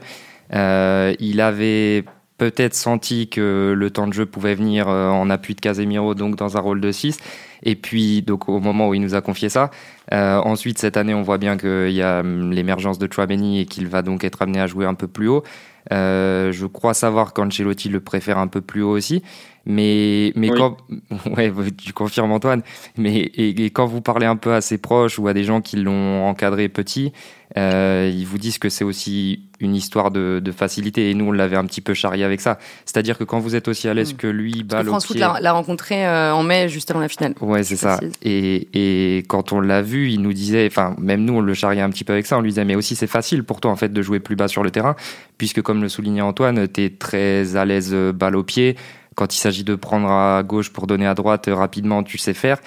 Euh, 0.54 1.14
il 1.18 1.40
avait 1.40 2.04
peut-être 2.38 2.74
senti 2.74 3.28
que 3.28 3.74
le 3.76 3.90
temps 3.90 4.06
de 4.06 4.12
jeu 4.12 4.26
pouvait 4.26 4.54
venir 4.54 4.88
euh, 4.88 5.08
en 5.08 5.30
appui 5.30 5.54
de 5.54 5.60
Casemiro, 5.60 6.14
donc 6.14 6.36
dans 6.36 6.56
un 6.56 6.60
rôle 6.60 6.80
de 6.80 6.92
6. 6.92 7.18
Et 7.62 7.76
puis, 7.76 8.22
donc 8.22 8.48
au 8.48 8.60
moment 8.60 8.88
où 8.88 8.94
il 8.94 9.00
nous 9.00 9.14
a 9.14 9.22
confié 9.22 9.48
ça, 9.48 9.70
euh, 10.12 10.38
ensuite 10.38 10.78
cette 10.78 10.96
année, 10.96 11.14
on 11.14 11.22
voit 11.22 11.38
bien 11.38 11.56
qu'il 11.56 11.92
y 11.92 12.02
a 12.02 12.20
hum, 12.20 12.52
l'émergence 12.52 12.98
de 12.98 13.08
Chouameni 13.10 13.60
et 13.60 13.66
qu'il 13.66 13.88
va 13.88 14.02
donc 14.02 14.24
être 14.24 14.42
amené 14.42 14.60
à 14.60 14.66
jouer 14.66 14.86
un 14.86 14.94
peu 14.94 15.08
plus 15.08 15.28
haut. 15.28 15.42
Je 15.90 16.66
crois 16.66 16.94
savoir 16.94 17.32
qu'Ancelotti 17.32 17.88
le 17.88 18.00
préfère 18.00 18.38
un 18.38 18.48
peu 18.48 18.60
plus 18.60 18.82
haut 18.82 18.90
aussi. 18.90 19.22
Mais, 19.66 20.32
mais 20.37 20.49
quand, 20.49 20.76
ouais, 21.37 21.52
tu 21.76 21.92
confirmes 21.92 22.30
Antoine, 22.30 22.62
mais 22.96 23.16
et, 23.16 23.64
et, 23.64 23.70
quand 23.70 23.87
vous 23.87 24.00
parlez 24.00 24.26
un 24.26 24.37
peu 24.37 24.54
à 24.54 24.61
ses 24.61 24.78
proches 24.78 25.18
ou 25.18 25.26
à 25.26 25.35
des 25.35 25.42
gens 25.42 25.61
qui 25.61 25.76
l'ont 25.76 26.25
encadré 26.25 26.68
petit, 26.68 27.12
euh, 27.56 28.11
ils 28.12 28.26
vous 28.26 28.38
disent 28.38 28.58
que 28.58 28.68
c'est 28.68 28.85
aussi 28.85 29.40
une 29.61 29.75
histoire 29.75 30.11
de, 30.11 30.40
de, 30.44 30.52
facilité. 30.52 31.11
Et 31.11 31.14
nous, 31.14 31.26
on 31.26 31.32
l'avait 31.32 31.56
un 31.56 31.64
petit 31.64 31.80
peu 31.80 31.94
charrié 31.94 32.23
avec 32.23 32.40
ça. 32.40 32.58
C'est-à-dire 32.85 33.16
que 33.16 33.25
quand 33.25 33.38
vous 33.38 33.56
êtes 33.56 33.68
aussi 33.68 33.88
à 33.88 33.94
l'aise 33.94 34.14
mm. 34.14 34.16
que 34.16 34.26
lui, 34.26 34.62
balle 34.62 34.87
France 34.87 35.06
Foot 35.06 35.16
l'a 35.16 35.52
rencontré 35.52 36.06
euh, 36.06 36.35
en 36.35 36.42
mai, 36.42 36.68
juste 36.68 36.90
avant 36.90 37.00
la 37.00 37.08
finale. 37.08 37.35
Ouais, 37.40 37.62
c'est 37.62 37.76
ça. 37.76 37.99
Et, 38.23 38.68
et 38.75 39.18
quand 39.25 39.52
on 39.52 39.61
l'a 39.61 39.82
vu, 39.82 40.11
il 40.11 40.20
nous 40.20 40.32
disait, 40.32 40.66
enfin, 40.66 40.94
même 40.99 41.25
nous, 41.25 41.35
on 41.35 41.40
le 41.40 41.54
charriait 41.54 41.82
un 41.82 41.90
petit 41.90 42.04
peu 42.04 42.12
avec 42.12 42.26
ça. 42.26 42.37
On 42.37 42.40
lui 42.40 42.50
disait, 42.50 42.64
mais 42.64 42.75
aussi, 42.75 42.94
c'est 42.94 43.06
facile 43.06 43.42
pour 43.42 43.61
toi, 43.61 43.70
en 43.70 43.76
fait, 43.76 43.92
de 43.92 44.02
jouer 44.02 44.20
plus 44.20 44.37
bas 44.37 44.49
sur 44.49 44.62
le 44.62 44.70
terrain, 44.70 44.94
puisque, 45.38 45.62
comme 45.62 45.80
le 45.80 45.88
soulignait 45.88 46.23
Antoine, 46.23 46.68
tu 46.68 46.85
es 46.85 46.90
très 46.90 47.56
à 47.56 47.64
l'aise 47.64 47.90
euh, 47.92 48.12
balle 48.12 48.37
au 48.37 48.42
pied 48.42 48.76
quand 49.16 49.35
il 49.35 49.38
s'agit 49.38 49.64
de 49.64 49.75
prendre 49.75 50.08
à 50.08 50.42
gauche 50.44 50.70
pour 50.73 50.87
donner 50.87 51.06
à 51.06 51.14
droite 51.14 51.49
rapidement, 51.50 52.04
tu 52.04 52.18
sais 52.18 52.35
faire. 52.35 52.58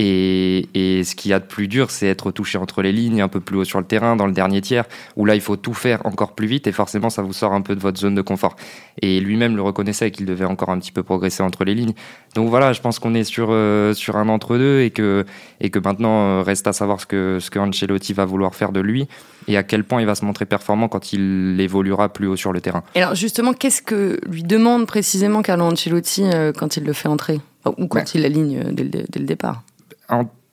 Et, 0.00 0.68
et, 0.74 1.02
ce 1.02 1.16
qu'il 1.16 1.32
y 1.32 1.34
a 1.34 1.40
de 1.40 1.44
plus 1.44 1.66
dur, 1.66 1.90
c'est 1.90 2.06
être 2.06 2.30
touché 2.30 2.56
entre 2.56 2.82
les 2.82 2.92
lignes, 2.92 3.20
un 3.20 3.26
peu 3.26 3.40
plus 3.40 3.58
haut 3.58 3.64
sur 3.64 3.80
le 3.80 3.84
terrain, 3.84 4.14
dans 4.14 4.28
le 4.28 4.32
dernier 4.32 4.60
tiers, 4.60 4.84
où 5.16 5.24
là, 5.24 5.34
il 5.34 5.40
faut 5.40 5.56
tout 5.56 5.74
faire 5.74 6.06
encore 6.06 6.36
plus 6.36 6.46
vite 6.46 6.68
et 6.68 6.72
forcément, 6.72 7.10
ça 7.10 7.22
vous 7.22 7.32
sort 7.32 7.52
un 7.52 7.62
peu 7.62 7.74
de 7.74 7.80
votre 7.80 7.98
zone 7.98 8.14
de 8.14 8.22
confort. 8.22 8.54
Et 9.02 9.18
lui-même 9.18 9.56
le 9.56 9.62
reconnaissait 9.62 10.12
qu'il 10.12 10.24
devait 10.24 10.44
encore 10.44 10.70
un 10.70 10.78
petit 10.78 10.92
peu 10.92 11.02
progresser 11.02 11.42
entre 11.42 11.64
les 11.64 11.74
lignes. 11.74 11.94
Donc 12.36 12.48
voilà, 12.48 12.72
je 12.72 12.80
pense 12.80 13.00
qu'on 13.00 13.14
est 13.14 13.24
sur, 13.24 13.48
euh, 13.50 13.92
sur 13.92 14.16
un 14.16 14.28
entre-deux 14.28 14.82
et 14.82 14.90
que, 14.90 15.26
et 15.60 15.70
que 15.70 15.80
maintenant, 15.80 16.20
euh, 16.20 16.42
reste 16.42 16.68
à 16.68 16.72
savoir 16.72 17.00
ce 17.00 17.06
que, 17.06 17.38
ce 17.40 17.50
que 17.50 17.58
Ancelotti 17.58 18.12
va 18.12 18.24
vouloir 18.24 18.54
faire 18.54 18.70
de 18.70 18.80
lui 18.80 19.08
et 19.48 19.56
à 19.56 19.64
quel 19.64 19.82
point 19.82 20.00
il 20.00 20.06
va 20.06 20.14
se 20.14 20.24
montrer 20.24 20.44
performant 20.44 20.86
quand 20.86 21.12
il 21.12 21.60
évoluera 21.60 22.08
plus 22.08 22.28
haut 22.28 22.36
sur 22.36 22.52
le 22.52 22.60
terrain. 22.60 22.84
Et 22.94 23.02
alors 23.02 23.16
justement, 23.16 23.52
qu'est-ce 23.52 23.82
que 23.82 24.20
lui 24.28 24.44
demande 24.44 24.86
précisément 24.86 25.42
Carlo 25.42 25.64
Ancelotti 25.64 26.22
euh, 26.22 26.52
quand 26.52 26.76
il 26.76 26.84
le 26.84 26.92
fait 26.92 27.08
entrer? 27.08 27.40
Ou 27.78 27.88
quand 27.88 28.14
il 28.14 28.22
l'aligne 28.22 28.72
dès, 28.72 28.84
dès 28.84 29.18
le 29.18 29.26
départ? 29.26 29.62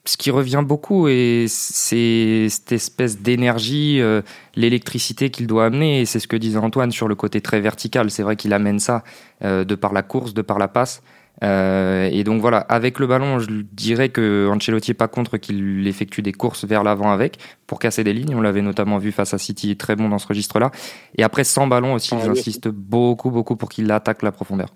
Ce 0.05 0.17
qui 0.17 0.29
revient 0.31 0.63
beaucoup, 0.65 1.07
et 1.07 1.45
c'est 1.47 2.47
cette 2.49 2.71
espèce 2.71 3.19
d'énergie, 3.19 3.99
euh, 3.99 4.21
l'électricité 4.55 5.31
qu'il 5.31 5.47
doit 5.47 5.65
amener. 5.65 6.01
Et 6.01 6.05
c'est 6.05 6.19
ce 6.19 6.27
que 6.27 6.35
disait 6.35 6.57
Antoine 6.57 6.91
sur 6.91 7.07
le 7.07 7.15
côté 7.15 7.41
très 7.41 7.59
vertical. 7.59 8.11
C'est 8.11 8.23
vrai 8.23 8.35
qu'il 8.35 8.53
amène 8.53 8.79
ça 8.79 9.03
euh, 9.43 9.63
de 9.63 9.75
par 9.75 9.93
la 9.93 10.03
course, 10.03 10.33
de 10.33 10.41
par 10.41 10.59
la 10.59 10.67
passe. 10.67 11.01
Euh, 11.43 12.07
et 12.13 12.23
donc 12.23 12.39
voilà, 12.39 12.59
avec 12.59 12.97
le 12.99 13.07
ballon, 13.07 13.39
je 13.39 13.49
dirais 13.49 14.07
que 14.07 14.47
Ancelotti 14.49 14.91
n'est 14.91 14.95
pas 14.95 15.09
contre 15.09 15.37
qu'il 15.37 15.85
effectue 15.85 16.21
des 16.21 16.31
courses 16.31 16.63
vers 16.63 16.83
l'avant 16.83 17.11
avec 17.11 17.39
pour 17.67 17.79
casser 17.79 18.03
des 18.03 18.13
lignes. 18.13 18.35
On 18.35 18.41
l'avait 18.41 18.61
notamment 18.61 18.99
vu 18.99 19.11
face 19.11 19.33
à 19.33 19.37
City, 19.37 19.75
très 19.75 19.95
bon 19.95 20.07
dans 20.07 20.19
ce 20.19 20.27
registre-là. 20.27 20.71
Et 21.17 21.23
après, 21.23 21.43
sans 21.43 21.67
ballon 21.67 21.93
aussi, 21.93 22.13
ah, 22.15 22.23
j'insiste 22.23 22.69
beaucoup, 22.69 23.31
beaucoup 23.31 23.57
pour 23.57 23.69
qu'il 23.69 23.91
attaque 23.91 24.21
la 24.21 24.31
profondeur. 24.31 24.69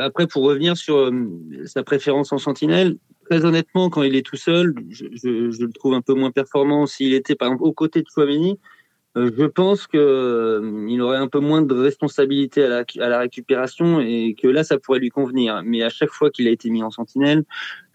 après, 0.00 0.26
pour 0.26 0.42
revenir 0.42 0.76
sur 0.76 1.10
sa 1.64 1.82
préférence 1.84 2.32
en 2.32 2.38
sentinelle, 2.38 2.98
très 3.32 3.46
honnêtement, 3.46 3.88
quand 3.88 4.02
il 4.02 4.14
est 4.14 4.26
tout 4.26 4.36
seul, 4.36 4.74
je, 4.90 5.06
le 5.06 5.72
trouve 5.72 5.94
un 5.94 6.02
peu 6.02 6.12
moins 6.12 6.30
performant. 6.30 6.84
S'il 6.86 7.14
était, 7.14 7.34
par 7.34 7.48
exemple, 7.48 7.64
aux 7.64 7.72
côtés 7.72 8.02
de 8.02 8.06
Chouameni, 8.12 8.58
euh, 9.16 9.30
je 9.38 9.44
pense 9.44 9.86
que 9.86 9.96
euh, 9.96 11.00
aurait 11.00 11.16
un 11.16 11.28
peu 11.28 11.40
moins 11.40 11.62
de 11.62 11.74
responsabilité 11.74 12.62
à 12.64 12.84
la, 12.96 13.18
récupération 13.18 14.00
et 14.00 14.34
que 14.40 14.48
là, 14.48 14.64
ça 14.64 14.78
pourrait 14.78 14.98
lui 14.98 15.08
convenir. 15.08 15.62
Mais 15.64 15.82
à 15.82 15.88
chaque 15.88 16.10
fois 16.10 16.30
qu'il 16.30 16.46
a 16.46 16.50
été 16.50 16.68
mis 16.68 16.82
en 16.82 16.90
sentinelle, 16.90 17.44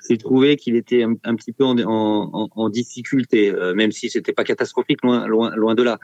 j'ai 0.10 0.17
trouvé 0.17 0.56
qu'il 0.56 0.75
était 0.75 1.03
un, 1.03 1.36
petit 1.36 1.51
peu 1.51 1.63
en 1.65 2.70
difficulté, 2.70 3.51
euh, 3.51 3.75
même 3.75 3.91
si 3.91 4.10
c'était 4.10 4.34
pas 4.34 4.44
catastrophique, 4.44 5.03
loin, 5.03 5.27
loin, 5.27 5.56
loin 5.56 5.75
de 5.75 5.84
là. 5.84 6.00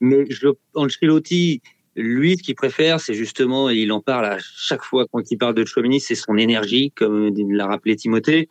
Mais 0.00 0.26
je, 0.28 0.48
Ancelotti, 0.74 1.62
lui, 1.96 2.36
ce 2.36 2.42
qu'il 2.42 2.54
préfère, 2.54 3.00
c'est 3.00 3.14
justement, 3.14 3.70
et 3.70 3.76
il 3.76 3.92
en 3.92 4.00
parle 4.00 4.26
à 4.26 4.38
chaque 4.40 4.82
fois 4.82 5.06
quand 5.10 5.30
il 5.30 5.38
parle 5.38 5.54
de 5.54 5.64
Chouamini, 5.64 6.00
c'est 6.00 6.14
son 6.14 6.36
énergie, 6.36 6.92
comme 6.94 7.32
l'a 7.50 7.66
rappelé 7.66 7.96
Timothée. 7.96 8.48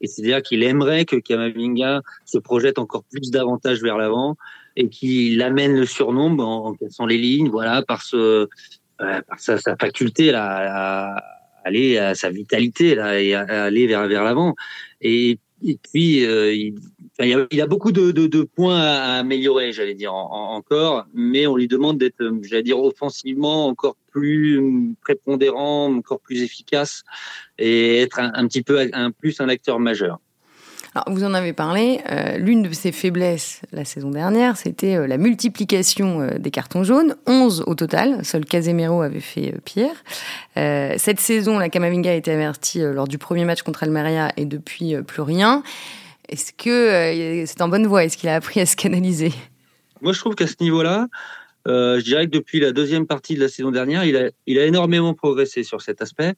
Et 0.00 0.06
c'est-à-dire 0.06 0.42
qu'il 0.42 0.62
aimerait 0.62 1.04
que 1.04 1.16
Kamavinga 1.16 2.02
se 2.24 2.38
projette 2.38 2.78
encore 2.78 3.04
plus 3.04 3.30
davantage 3.30 3.80
vers 3.82 3.96
l'avant 3.96 4.36
et 4.76 4.88
qu'il 4.88 5.40
amène 5.42 5.74
le 5.74 5.86
surnombre 5.86 6.46
en, 6.46 6.74
cassant 6.74 7.06
les 7.06 7.18
lignes, 7.18 7.48
voilà, 7.48 7.82
par 7.82 8.02
ce, 8.02 8.16
euh, 8.16 8.46
par 8.98 9.38
sa, 9.38 9.58
sa 9.58 9.76
faculté 9.76 10.30
là, 10.32 11.14
à 11.14 11.24
aller 11.64 11.96
à 11.96 12.14
sa 12.14 12.30
vitalité 12.30 12.94
là 12.94 13.20
et 13.20 13.34
à, 13.34 13.64
aller 13.64 13.86
vers 13.86 14.06
vers 14.06 14.24
l'avant. 14.24 14.54
Et, 15.00 15.38
et, 15.64 15.78
puis 15.78 16.24
euh, 16.24 16.54
il, 16.54 17.60
a, 17.60 17.66
beaucoup 17.66 17.92
de, 17.92 18.42
points 18.42 18.80
à 18.80 19.18
améliorer, 19.18 19.72
j'allais 19.72 19.94
dire 19.94 20.14
encore, 20.14 21.06
mais 21.14 21.46
on 21.46 21.56
lui 21.56 21.68
demande 21.68 21.98
d'être, 21.98 22.22
j'allais 22.42 22.62
dire 22.62 22.78
offensivement 22.78 23.66
encore 23.66 23.96
plus 24.10 24.94
prépondérant, 25.02 25.92
encore 25.94 26.20
plus 26.20 26.42
efficace 26.42 27.02
et 27.58 28.02
être 28.02 28.18
un, 28.18 28.32
un 28.34 28.46
petit 28.46 28.62
peu 28.62 28.88
un 28.92 29.10
plus 29.10 29.40
un 29.40 29.48
acteur 29.48 29.80
majeur. 29.80 30.20
Vous 31.08 31.24
en 31.24 31.34
avez 31.34 31.52
parlé. 31.52 32.00
Euh, 32.10 32.38
L'une 32.38 32.62
de 32.62 32.72
ses 32.72 32.92
faiblesses 32.92 33.62
la 33.72 33.84
saison 33.84 34.10
dernière, 34.10 34.56
c'était 34.56 34.94
euh, 34.94 35.08
la 35.08 35.16
multiplication 35.16 36.20
euh, 36.20 36.38
des 36.38 36.52
cartons 36.52 36.84
jaunes. 36.84 37.16
11 37.26 37.64
au 37.66 37.74
total. 37.74 38.24
Seul 38.24 38.44
Casemiro 38.44 39.02
avait 39.02 39.20
fait 39.20 39.54
pire. 39.64 39.90
Cette 40.54 41.18
saison, 41.18 41.58
la 41.58 41.68
Camavinga 41.68 42.10
a 42.10 42.14
été 42.14 42.30
avertie 42.30 42.80
lors 42.80 43.08
du 43.08 43.18
premier 43.18 43.44
match 43.44 43.62
contre 43.62 43.82
Almeria 43.82 44.30
et 44.36 44.44
depuis 44.44 44.94
plus 45.02 45.22
rien. 45.22 45.62
Est-ce 46.28 46.52
que 46.52 47.44
c'est 47.46 47.60
en 47.60 47.68
bonne 47.68 47.86
voie 47.86 48.04
Est-ce 48.04 48.16
qu'il 48.16 48.28
a 48.28 48.36
appris 48.36 48.60
à 48.60 48.66
se 48.66 48.76
canaliser? 48.76 49.32
Moi, 50.00 50.12
je 50.12 50.20
trouve 50.20 50.36
qu'à 50.36 50.46
ce 50.46 50.54
niveau-là, 50.60 51.08
je 51.66 52.02
dirais 52.02 52.26
que 52.26 52.30
depuis 52.30 52.60
la 52.60 52.70
deuxième 52.70 53.06
partie 53.06 53.34
de 53.34 53.40
la 53.40 53.48
saison 53.48 53.72
dernière, 53.72 54.04
il 54.04 54.16
a 54.58 54.64
énormément 54.64 55.14
progressé 55.14 55.64
sur 55.64 55.82
cet 55.82 56.00
aspect. 56.00 56.34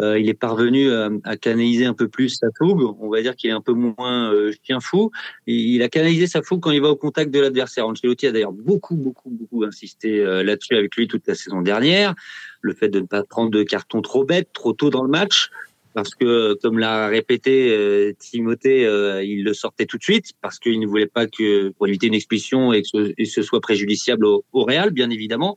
Euh, 0.00 0.18
il 0.18 0.28
est 0.28 0.34
parvenu 0.34 0.90
à, 0.90 1.10
à, 1.24 1.36
canaliser 1.36 1.84
un 1.84 1.92
peu 1.92 2.08
plus 2.08 2.30
sa 2.30 2.46
fougue. 2.56 2.82
On 3.00 3.10
va 3.10 3.20
dire 3.20 3.36
qu'il 3.36 3.50
est 3.50 3.52
un 3.52 3.60
peu 3.60 3.72
moins 3.72 4.32
euh, 4.32 4.52
chien 4.64 4.80
fou. 4.80 5.10
il 5.46 5.82
a 5.82 5.88
canalisé 5.88 6.26
sa 6.26 6.42
fougue 6.42 6.60
quand 6.60 6.70
il 6.70 6.80
va 6.80 6.88
au 6.88 6.96
contact 6.96 7.30
de 7.30 7.40
l'adversaire. 7.40 7.86
Ancelotti 7.86 8.26
a 8.26 8.32
d'ailleurs 8.32 8.52
beaucoup, 8.52 8.96
beaucoup, 8.96 9.30
beaucoup 9.30 9.64
insisté 9.64 10.20
euh, 10.20 10.42
là-dessus 10.42 10.76
avec 10.76 10.96
lui 10.96 11.08
toute 11.08 11.26
la 11.26 11.34
saison 11.34 11.60
dernière. 11.60 12.14
Le 12.62 12.74
fait 12.74 12.88
de 12.88 13.00
ne 13.00 13.06
pas 13.06 13.22
prendre 13.22 13.50
de 13.50 13.62
carton 13.62 14.00
trop 14.00 14.24
bête, 14.24 14.48
trop 14.52 14.72
tôt 14.72 14.88
dans 14.88 15.02
le 15.02 15.10
match 15.10 15.50
parce 15.94 16.14
que, 16.14 16.54
comme 16.62 16.78
l'a 16.78 17.08
répété 17.08 17.70
euh, 17.70 18.12
Timothée, 18.18 18.86
euh, 18.86 19.22
il 19.22 19.44
le 19.44 19.54
sortait 19.54 19.86
tout 19.86 19.98
de 19.98 20.02
suite 20.02 20.32
parce 20.40 20.58
qu'il 20.58 20.80
ne 20.80 20.86
voulait 20.86 21.06
pas 21.06 21.26
que 21.26 21.70
pour 21.70 21.86
éviter 21.86 22.06
une 22.06 22.14
expulsion 22.14 22.72
et 22.72 22.82
que 22.82 23.12
ce, 23.24 23.42
soit 23.42 23.60
préjudiciable 23.60 24.24
au, 24.24 24.44
au, 24.52 24.64
Real, 24.64 24.90
bien 24.90 25.10
évidemment. 25.10 25.54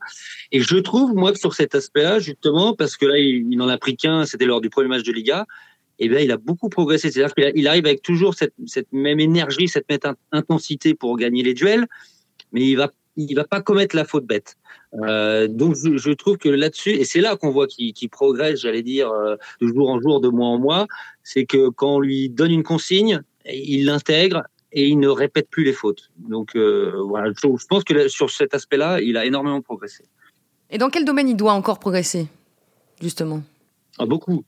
Et 0.52 0.60
je 0.60 0.76
trouve 0.76 1.14
moi 1.14 1.32
que 1.32 1.38
sur 1.38 1.54
cet 1.54 1.74
aspect-là, 1.74 2.18
justement, 2.18 2.74
parce 2.74 2.96
que 2.96 3.06
là 3.06 3.18
il, 3.18 3.46
il 3.50 3.56
n'en 3.56 3.68
a 3.68 3.78
pris 3.78 3.96
qu'un, 3.96 4.26
c'était 4.26 4.46
lors 4.46 4.60
du 4.60 4.70
premier 4.70 4.88
match 4.88 5.02
de 5.02 5.12
Liga. 5.12 5.46
Eh 5.98 6.08
bien, 6.08 6.20
il 6.20 6.30
a 6.30 6.36
beaucoup 6.36 6.68
progressé. 6.68 7.10
C'est-à-dire 7.10 7.34
qu'il 7.34 7.66
arrive 7.68 7.86
avec 7.86 8.02
toujours 8.02 8.34
cette, 8.34 8.52
cette 8.66 8.92
même 8.92 9.18
énergie, 9.18 9.68
cette 9.68 9.88
même 9.88 10.14
intensité 10.32 10.94
pour 10.94 11.16
gagner 11.16 11.42
les 11.42 11.54
duels, 11.54 11.86
mais 12.52 12.62
il 12.62 12.76
va 12.76 12.90
il 13.16 13.34
va 13.34 13.44
pas 13.44 13.60
commettre 13.60 13.96
la 13.96 14.04
faute 14.04 14.26
bête. 14.26 14.56
Euh, 14.94 15.48
donc 15.48 15.74
je, 15.74 15.96
je, 15.96 16.10
trouve 16.12 16.38
que 16.38 16.48
là-dessus, 16.48 16.90
et 16.90 17.04
c'est 17.04 17.20
là 17.20 17.36
qu'on 17.36 17.50
voit 17.50 17.66
qu'il 17.66 18.08
progresse, 18.10 18.60
j'allais 18.60 18.82
dire, 18.82 19.10
euh, 19.10 19.36
de 19.60 19.68
jour 19.68 19.90
en 19.90 20.00
jour, 20.00 20.20
de 20.20 20.28
mois 20.28 20.48
en 20.48 20.58
mois, 20.58 20.86
c'est 21.22 21.44
que 21.44 21.68
quand 21.68 21.96
on 21.96 22.00
lui 22.00 22.28
donne 22.28 22.52
une 22.52 22.62
consigne, 22.62 23.22
il 23.46 23.86
l'intègre 23.86 24.42
et 24.72 24.86
il 24.86 24.98
ne 24.98 25.08
répète 25.08 25.48
plus 25.48 25.64
les 25.64 25.72
fautes. 25.72 26.10
Donc 26.18 26.56
euh, 26.56 26.92
voilà, 27.06 27.30
je, 27.30 27.48
je, 27.48 27.66
pense 27.66 27.84
que 27.84 28.08
sur 28.08 28.30
cet 28.30 28.54
aspect-là, 28.54 29.00
il 29.00 29.16
a 29.16 29.24
énormément 29.24 29.60
progressé. 29.62 30.04
Et 30.70 30.78
dans 30.78 30.90
quel 30.90 31.04
domaine 31.04 31.28
il 31.28 31.36
doit 31.36 31.52
encore 31.52 31.78
progresser, 31.78 32.26
justement? 33.00 33.42
Ah, 33.98 34.06
Beaucoup. 34.06 34.44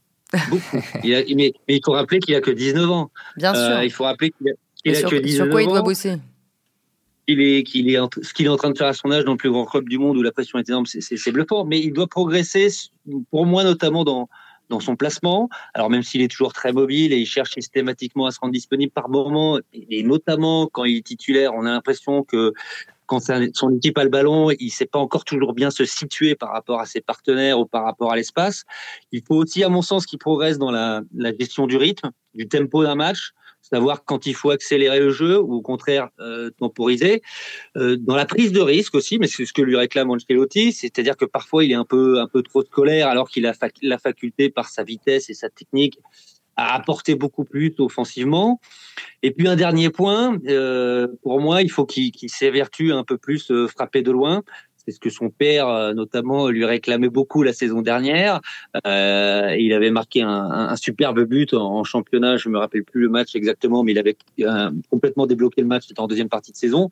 Beaucoup. 0.50 0.76
il 1.04 1.14
a, 1.14 1.22
mais, 1.35 1.52
mais, 1.66 1.76
il 1.76 1.81
faut 1.85 1.92
rappeler 1.92 2.18
qu'il 2.18 2.35
a 2.35 2.40
que 2.40 2.50
19 2.50 2.90
ans. 2.90 3.11
Bien 3.37 3.54
sûr. 3.54 3.62
Euh, 3.62 3.85
il 3.85 3.90
faut 3.90 4.04
rappeler 4.04 4.31
qu'il 4.31 4.50
a, 4.50 4.52
qu 4.85 4.90
a 4.90 4.94
sur, 4.94 5.11
que 5.11 5.16
19 5.16 5.46
sur 5.46 5.50
quoi 5.50 5.61
ans. 5.61 5.64
il 5.64 5.68
doit 5.68 5.83
bosser? 5.83 6.16
Ce 7.28 7.62
qu'il 7.62 7.90
est 7.90 8.48
en 8.48 8.56
train 8.56 8.70
de 8.70 8.78
faire 8.78 8.86
à 8.86 8.92
son 8.94 9.10
âge 9.10 9.24
dans 9.24 9.32
le 9.32 9.38
plus 9.38 9.50
grand 9.50 9.66
club 9.66 9.88
du 9.88 9.98
monde 9.98 10.16
où 10.16 10.22
la 10.22 10.32
pression 10.32 10.58
est 10.58 10.68
énorme, 10.68 10.86
c'est 10.86 11.32
bluffant. 11.32 11.64
Mais 11.64 11.78
il 11.78 11.92
doit 11.92 12.06
progresser, 12.06 12.68
pour 13.30 13.46
moi 13.46 13.64
notamment 13.64 14.04
dans 14.04 14.28
son 14.80 14.96
placement. 14.96 15.48
Alors 15.74 15.90
même 15.90 16.02
s'il 16.02 16.20
est 16.22 16.28
toujours 16.28 16.52
très 16.52 16.72
mobile 16.72 17.12
et 17.12 17.18
il 17.18 17.26
cherche 17.26 17.52
systématiquement 17.52 18.26
à 18.26 18.30
se 18.30 18.40
rendre 18.40 18.52
disponible 18.52 18.92
par 18.92 19.08
moment, 19.08 19.58
et 19.72 20.02
notamment 20.02 20.66
quand 20.66 20.84
il 20.84 20.98
est 20.98 21.06
titulaire, 21.06 21.52
on 21.54 21.64
a 21.66 21.70
l'impression 21.70 22.22
que 22.22 22.52
quand 23.06 23.20
son 23.54 23.74
équipe 23.76 23.96
a 23.96 24.04
le 24.04 24.10
ballon, 24.10 24.50
il 24.50 24.70
sait 24.70 24.84
pas 24.84 24.98
encore 24.98 25.24
toujours 25.24 25.54
bien 25.54 25.70
se 25.70 25.86
situer 25.86 26.34
par 26.34 26.52
rapport 26.52 26.78
à 26.78 26.84
ses 26.84 27.00
partenaires 27.00 27.58
ou 27.58 27.64
par 27.64 27.84
rapport 27.84 28.12
à 28.12 28.16
l'espace. 28.16 28.64
Il 29.12 29.22
faut 29.26 29.36
aussi, 29.36 29.64
à 29.64 29.70
mon 29.70 29.80
sens, 29.80 30.04
qu'il 30.04 30.18
progresse 30.18 30.58
dans 30.58 30.70
la 30.70 31.02
gestion 31.38 31.66
du 31.66 31.78
rythme, 31.78 32.10
du 32.34 32.46
tempo 32.48 32.82
d'un 32.82 32.96
match 32.96 33.32
savoir 33.68 34.04
quand 34.04 34.26
il 34.26 34.35
faut 34.35 34.50
accélérer 34.50 35.00
le 35.00 35.11
jeu 35.11 35.38
ou 35.40 35.54
au 35.54 35.62
contraire 35.62 36.09
euh, 36.20 36.50
temporiser. 36.59 37.22
Euh, 37.76 37.96
dans 37.96 38.16
la 38.16 38.26
prise 38.26 38.52
de 38.52 38.61
risque 38.61 38.94
aussi, 38.94 39.18
mais 39.18 39.26
c'est 39.26 39.44
ce 39.44 39.52
que 39.52 39.62
lui 39.62 39.76
réclame 39.76 40.11
Ancelotti, 40.11 40.72
c'est-à-dire 40.72 41.16
que 41.16 41.24
parfois 41.24 41.64
il 41.64 41.72
est 41.72 41.76
un 41.76 41.85
peu 41.85 42.20
un 42.20 42.26
peu 42.26 42.42
trop 42.42 42.62
de 42.62 42.68
colère 42.68 43.09
alors 43.09 43.28
qu'il 43.28 43.46
a 43.46 43.52
la 43.83 43.98
faculté 43.98 44.50
par 44.50 44.68
sa 44.68 44.83
vitesse 44.83 45.31
et 45.31 45.35
sa 45.35 45.48
technique 45.48 45.98
à 46.59 46.74
apporter 46.74 47.14
beaucoup 47.14 47.44
plus 47.44 47.72
offensivement. 47.78 48.61
Et 49.22 49.31
puis 49.31 49.46
un 49.46 49.54
dernier 49.54 49.90
point, 49.90 50.37
euh, 50.48 51.07
pour 51.22 51.40
moi, 51.40 51.62
il 51.62 51.70
faut 51.70 51.87
qu'il 51.87 52.11
qu 52.11 52.28
s'évertue 52.28 52.92
un 52.92 53.04
peu 53.04 53.16
plus 53.16 53.52
euh, 53.52 53.68
frapper 53.68 54.02
de 54.02 54.11
loin. 54.11 54.42
C'est 54.88 54.94
ce 54.94 55.01
que 55.01 55.11
son 55.11 55.29
père, 55.29 55.68
euh, 55.68 55.92
notamment, 55.92 56.48
lui 56.48 56.64
réclamait 56.64 57.11
beaucoup 57.11 57.42
la 57.42 57.53
saison 57.53 57.83
dernière. 57.83 58.40
Euh, 58.87 59.55
il 59.59 59.74
avait 59.74 59.90
marqué 59.90 60.22
un, 60.22 60.31
un, 60.31 60.77
superbe 60.77 61.24
but 61.24 61.53
en, 61.53 61.81
en, 61.81 61.85
championnat. 61.85 62.38
Je 62.38 62.48
me 62.48 62.57
rappelle 62.57 62.85
plus 62.85 63.03
le 63.03 63.11
match 63.11 63.37
exactement, 63.37 63.85
mais 63.85 63.92
il 63.92 63.98
avait 63.98 64.16
euh, 64.40 64.70
complètement 64.88 65.27
débloqué 65.27 65.61
le 65.61 65.66
match. 65.66 65.85
C'était 65.88 66.01
en 66.01 66.07
deuxième 66.07 66.31
partie 66.31 66.53
de 66.53 66.57
saison. 66.57 66.88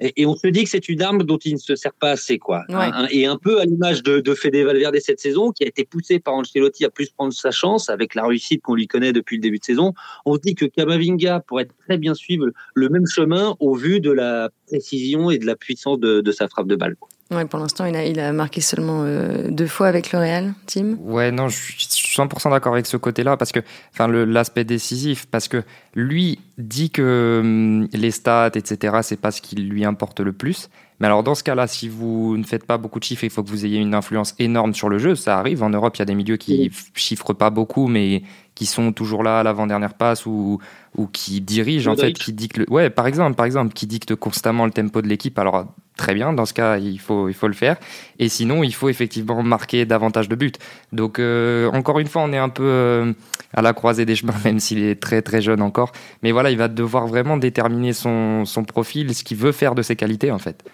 Et, 0.00 0.22
et 0.22 0.26
on 0.26 0.34
se 0.34 0.48
dit 0.48 0.64
que 0.64 0.70
c'est 0.70 0.88
une 0.88 1.02
arme 1.02 1.22
dont 1.22 1.38
il 1.38 1.52
ne 1.52 1.58
se 1.58 1.76
sert 1.76 1.92
pas 1.92 2.10
assez, 2.10 2.40
quoi. 2.40 2.64
Ouais. 2.68 2.74
Un, 2.92 3.06
et 3.12 3.26
un 3.26 3.36
peu 3.36 3.60
à 3.60 3.64
l'image 3.64 4.02
de, 4.02 4.18
de 4.18 4.34
Fede 4.34 4.56
Valverde 4.56 4.96
cette 4.98 5.20
saison, 5.20 5.52
qui 5.52 5.62
a 5.62 5.68
été 5.68 5.84
poussé 5.84 6.18
par 6.18 6.34
Ancelotti 6.34 6.84
à 6.84 6.90
plus 6.90 7.10
prendre 7.10 7.32
sa 7.32 7.52
chance 7.52 7.90
avec 7.90 8.16
la 8.16 8.26
réussite 8.26 8.60
qu'on 8.60 8.74
lui 8.74 8.88
connaît 8.88 9.12
depuis 9.12 9.36
le 9.36 9.42
début 9.42 9.60
de 9.60 9.64
saison. 9.64 9.94
On 10.24 10.34
se 10.34 10.40
dit 10.40 10.56
que 10.56 10.64
Camavinga 10.64 11.44
pourrait 11.46 11.68
très 11.86 11.96
bien 11.96 12.14
suivre 12.14 12.46
le 12.74 12.88
même 12.88 13.06
chemin 13.06 13.54
au 13.60 13.76
vu 13.76 14.00
de 14.00 14.10
la 14.10 14.50
précision 14.66 15.30
et 15.30 15.38
de 15.38 15.46
la 15.46 15.54
puissance 15.54 16.00
de, 16.00 16.22
de 16.22 16.32
sa 16.32 16.48
frappe 16.48 16.66
de 16.66 16.74
balle. 16.74 16.96
Quoi. 16.96 17.08
Ouais, 17.32 17.44
pour 17.44 17.58
l'instant, 17.58 17.84
il 17.86 17.96
a, 17.96 18.04
il 18.04 18.20
a 18.20 18.32
marqué 18.32 18.60
seulement 18.60 19.02
euh, 19.02 19.48
deux 19.50 19.66
fois 19.66 19.88
avec 19.88 20.12
le 20.12 20.20
Real, 20.20 20.54
Tim. 20.66 20.96
Ouais, 21.00 21.32
non, 21.32 21.48
je 21.48 21.56
suis 21.56 21.88
100% 22.16 22.50
d'accord 22.50 22.72
avec 22.72 22.86
ce 22.86 22.96
côté-là, 22.96 23.36
parce 23.36 23.50
que, 23.50 23.58
enfin, 23.92 24.06
l'aspect 24.06 24.62
décisif, 24.62 25.26
parce 25.26 25.48
que 25.48 25.64
lui 25.96 26.38
dit 26.56 26.90
que 26.90 27.40
hum, 27.42 27.88
les 27.92 28.12
stats, 28.12 28.52
etc., 28.54 28.98
c'est 29.02 29.20
pas 29.20 29.32
ce 29.32 29.42
qui 29.42 29.56
lui 29.56 29.84
importe 29.84 30.20
le 30.20 30.32
plus. 30.32 30.68
Mais 31.00 31.06
alors, 31.06 31.24
dans 31.24 31.34
ce 31.34 31.42
cas-là, 31.42 31.66
si 31.66 31.88
vous 31.88 32.36
ne 32.36 32.44
faites 32.44 32.64
pas 32.64 32.78
beaucoup 32.78 33.00
de 33.00 33.04
chiffres, 33.04 33.24
il 33.24 33.30
faut 33.30 33.42
que 33.42 33.50
vous 33.50 33.66
ayez 33.66 33.78
une 33.78 33.94
influence 33.94 34.34
énorme 34.38 34.72
sur 34.72 34.88
le 34.88 34.98
jeu. 34.98 35.14
Ça 35.14 35.38
arrive. 35.38 35.62
En 35.62 35.70
Europe, 35.70 35.96
il 35.96 35.98
y 35.98 36.02
a 36.02 36.06
des 36.06 36.14
milieux 36.14 36.36
qui 36.36 36.70
oui. 36.72 36.72
chiffrent 36.94 37.34
pas 37.34 37.50
beaucoup, 37.50 37.88
mais 37.88 38.22
qui 38.56 38.66
sont 38.66 38.90
toujours 38.90 39.22
là 39.22 39.38
à 39.38 39.42
l'avant-dernière 39.42 39.94
passe 39.94 40.24
ou, 40.24 40.58
ou 40.96 41.06
qui 41.06 41.42
dirigent, 41.42 41.92
en 41.92 41.96
fait, 41.96 42.14
qui 42.14 42.32
dictent 42.32 42.56
le, 42.56 42.66
ouais, 42.70 42.88
par 42.88 43.06
exemple, 43.06 43.36
par 43.36 43.44
exemple, 43.44 43.74
qui 43.74 43.86
dictent 43.86 44.16
constamment 44.16 44.64
le 44.64 44.72
tempo 44.72 45.02
de 45.02 45.06
l'équipe. 45.06 45.38
Alors, 45.38 45.66
très 45.98 46.14
bien, 46.14 46.32
dans 46.32 46.46
ce 46.46 46.54
cas, 46.54 46.78
il 46.78 46.98
faut, 46.98 47.28
il 47.28 47.34
faut 47.34 47.48
le 47.48 47.54
faire. 47.54 47.76
Et 48.18 48.30
sinon, 48.30 48.64
il 48.64 48.74
faut 48.74 48.88
effectivement 48.88 49.42
marquer 49.42 49.84
davantage 49.84 50.28
de 50.30 50.34
buts. 50.34 50.52
Donc, 50.90 51.18
euh, 51.18 51.70
encore 51.72 51.98
une 51.98 52.06
fois, 52.06 52.22
on 52.22 52.32
est 52.32 52.38
un 52.38 52.48
peu 52.48 52.64
euh, 52.64 53.12
à 53.52 53.60
la 53.60 53.74
croisée 53.74 54.06
des 54.06 54.16
chemins, 54.16 54.34
même 54.44 54.58
s'il 54.58 54.82
est 54.82 55.00
très, 55.00 55.20
très 55.20 55.42
jeune 55.42 55.60
encore. 55.60 55.92
Mais 56.22 56.32
voilà, 56.32 56.50
il 56.50 56.56
va 56.56 56.68
devoir 56.68 57.06
vraiment 57.06 57.36
déterminer 57.36 57.92
son, 57.92 58.46
son 58.46 58.64
profil, 58.64 59.14
ce 59.14 59.22
qu'il 59.22 59.36
veut 59.36 59.52
faire 59.52 59.74
de 59.74 59.82
ses 59.82 59.96
qualités, 59.96 60.30
en 60.30 60.38
fait. 60.38 60.64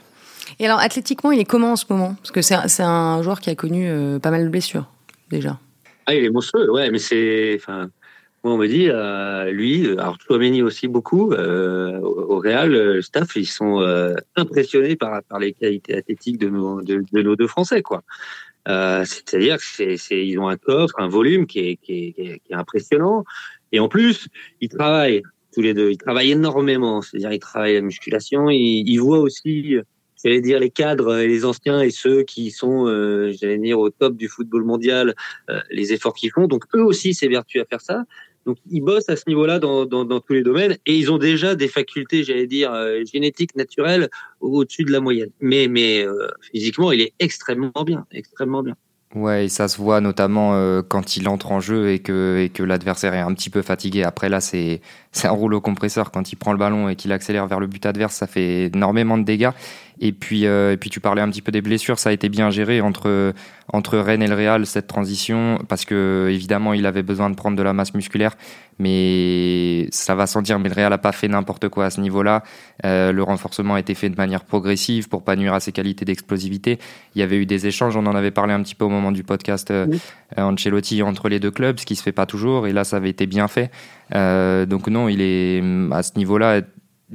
Et 0.60 0.66
alors, 0.66 0.78
athlétiquement, 0.78 1.32
il 1.32 1.40
est 1.40 1.44
comment 1.44 1.72
en 1.72 1.76
ce 1.76 1.86
moment? 1.90 2.14
Parce 2.14 2.30
que 2.30 2.42
c'est 2.42 2.82
un 2.82 3.22
joueur 3.22 3.40
qui 3.40 3.50
a 3.50 3.56
connu 3.56 3.88
euh, 3.88 4.20
pas 4.20 4.30
mal 4.30 4.44
de 4.44 4.48
blessures, 4.48 4.86
déjà. 5.30 5.58
Ah, 6.06 6.14
il 6.14 6.24
est 6.24 6.30
monstrueux, 6.30 6.70
ouais, 6.70 6.90
mais 6.90 6.98
c'est. 6.98 7.54
Enfin, 7.56 7.90
moi, 8.44 8.54
on 8.54 8.58
me 8.58 8.66
dit, 8.66 8.88
euh, 8.88 9.52
lui, 9.52 9.88
alors 9.92 10.18
Chouameni 10.20 10.62
aussi 10.62 10.88
beaucoup, 10.88 11.32
euh, 11.32 12.00
au 12.00 12.38
Real, 12.40 12.72
le 12.72 13.02
staff, 13.02 13.36
ils 13.36 13.46
sont 13.46 13.80
euh, 13.80 14.14
impressionnés 14.34 14.96
par, 14.96 15.22
par 15.22 15.38
les 15.38 15.52
qualités 15.52 15.94
athlétiques 15.94 16.38
de 16.38 16.48
nos, 16.48 16.82
de, 16.82 17.04
nos 17.12 17.36
deux 17.36 17.46
Français, 17.46 17.82
quoi. 17.82 18.02
Euh, 18.68 19.04
C'est-à-dire 19.04 19.58
qu'ils 19.58 20.38
ont 20.40 20.48
un 20.48 20.56
coffre, 20.56 20.94
un 20.98 21.08
volume 21.08 21.46
qui 21.46 21.60
est, 21.60 21.76
qui, 21.76 21.92
est, 21.92 22.12
qui, 22.40 22.52
est, 22.52 22.54
impressionnant. 22.54 23.24
Et 23.70 23.78
en 23.78 23.88
plus, 23.88 24.28
ils 24.60 24.68
travaillent 24.68 25.22
tous 25.54 25.60
les 25.60 25.74
deux. 25.74 25.90
Ils 25.92 25.98
travaillent 25.98 26.32
énormément. 26.32 27.00
C'est-à-dire, 27.00 27.32
ils 27.32 27.40
travaillent 27.40 27.74
la 27.74 27.80
musculation. 27.80 28.50
Ils 28.50 28.98
voient 28.98 29.20
aussi 29.20 29.76
j'allais 30.22 30.40
dire 30.40 30.58
les 30.58 30.70
cadres 30.70 31.18
et 31.18 31.26
les 31.26 31.44
anciens 31.44 31.80
et 31.80 31.90
ceux 31.90 32.22
qui 32.22 32.50
sont, 32.50 32.86
j'allais 33.32 33.58
dire 33.58 33.78
au 33.78 33.90
top 33.90 34.16
du 34.16 34.28
football 34.28 34.64
mondial, 34.64 35.14
les 35.70 35.92
efforts 35.92 36.14
qu'ils 36.14 36.30
font. 36.30 36.46
Donc 36.46 36.64
eux 36.74 36.82
aussi 36.82 37.14
s'évertuent 37.14 37.60
à 37.60 37.64
faire 37.64 37.80
ça. 37.80 38.04
Donc 38.46 38.56
ils 38.70 38.80
bossent 38.80 39.08
à 39.08 39.16
ce 39.16 39.24
niveau-là 39.28 39.58
dans, 39.58 39.86
dans, 39.86 40.20
tous 40.20 40.32
les 40.32 40.42
domaines 40.42 40.76
et 40.86 40.96
ils 40.96 41.12
ont 41.12 41.18
déjà 41.18 41.54
des 41.54 41.68
facultés, 41.68 42.24
j'allais 42.24 42.46
dire, 42.46 42.72
génétiques, 43.10 43.54
naturelles 43.56 44.08
au-dessus 44.40 44.84
de 44.84 44.92
la 44.92 45.00
moyenne. 45.00 45.30
Mais, 45.40 45.68
mais 45.68 46.04
physiquement, 46.52 46.92
il 46.92 47.00
est 47.00 47.14
extrêmement 47.18 47.84
bien, 47.84 48.06
extrêmement 48.12 48.62
bien. 48.62 48.76
Ouais, 49.14 49.44
et 49.44 49.48
ça 49.48 49.68
se 49.68 49.76
voit 49.76 50.00
notamment 50.00 50.54
euh, 50.54 50.80
quand 50.82 51.16
il 51.16 51.28
entre 51.28 51.52
en 51.52 51.60
jeu 51.60 51.90
et 51.90 51.98
que, 51.98 52.38
et 52.38 52.48
que 52.48 52.62
l'adversaire 52.62 53.12
est 53.12 53.20
un 53.20 53.34
petit 53.34 53.50
peu 53.50 53.60
fatigué. 53.60 54.04
Après, 54.04 54.30
là, 54.30 54.40
c'est 54.40 54.80
un 55.24 55.30
rouleau 55.30 55.60
compresseur. 55.60 56.10
Quand 56.10 56.32
il 56.32 56.36
prend 56.36 56.52
le 56.52 56.58
ballon 56.58 56.88
et 56.88 56.96
qu'il 56.96 57.12
accélère 57.12 57.46
vers 57.46 57.60
le 57.60 57.66
but 57.66 57.84
adverse, 57.86 58.14
ça 58.14 58.26
fait 58.26 58.66
énormément 58.66 59.18
de 59.18 59.24
dégâts. 59.24 59.50
Et 60.00 60.12
puis, 60.12 60.46
euh, 60.46 60.72
et 60.72 60.76
puis 60.76 60.90
tu 60.90 60.98
parlais 60.98 61.22
un 61.22 61.30
petit 61.30 61.42
peu 61.42 61.52
des 61.52 61.62
blessures, 61.62 61.98
ça 61.98 62.10
a 62.10 62.12
été 62.12 62.28
bien 62.28 62.50
géré 62.50 62.80
entre, 62.80 63.32
entre 63.72 63.98
Rennes 63.98 64.22
et 64.22 64.26
le 64.26 64.34
Real, 64.34 64.66
cette 64.66 64.88
transition, 64.88 65.58
parce 65.68 65.84
que 65.84 66.28
évidemment, 66.28 66.72
il 66.72 66.86
avait 66.86 67.04
besoin 67.04 67.30
de 67.30 67.36
prendre 67.36 67.56
de 67.56 67.62
la 67.62 67.72
masse 67.72 67.94
musculaire, 67.94 68.34
mais 68.80 69.86
ça 69.92 70.16
va 70.16 70.26
sans 70.26 70.42
dire, 70.42 70.58
mais 70.58 70.70
le 70.70 70.74
Real 70.74 70.90
n'a 70.90 70.98
pas 70.98 71.12
fait 71.12 71.28
n'importe 71.28 71.68
quoi 71.68 71.84
à 71.84 71.90
ce 71.90 72.00
niveau-là. 72.00 72.42
Euh, 72.84 73.12
le 73.12 73.22
renforcement 73.22 73.74
a 73.74 73.80
été 73.80 73.94
fait 73.94 74.08
de 74.08 74.16
manière 74.16 74.44
progressive 74.44 75.08
pour 75.08 75.22
pas 75.22 75.36
nuire 75.36 75.54
à 75.54 75.60
ses 75.60 75.70
qualités 75.70 76.04
d'explosivité. 76.04 76.80
Il 77.14 77.20
y 77.20 77.22
avait 77.22 77.36
eu 77.36 77.46
des 77.46 77.68
échanges, 77.68 77.96
on 77.96 78.06
en 78.06 78.16
avait 78.16 78.32
parlé 78.32 78.54
un 78.54 78.62
petit 78.62 78.74
peu 78.74 78.84
au 78.84 78.90
moment 78.90 79.12
du 79.12 79.22
podcast 79.22 79.70
euh, 79.70 79.86
Ancelotti 80.36 81.02
entre 81.02 81.28
les 81.28 81.38
deux 81.38 81.52
clubs, 81.52 81.78
ce 81.78 81.86
qui 81.86 81.94
se 81.94 82.02
fait 82.02 82.12
pas 82.12 82.26
toujours, 82.26 82.66
et 82.66 82.72
là, 82.72 82.82
ça 82.82 82.96
avait 82.96 83.10
été 83.10 83.26
bien 83.26 83.46
fait. 83.46 83.70
Euh, 84.14 84.66
donc 84.66 84.88
non, 84.88 85.08
il 85.08 85.20
est 85.20 85.62
à 85.92 86.02
ce 86.02 86.16
niveau-là 86.16 86.62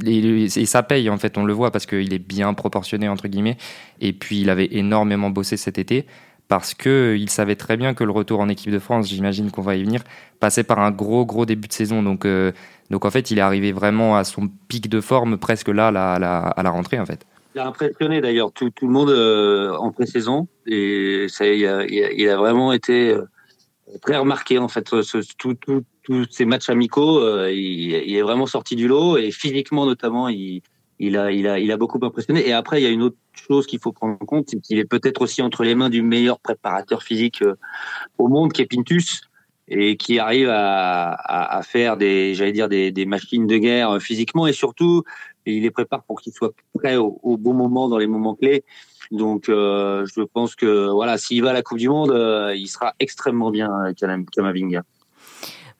et, 0.05 0.49
ça 0.65 0.83
paye 0.83 1.09
en 1.09 1.17
fait, 1.17 1.37
on 1.37 1.45
le 1.45 1.53
voit 1.53 1.71
parce 1.71 1.85
qu'il 1.85 2.13
est 2.13 2.19
bien 2.19 2.53
proportionné 2.53 3.09
entre 3.09 3.27
guillemets. 3.27 3.57
Et 3.99 4.13
puis 4.13 4.41
il 4.41 4.49
avait 4.49 4.69
énormément 4.71 5.29
bossé 5.29 5.57
cet 5.57 5.77
été 5.77 6.05
parce 6.47 6.73
que 6.73 7.15
il 7.17 7.29
savait 7.29 7.55
très 7.55 7.77
bien 7.77 7.93
que 7.93 8.03
le 8.03 8.11
retour 8.11 8.39
en 8.39 8.49
équipe 8.49 8.71
de 8.71 8.79
France, 8.79 9.09
j'imagine 9.09 9.51
qu'on 9.51 9.61
va 9.61 9.75
y 9.75 9.83
venir, 9.83 10.01
passait 10.39 10.63
par 10.63 10.79
un 10.79 10.91
gros 10.91 11.25
gros 11.25 11.45
début 11.45 11.67
de 11.67 11.73
saison. 11.73 12.03
Donc 12.03 12.25
euh, 12.25 12.51
donc 12.89 13.05
en 13.05 13.11
fait, 13.11 13.31
il 13.31 13.39
est 13.39 13.41
arrivé 13.41 13.71
vraiment 13.71 14.15
à 14.17 14.23
son 14.23 14.49
pic 14.67 14.89
de 14.89 15.01
forme 15.01 15.37
presque 15.37 15.69
là 15.69 15.87
à 15.87 16.19
la, 16.19 16.69
rentrée 16.69 16.99
en 16.99 17.05
fait. 17.05 17.25
Il 17.55 17.61
a 17.61 17.67
impressionné 17.67 18.21
d'ailleurs 18.21 18.51
tout, 18.51 18.71
le 18.81 18.87
monde 18.87 19.09
euh, 19.09 19.75
en 19.77 19.91
pré-saison 19.91 20.47
et 20.67 21.25
ça, 21.27 21.47
il, 21.47 21.65
a, 21.65 21.85
il, 21.85 22.29
a, 22.29 22.37
vraiment 22.37 22.71
été 22.71 23.09
euh, 23.09 23.23
très 24.01 24.17
remarqué 24.17 24.57
en 24.57 24.67
fait. 24.67 24.83
Tous 25.37 26.25
ces 26.29 26.45
matchs 26.45 26.69
amicaux, 26.69 27.19
euh, 27.19 27.51
il, 27.51 28.15
est 28.15 28.21
vraiment 28.21 28.45
sorti 28.45 28.75
du 28.75 28.87
lot 28.87 29.17
et 29.17 29.31
physiquement 29.31 29.85
notamment, 29.85 30.29
il, 30.29 30.61
a, 31.17 31.77
beaucoup 31.77 31.99
impressionné. 32.01 32.47
Et 32.47 32.53
après, 32.53 32.81
il 32.81 32.83
y 32.83 32.87
a 32.87 32.91
une 32.91 33.03
autre 33.03 33.17
chose 33.33 33.67
qu'il 33.67 33.79
faut 33.79 33.91
prendre 33.91 34.17
en 34.19 34.25
compte, 34.25 34.49
c'est 34.49 34.59
qu'il 34.61 34.79
est 34.79 34.85
peut-être 34.85 35.21
aussi 35.21 35.41
entre 35.41 35.63
les 35.63 35.75
mains 35.75 35.89
du 35.89 36.01
meilleur 36.01 36.39
préparateur 36.39 37.03
physique 37.03 37.41
euh, 37.41 37.55
au 38.17 38.27
monde, 38.27 38.53
qui 38.53 38.61
est 38.61 38.65
Pintus, 38.65 39.21
et 39.67 39.97
qui 39.97 40.17
arrive 40.17 40.49
à, 40.49 41.61
faire 41.63 41.97
des, 41.97 42.33
j'allais 42.35 42.53
dire, 42.53 42.69
des, 42.69 43.05
machines 43.05 43.47
de 43.47 43.57
guerre 43.57 43.91
euh, 43.91 43.99
physiquement 43.99 44.47
et 44.47 44.53
surtout, 44.53 45.03
il 45.51 45.63
les 45.63 45.71
prépare 45.71 46.03
pour 46.03 46.21
qu'ils 46.21 46.33
soient 46.33 46.51
prêts 46.73 46.95
au, 46.95 47.37
bon 47.37 47.53
moment, 47.53 47.89
dans 47.89 47.97
les 47.97 48.07
moments 48.07 48.35
clés. 48.35 48.63
Donc, 49.11 49.49
euh, 49.49 50.05
je 50.05 50.21
pense 50.21 50.55
que 50.55 50.89
voilà, 50.89 51.17
s'il 51.17 51.41
va 51.43 51.51
à 51.51 51.53
la 51.53 51.61
Coupe 51.61 51.77
du 51.77 51.89
Monde, 51.89 52.13
il 52.55 52.67
sera 52.67 52.93
extrêmement 52.99 53.51
bien, 53.51 53.93
Kamavinga. 53.95 54.83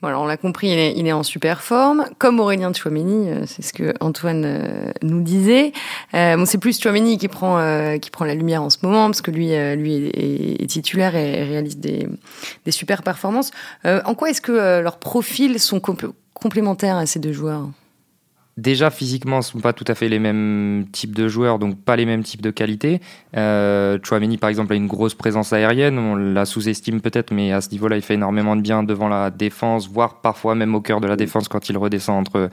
Bon, 0.03 0.09
on 0.09 0.27
l'a 0.27 0.37
compris, 0.37 0.67
il 0.67 1.07
est, 1.07 1.11
en 1.11 1.23
super 1.23 1.63
forme. 1.63 2.05
Comme 2.19 2.39
Aurélien 2.39 2.71
Chouameni, 2.71 3.31
euh, 3.31 3.45
c'est 3.47 3.63
ce 3.63 3.73
que 3.73 3.95
Antoine 3.99 4.43
euh, 4.45 4.91
nous 5.01 5.21
disait. 5.21 5.71
Euh, 6.13 6.37
bon, 6.37 6.45
c'est 6.45 6.59
plus 6.59 6.79
Chouameni 6.79 7.17
qui 7.17 7.27
prend 7.27 7.57
qui 7.97 8.11
prend 8.11 8.25
la 8.25 8.35
lumière 8.35 8.61
en 8.61 8.69
ce 8.69 8.77
moment 8.83 9.07
parce 9.07 9.21
que 9.21 9.31
lui 9.31 9.47
lui 9.75 10.11
est, 10.13 10.67
titulaire 10.67 11.15
et 11.15 11.43
réalise 11.43 11.79
des, 11.79 12.07
des 12.65 12.71
super 12.71 13.01
performances. 13.01 13.51
en 13.85 14.13
quoi 14.13 14.29
est-ce 14.29 14.41
que 14.41 14.81
leurs 14.81 14.99
profils 14.99 15.59
sont 15.59 15.81
complémentaires 16.33 16.97
à 16.97 17.05
ces 17.05 17.19
deux 17.19 17.33
joueurs? 17.33 17.67
Déjà 18.57 18.89
physiquement, 18.89 19.41
ce 19.41 19.49
ne 19.49 19.51
sont 19.53 19.59
pas 19.61 19.73
tout 19.73 19.85
à 19.87 19.95
fait 19.95 20.09
les 20.09 20.19
mêmes 20.19 20.85
types 20.91 21.15
de 21.15 21.27
joueurs, 21.27 21.59
donc 21.59 21.77
pas 21.77 21.95
les 21.95 22.05
mêmes 22.05 22.23
types 22.23 22.41
de 22.41 22.51
qualités. 22.51 22.99
Euh, 23.35 23.99
Chouameni, 24.03 24.37
par 24.37 24.49
exemple, 24.49 24.73
a 24.73 24.75
une 24.75 24.87
grosse 24.87 25.13
présence 25.13 25.53
aérienne, 25.53 25.97
on 25.99 26.15
la 26.15 26.45
sous-estime 26.45 26.99
peut-être, 26.99 27.31
mais 27.31 27.51
à 27.53 27.61
ce 27.61 27.69
niveau-là, 27.69 27.95
il 27.95 28.01
fait 28.01 28.15
énormément 28.15 28.55
de 28.55 28.61
bien 28.61 28.83
devant 28.83 29.07
la 29.07 29.29
défense, 29.29 29.87
voire 29.87 30.21
parfois 30.21 30.55
même 30.55 30.73
au 30.75 30.81
cœur 30.81 30.99
de 30.99 31.07
la 31.07 31.15
défense 31.15 31.47
quand 31.47 31.69
il 31.69 31.77
redescend 31.77 32.19
entre 32.19 32.49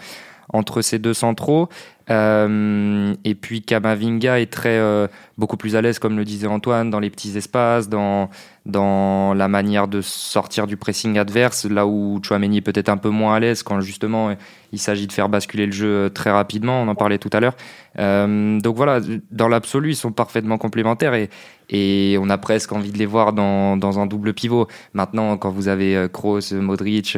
entre 0.52 0.82
ces 0.82 0.98
deux 0.98 1.14
centraux. 1.14 1.68
Euh, 2.10 3.14
et 3.24 3.34
puis 3.34 3.62
Kamavinga 3.62 4.38
est 4.38 4.52
très 4.52 4.76
euh, 4.76 5.06
beaucoup 5.38 5.56
plus 5.56 5.74
à 5.74 5.80
l'aise, 5.80 5.98
comme 5.98 6.18
le 6.18 6.24
disait 6.24 6.46
Antoine, 6.46 6.90
dans 6.90 7.00
les 7.00 7.10
petits 7.10 7.36
espaces, 7.36 7.88
dans 7.88 8.28
dans 8.66 9.34
la 9.34 9.46
manière 9.48 9.88
de 9.88 10.00
sortir 10.00 10.66
du 10.66 10.76
pressing 10.76 11.18
adverse, 11.18 11.66
là 11.66 11.86
où 11.86 12.20
Chouameni 12.22 12.58
est 12.58 12.62
peut-être 12.62 12.88
un 12.88 12.96
peu 12.96 13.10
moins 13.10 13.34
à 13.34 13.40
l'aise 13.40 13.62
quand 13.62 13.80
justement 13.80 14.34
il 14.72 14.78
s'agit 14.78 15.06
de 15.06 15.12
faire 15.12 15.28
basculer 15.28 15.66
le 15.66 15.72
jeu 15.72 16.10
très 16.10 16.30
rapidement. 16.30 16.80
On 16.82 16.88
en 16.88 16.94
parlait 16.94 17.18
tout 17.18 17.30
à 17.32 17.40
l'heure. 17.40 17.56
Euh, 17.98 18.58
donc 18.60 18.76
voilà, 18.76 19.00
dans 19.30 19.48
l'absolu, 19.48 19.90
ils 19.90 19.96
sont 19.96 20.12
parfaitement 20.12 20.58
complémentaires 20.58 21.14
et 21.14 21.30
et 21.70 22.18
on 22.20 22.28
a 22.28 22.36
presque 22.36 22.72
envie 22.72 22.92
de 22.92 22.98
les 22.98 23.06
voir 23.06 23.32
dans, 23.32 23.78
dans 23.78 23.98
un 23.98 24.04
double 24.04 24.34
pivot. 24.34 24.68
Maintenant, 24.92 25.38
quand 25.38 25.48
vous 25.48 25.68
avez 25.68 26.08
Kroos, 26.12 26.52
Modric, 26.52 27.16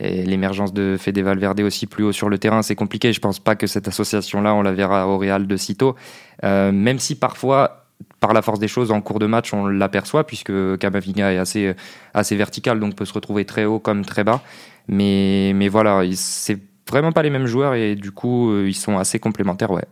l'émergence 0.00 0.72
de 0.72 0.96
Fede 0.98 1.18
Valverde 1.18 1.60
aussi 1.60 1.86
plus 1.86 2.04
haut 2.04 2.12
sur 2.12 2.28
le 2.28 2.38
terrain, 2.38 2.62
c'est 2.62 2.74
compliqué. 2.74 3.12
Je 3.12 3.20
pense 3.20 3.38
pas 3.38 3.56
que 3.56 3.66
cette 3.66 3.88
association-là, 3.88 4.54
on 4.54 4.62
la 4.62 4.72
verra 4.72 5.08
au 5.08 5.18
Real 5.18 5.46
de 5.46 5.56
sitôt. 5.56 5.96
Euh, 6.44 6.72
même 6.72 6.98
si 6.98 7.14
parfois, 7.16 7.86
par 8.20 8.32
la 8.32 8.42
force 8.42 8.58
des 8.58 8.68
choses, 8.68 8.92
en 8.92 9.00
cours 9.00 9.18
de 9.18 9.26
match, 9.26 9.52
on 9.52 9.66
l'aperçoit, 9.66 10.24
puisque 10.24 10.78
Camavinga 10.78 11.32
est 11.32 11.38
assez, 11.38 11.74
assez 12.14 12.36
vertical, 12.36 12.78
donc 12.80 12.94
peut 12.94 13.04
se 13.04 13.12
retrouver 13.12 13.44
très 13.44 13.64
haut 13.64 13.80
comme 13.80 14.04
très 14.04 14.24
bas. 14.24 14.40
Mais, 14.86 15.52
mais 15.54 15.68
voilà, 15.68 16.02
c'est 16.14 16.58
vraiment 16.88 17.12
pas 17.12 17.22
les 17.22 17.30
mêmes 17.30 17.46
joueurs 17.46 17.74
et 17.74 17.94
du 17.94 18.12
coup, 18.12 18.50
euh, 18.50 18.68
ils 18.68 18.74
sont 18.74 18.98
assez 18.98 19.18
complémentaires, 19.18 19.70
ouais. 19.70 19.84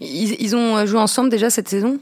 ils 0.00 0.56
ont 0.56 0.84
joué 0.86 0.98
ensemble 0.98 1.30
déjà 1.30 1.50
cette 1.50 1.68
saison? 1.68 2.00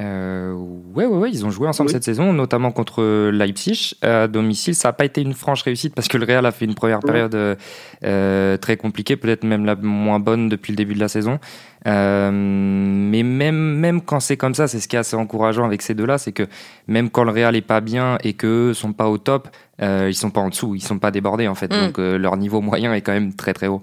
Euh, 0.00 0.52
ouais, 0.52 1.04
ouais, 1.04 1.18
ouais, 1.18 1.30
ils 1.30 1.44
ont 1.44 1.50
joué 1.50 1.68
ensemble 1.68 1.90
cette 1.90 2.02
saison, 2.02 2.32
notamment 2.32 2.72
contre 2.72 3.30
Leipzig 3.30 3.94
à 4.02 4.26
domicile. 4.26 4.74
Ça 4.74 4.88
n'a 4.88 4.92
pas 4.94 5.04
été 5.04 5.20
une 5.20 5.34
franche 5.34 5.62
réussite 5.62 5.94
parce 5.94 6.08
que 6.08 6.16
le 6.16 6.24
Real 6.24 6.46
a 6.46 6.50
fait 6.50 6.64
une 6.64 6.74
première 6.74 7.00
période 7.00 7.58
euh, 8.04 8.56
très 8.56 8.76
compliquée, 8.76 9.16
peut-être 9.16 9.44
même 9.44 9.64
la 9.64 9.76
moins 9.76 10.18
bonne 10.18 10.48
depuis 10.48 10.72
le 10.72 10.76
début 10.76 10.94
de 10.94 11.00
la 11.00 11.08
saison. 11.08 11.38
Euh, 11.86 12.30
mais 12.32 13.22
même, 13.22 13.76
même 13.76 14.00
quand 14.00 14.20
c'est 14.20 14.36
comme 14.36 14.54
ça, 14.54 14.66
c'est 14.66 14.80
ce 14.80 14.88
qui 14.88 14.96
est 14.96 15.00
assez 15.00 15.16
encourageant 15.16 15.64
avec 15.64 15.82
ces 15.82 15.94
deux-là, 15.94 16.18
c'est 16.18 16.32
que 16.32 16.44
même 16.86 17.10
quand 17.10 17.24
le 17.24 17.32
Real 17.32 17.54
est 17.54 17.60
pas 17.60 17.80
bien 17.80 18.18
et 18.24 18.32
qu'eux 18.32 18.72
sont 18.72 18.92
pas 18.92 19.08
au 19.08 19.18
top, 19.18 19.48
euh, 19.82 20.08
ils 20.08 20.14
sont 20.14 20.30
pas 20.30 20.40
en 20.40 20.48
dessous, 20.48 20.74
ils 20.74 20.82
sont 20.82 20.98
pas 20.98 21.10
débordés 21.10 21.48
en 21.48 21.54
fait. 21.54 21.72
Mm. 21.72 21.86
Donc 21.86 21.98
euh, 21.98 22.16
leur 22.16 22.36
niveau 22.36 22.60
moyen 22.60 22.94
est 22.94 23.02
quand 23.02 23.12
même 23.12 23.34
très 23.34 23.52
très 23.52 23.66
haut. 23.66 23.82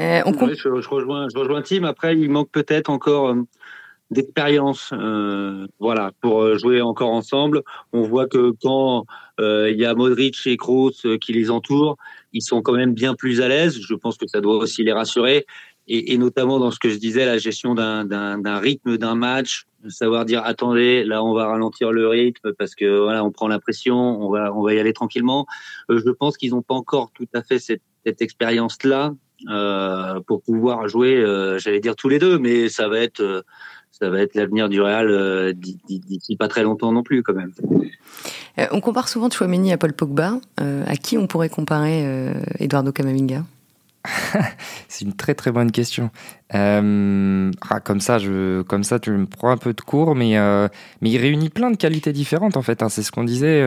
Euh, 0.00 0.22
on 0.26 0.32
je, 0.32 0.54
je, 0.54 0.88
rejoins, 0.88 1.26
je 1.32 1.38
rejoins 1.38 1.62
Tim. 1.62 1.82
Après, 1.84 2.16
il 2.16 2.30
manque 2.30 2.50
peut-être 2.50 2.88
encore 2.88 3.34
d'expérience, 4.10 4.90
euh, 4.92 5.66
voilà, 5.78 6.12
pour 6.20 6.42
euh, 6.42 6.56
jouer 6.56 6.80
encore 6.80 7.10
ensemble. 7.10 7.62
On 7.92 8.02
voit 8.02 8.26
que 8.26 8.52
quand 8.62 9.04
euh, 9.38 9.70
il 9.70 9.78
y 9.78 9.84
a 9.84 9.94
Modric 9.94 10.46
et 10.46 10.56
Kroos 10.56 10.92
euh, 11.04 11.18
qui 11.18 11.32
les 11.32 11.50
entourent, 11.50 11.96
ils 12.32 12.42
sont 12.42 12.62
quand 12.62 12.72
même 12.72 12.94
bien 12.94 13.14
plus 13.14 13.40
à 13.40 13.48
l'aise. 13.48 13.78
Je 13.80 13.94
pense 13.94 14.16
que 14.16 14.26
ça 14.26 14.40
doit 14.40 14.56
aussi 14.56 14.82
les 14.82 14.92
rassurer, 14.92 15.46
et, 15.86 16.14
et 16.14 16.18
notamment 16.18 16.58
dans 16.58 16.70
ce 16.70 16.78
que 16.78 16.88
je 16.88 16.96
disais, 16.96 17.26
la 17.26 17.38
gestion 17.38 17.74
d'un 17.74 18.58
rythme 18.58 18.96
d'un 18.96 19.14
match, 19.14 19.66
savoir 19.88 20.24
dire 20.24 20.42
attendez, 20.44 21.04
là 21.04 21.22
on 21.22 21.34
va 21.34 21.46
ralentir 21.46 21.92
le 21.92 22.08
rythme 22.08 22.52
parce 22.58 22.74
que 22.74 23.00
voilà, 23.00 23.24
on 23.24 23.30
prend 23.30 23.48
la 23.48 23.58
pression, 23.58 23.96
on 23.96 24.30
va 24.30 24.52
on 24.54 24.62
va 24.62 24.74
y 24.74 24.78
aller 24.78 24.92
tranquillement. 24.92 25.46
je 25.88 26.10
pense 26.10 26.36
qu'ils 26.36 26.50
n'ont 26.50 26.62
pas 26.62 26.74
encore 26.74 27.10
tout 27.14 27.28
à 27.32 27.42
fait 27.42 27.58
cette, 27.58 27.82
cette 28.04 28.20
expérience 28.20 28.82
là 28.84 29.14
euh, 29.48 30.20
pour 30.26 30.42
pouvoir 30.42 30.88
jouer, 30.88 31.24
j'allais 31.58 31.80
dire 31.80 31.96
tous 31.96 32.08
les 32.08 32.18
deux, 32.18 32.38
mais 32.38 32.68
ça 32.68 32.88
va 32.88 32.98
être 32.98 33.44
ça 33.98 34.10
va 34.10 34.20
être 34.20 34.34
l'avenir 34.34 34.68
du 34.68 34.80
Real 34.80 35.08
euh, 35.10 35.52
d'ici 35.52 36.36
pas 36.36 36.48
très 36.48 36.62
longtemps 36.62 36.92
non 36.92 37.02
plus 37.02 37.22
quand 37.22 37.34
même. 37.34 37.52
Euh, 38.58 38.66
on 38.70 38.80
compare 38.80 39.08
souvent 39.08 39.28
Chouameni 39.30 39.72
à 39.72 39.78
Paul 39.78 39.92
Pogba. 39.92 40.38
Euh, 40.60 40.84
à 40.86 40.96
qui 40.96 41.18
on 41.18 41.26
pourrait 41.26 41.48
comparer 41.48 42.32
Eduardo 42.58 42.92
Camavinga? 42.92 43.44
C'est 44.88 45.04
une 45.04 45.14
très 45.14 45.34
très 45.34 45.52
bonne 45.52 45.70
question. 45.70 46.10
Ah, 46.52 46.80
comme 47.84 48.00
ça, 48.00 48.18
je, 48.18 48.62
comme 48.62 48.84
ça, 48.84 48.98
tu 48.98 49.10
me 49.10 49.26
prends 49.26 49.50
un 49.50 49.56
peu 49.56 49.74
de 49.74 49.80
cours, 49.80 50.14
mais 50.14 50.36
mais 51.00 51.10
il 51.10 51.18
réunit 51.18 51.50
plein 51.50 51.70
de 51.70 51.76
qualités 51.76 52.12
différentes 52.12 52.56
en 52.56 52.62
fait. 52.62 52.82
Hein, 52.82 52.88
c'est 52.88 53.02
ce 53.02 53.12
qu'on 53.12 53.24
disait. 53.24 53.62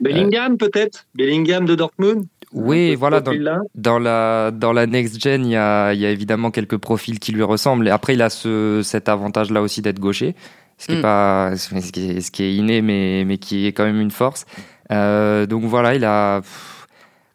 Bellingham 0.00 0.56
peut-être? 0.56 1.06
Bellingham 1.14 1.66
de 1.66 1.74
Dortmund? 1.74 2.26
Oui, 2.54 2.94
voilà. 2.94 3.20
Dans, 3.20 3.32
dans, 3.74 3.98
la, 3.98 4.52
dans 4.52 4.72
la 4.72 4.86
next 4.86 5.20
gen, 5.20 5.44
il 5.44 5.50
y 5.50 5.56
a, 5.56 5.92
y 5.92 6.06
a, 6.06 6.10
évidemment 6.10 6.52
quelques 6.52 6.76
profils 6.76 7.18
qui 7.18 7.32
lui 7.32 7.42
ressemblent. 7.42 7.86
Et 7.88 7.90
après, 7.90 8.14
il 8.14 8.22
a 8.22 8.30
ce, 8.30 8.80
cet 8.82 9.08
avantage-là 9.08 9.60
aussi 9.60 9.82
d'être 9.82 9.98
gaucher, 9.98 10.36
ce 10.78 10.86
qui, 10.86 10.92
est 10.92 10.98
mm. 10.98 11.02
pas, 11.02 11.56
ce 11.56 11.90
qui 11.90 12.10
est, 12.10 12.20
ce 12.20 12.30
qui 12.30 12.44
est 12.44 12.54
inné, 12.54 12.80
mais, 12.80 13.24
mais 13.26 13.38
qui 13.38 13.66
est 13.66 13.72
quand 13.72 13.84
même 13.84 14.00
une 14.00 14.12
force. 14.12 14.46
Euh, 14.92 15.46
donc 15.46 15.64
voilà, 15.64 15.96
il 15.96 16.04
a. 16.04 16.42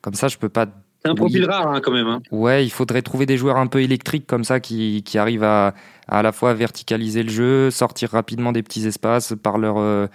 Comme 0.02 0.14
ça, 0.14 0.30
je 0.30 0.38
peux 0.38 0.48
pas 0.48 0.68
C'est 1.04 1.10
un 1.10 1.16
profil 1.16 1.46
rare 1.46 1.68
hein, 1.68 1.82
quand 1.82 1.92
même. 1.92 2.08
Hein. 2.08 2.22
Ouais, 2.32 2.66
il 2.66 2.70
faudrait 2.70 3.02
trouver 3.02 3.26
des 3.26 3.38
joueurs 3.38 3.58
un 3.58 3.68
peu 3.68 3.82
électriques 3.82 4.28
comme 4.28 4.44
ça 4.44 4.60
qui, 4.60 5.02
qui 5.04 5.18
arrivent 5.18 5.44
à, 5.44 5.74
à, 6.08 6.22
la 6.22 6.32
fois 6.32 6.54
verticaliser 6.54 7.24
le 7.24 7.30
jeu, 7.30 7.72
sortir 7.72 8.10
rapidement 8.10 8.52
des 8.52 8.64
petits 8.64 8.86
espaces 8.86 9.34
par 9.42 9.58
leur, 9.58 9.78
euh, 9.78 10.08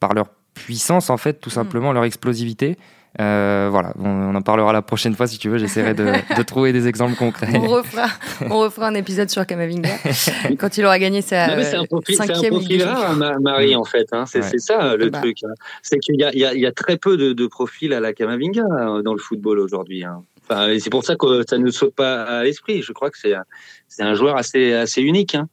par 0.00 0.14
leur 0.14 0.26
puissance 0.54 1.10
en 1.10 1.16
fait, 1.16 1.34
tout 1.34 1.50
mm. 1.50 1.52
simplement, 1.52 1.92
leur 1.92 2.04
explosivité. 2.04 2.76
Euh, 3.20 3.68
voilà, 3.70 3.92
on, 3.98 4.34
en 4.34 4.40
parlera 4.40 4.72
la 4.72 4.80
prochaine 4.80 5.14
fois 5.14 5.26
si 5.26 5.38
tu 5.38 5.50
veux. 5.50 5.58
J'essaierai 5.58 5.92
de, 5.92 6.04
de, 6.36 6.42
trouver 6.42 6.72
des 6.72 6.88
exemples 6.88 7.14
concrets. 7.14 7.52
On 7.54 7.66
refera, 7.66 8.06
on 8.48 8.58
refera 8.58 8.88
un 8.88 8.94
épisode 8.94 9.28
sur 9.28 9.46
Kamavinga 9.46 9.90
quand 10.58 10.78
il 10.78 10.84
aura 10.86 10.98
gagné 10.98 11.20
sa 11.20 11.48
cinquième 11.48 11.62
C'est 12.02 12.46
un 12.46 12.50
profil 12.50 12.82
rare, 12.82 13.16
Marie, 13.40 13.76
en 13.76 13.84
fait. 13.84 14.08
Hein. 14.12 14.24
C'est 14.26 14.58
ça 14.58 14.96
le 14.96 15.10
bah. 15.10 15.20
truc. 15.20 15.38
Hein. 15.44 15.52
C'est 15.82 15.98
qu'il 15.98 16.14
y, 16.14 16.38
y, 16.38 16.66
a 16.66 16.72
très 16.72 16.96
peu 16.96 17.16
de, 17.16 17.32
de, 17.32 17.46
profils 17.46 17.92
à 17.92 18.00
la 18.00 18.14
Kamavinga 18.14 18.64
euh, 18.64 19.02
dans 19.02 19.12
le 19.12 19.20
football 19.20 19.58
aujourd'hui. 19.58 20.04
Hein. 20.04 20.22
C'est 20.48 20.90
pour 20.90 21.04
ça 21.04 21.16
que 21.16 21.42
ça 21.48 21.58
ne 21.58 21.70
saute 21.70 21.94
pas 21.94 22.22
à 22.22 22.44
l'esprit. 22.44 22.82
Je 22.82 22.92
crois 22.92 23.10
que 23.10 23.18
c'est 23.18 24.02
un 24.02 24.14
joueur 24.14 24.36
assez 24.36 25.02
unique. 25.02 25.34
Hein. 25.34 25.48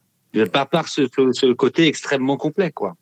Par 0.51 0.69
par 0.69 0.87
ce, 0.87 1.07
ce 1.31 1.53
côté 1.53 1.87
extrêmement 1.87 2.37
complet, 2.37 2.71
quoi. 2.71 2.95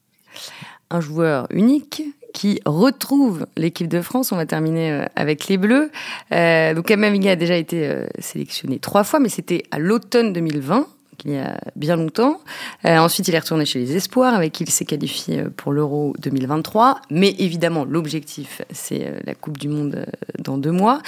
Un 0.89 1.01
joueur 1.01 1.47
unique 1.49 2.03
qui 2.33 2.61
retrouve 2.65 3.47
l'équipe 3.57 3.87
de 3.87 4.01
France. 4.01 4.31
On 4.31 4.35
va 4.35 4.45
terminer 4.45 4.91
euh, 4.91 5.05
avec 5.15 5.47
les 5.47 5.57
Bleus. 5.57 5.89
Euh, 6.31 6.73
donc 6.73 6.91
a 6.91 7.35
déjà 7.35 7.55
été 7.55 7.87
euh, 7.87 8.05
sélectionné 8.19 8.79
trois 8.79 9.03
fois, 9.03 9.19
mais 9.19 9.29
c'était 9.29 9.63
à 9.71 9.79
l'automne 9.79 10.33
2020 10.33 10.87
il 11.25 11.33
y 11.33 11.37
a 11.37 11.59
bien 11.75 11.95
longtemps. 11.95 12.39
Euh, 12.85 12.97
ensuite, 12.97 13.27
il 13.27 13.35
est 13.35 13.39
retourné 13.39 13.65
chez 13.65 13.79
les 13.79 13.95
Espoirs, 13.95 14.33
avec 14.33 14.53
qui 14.53 14.63
il 14.63 14.69
s'est 14.69 14.85
qualifié 14.85 15.39
euh, 15.39 15.49
pour 15.55 15.71
l'Euro 15.71 16.13
2023. 16.19 17.01
Mais 17.09 17.35
évidemment, 17.39 17.85
l'objectif, 17.85 18.61
c'est 18.71 19.05
euh, 19.05 19.19
la 19.25 19.33
Coupe 19.33 19.57
du 19.57 19.67
Monde 19.67 20.05
dans 20.39 20.57
deux 20.57 20.71
mois. 20.71 21.01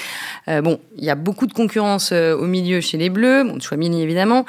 bon, 0.48 0.80
il 0.98 1.04
y 1.04 1.10
a 1.10 1.16
beaucoup 1.16 1.48
de 1.48 1.54
concurrence 1.54 2.12
au 2.12 2.46
milieu 2.46 2.82
chez 2.82 2.98
les 2.98 3.10
Bleus. 3.10 3.44
Bon, 3.44 3.60
Chouamini, 3.60 4.02
évidemment. 4.02 4.46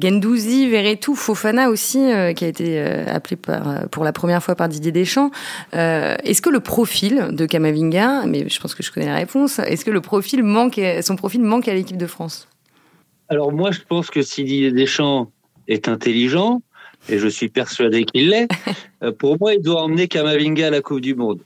Gendouzi, 0.00 0.68
Verretou, 0.68 1.14
Fofana 1.14 1.68
aussi, 1.68 1.98
qui 2.36 2.44
a 2.44 2.48
été 2.48 2.80
appelé 2.80 3.36
par, 3.36 3.88
pour 3.90 4.04
la 4.04 4.12
première 4.12 4.42
fois 4.42 4.54
par 4.54 4.68
Didier 4.68 4.92
Deschamps. 4.92 5.30
est-ce 5.72 6.42
que 6.42 6.50
le 6.50 6.60
profil 6.60 7.28
de 7.32 7.46
Kamavinga, 7.46 8.26
mais 8.26 8.48
je 8.48 8.60
pense 8.60 8.74
que 8.74 8.82
je 8.82 8.90
connais 8.90 9.06
la 9.06 9.16
réponse, 9.16 9.58
est-ce 9.58 9.84
que 9.84 9.90
le 9.90 10.00
profil 10.00 10.42
manque, 10.42 10.80
son 11.02 11.16
profil 11.16 11.42
manque 11.42 11.68
à 11.68 11.74
l'équipe 11.74 11.96
de 11.98 12.06
France? 12.06 12.48
Alors 13.32 13.50
moi, 13.50 13.70
je 13.70 13.80
pense 13.80 14.10
que 14.10 14.20
si 14.20 14.44
Didier 14.44 14.72
Deschamps 14.72 15.32
est 15.66 15.88
intelligent, 15.88 16.60
et 17.08 17.18
je 17.18 17.28
suis 17.28 17.48
persuadé 17.48 18.04
qu'il 18.04 18.28
l'est, 18.28 18.46
euh, 19.02 19.10
pour 19.10 19.38
moi, 19.40 19.54
il 19.54 19.62
doit 19.62 19.82
emmener 19.82 20.06
Kamavinga 20.06 20.66
à 20.66 20.70
la 20.70 20.82
Coupe 20.82 21.00
du 21.00 21.14
Monde. 21.14 21.40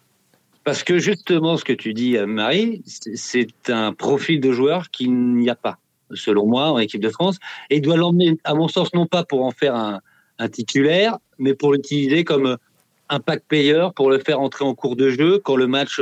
Parce 0.65 0.83
que 0.83 0.99
justement, 0.99 1.57
ce 1.57 1.65
que 1.65 1.73
tu 1.73 1.95
dis, 1.95 2.17
euh, 2.17 2.27
Marie, 2.27 2.83
c'est 2.85 3.47
un 3.69 3.93
profil 3.93 4.41
de 4.41 4.51
joueur 4.51 4.91
qu'il 4.91 5.15
n'y 5.15 5.49
a 5.49 5.55
pas, 5.55 5.79
selon 6.13 6.47
moi, 6.47 6.73
en 6.73 6.79
équipe 6.81 7.01
de 7.01 7.09
France. 7.09 7.39
Et 7.71 7.77
il 7.77 7.83
doit 7.83 7.97
l'emmener, 7.97 8.37
à 8.43 8.55
mon 8.55 8.67
sens, 8.67 8.93
non 8.93 9.07
pas 9.07 9.23
pour 9.23 9.45
en 9.45 9.53
faire 9.53 9.77
un, 9.77 10.01
titulaire, 10.51 11.19
mais 11.39 11.55
pour 11.55 11.73
l'utiliser 11.73 12.25
comme 12.25 12.59
un 13.09 13.21
pack 13.21 13.45
payer, 13.49 13.89
pour 13.95 14.11
le 14.11 14.19
faire 14.19 14.41
entrer 14.41 14.65
en 14.65 14.75
cours 14.75 14.97
de 14.97 15.09
jeu 15.11 15.39
quand 15.39 15.55
le 15.55 15.69
match 15.69 16.01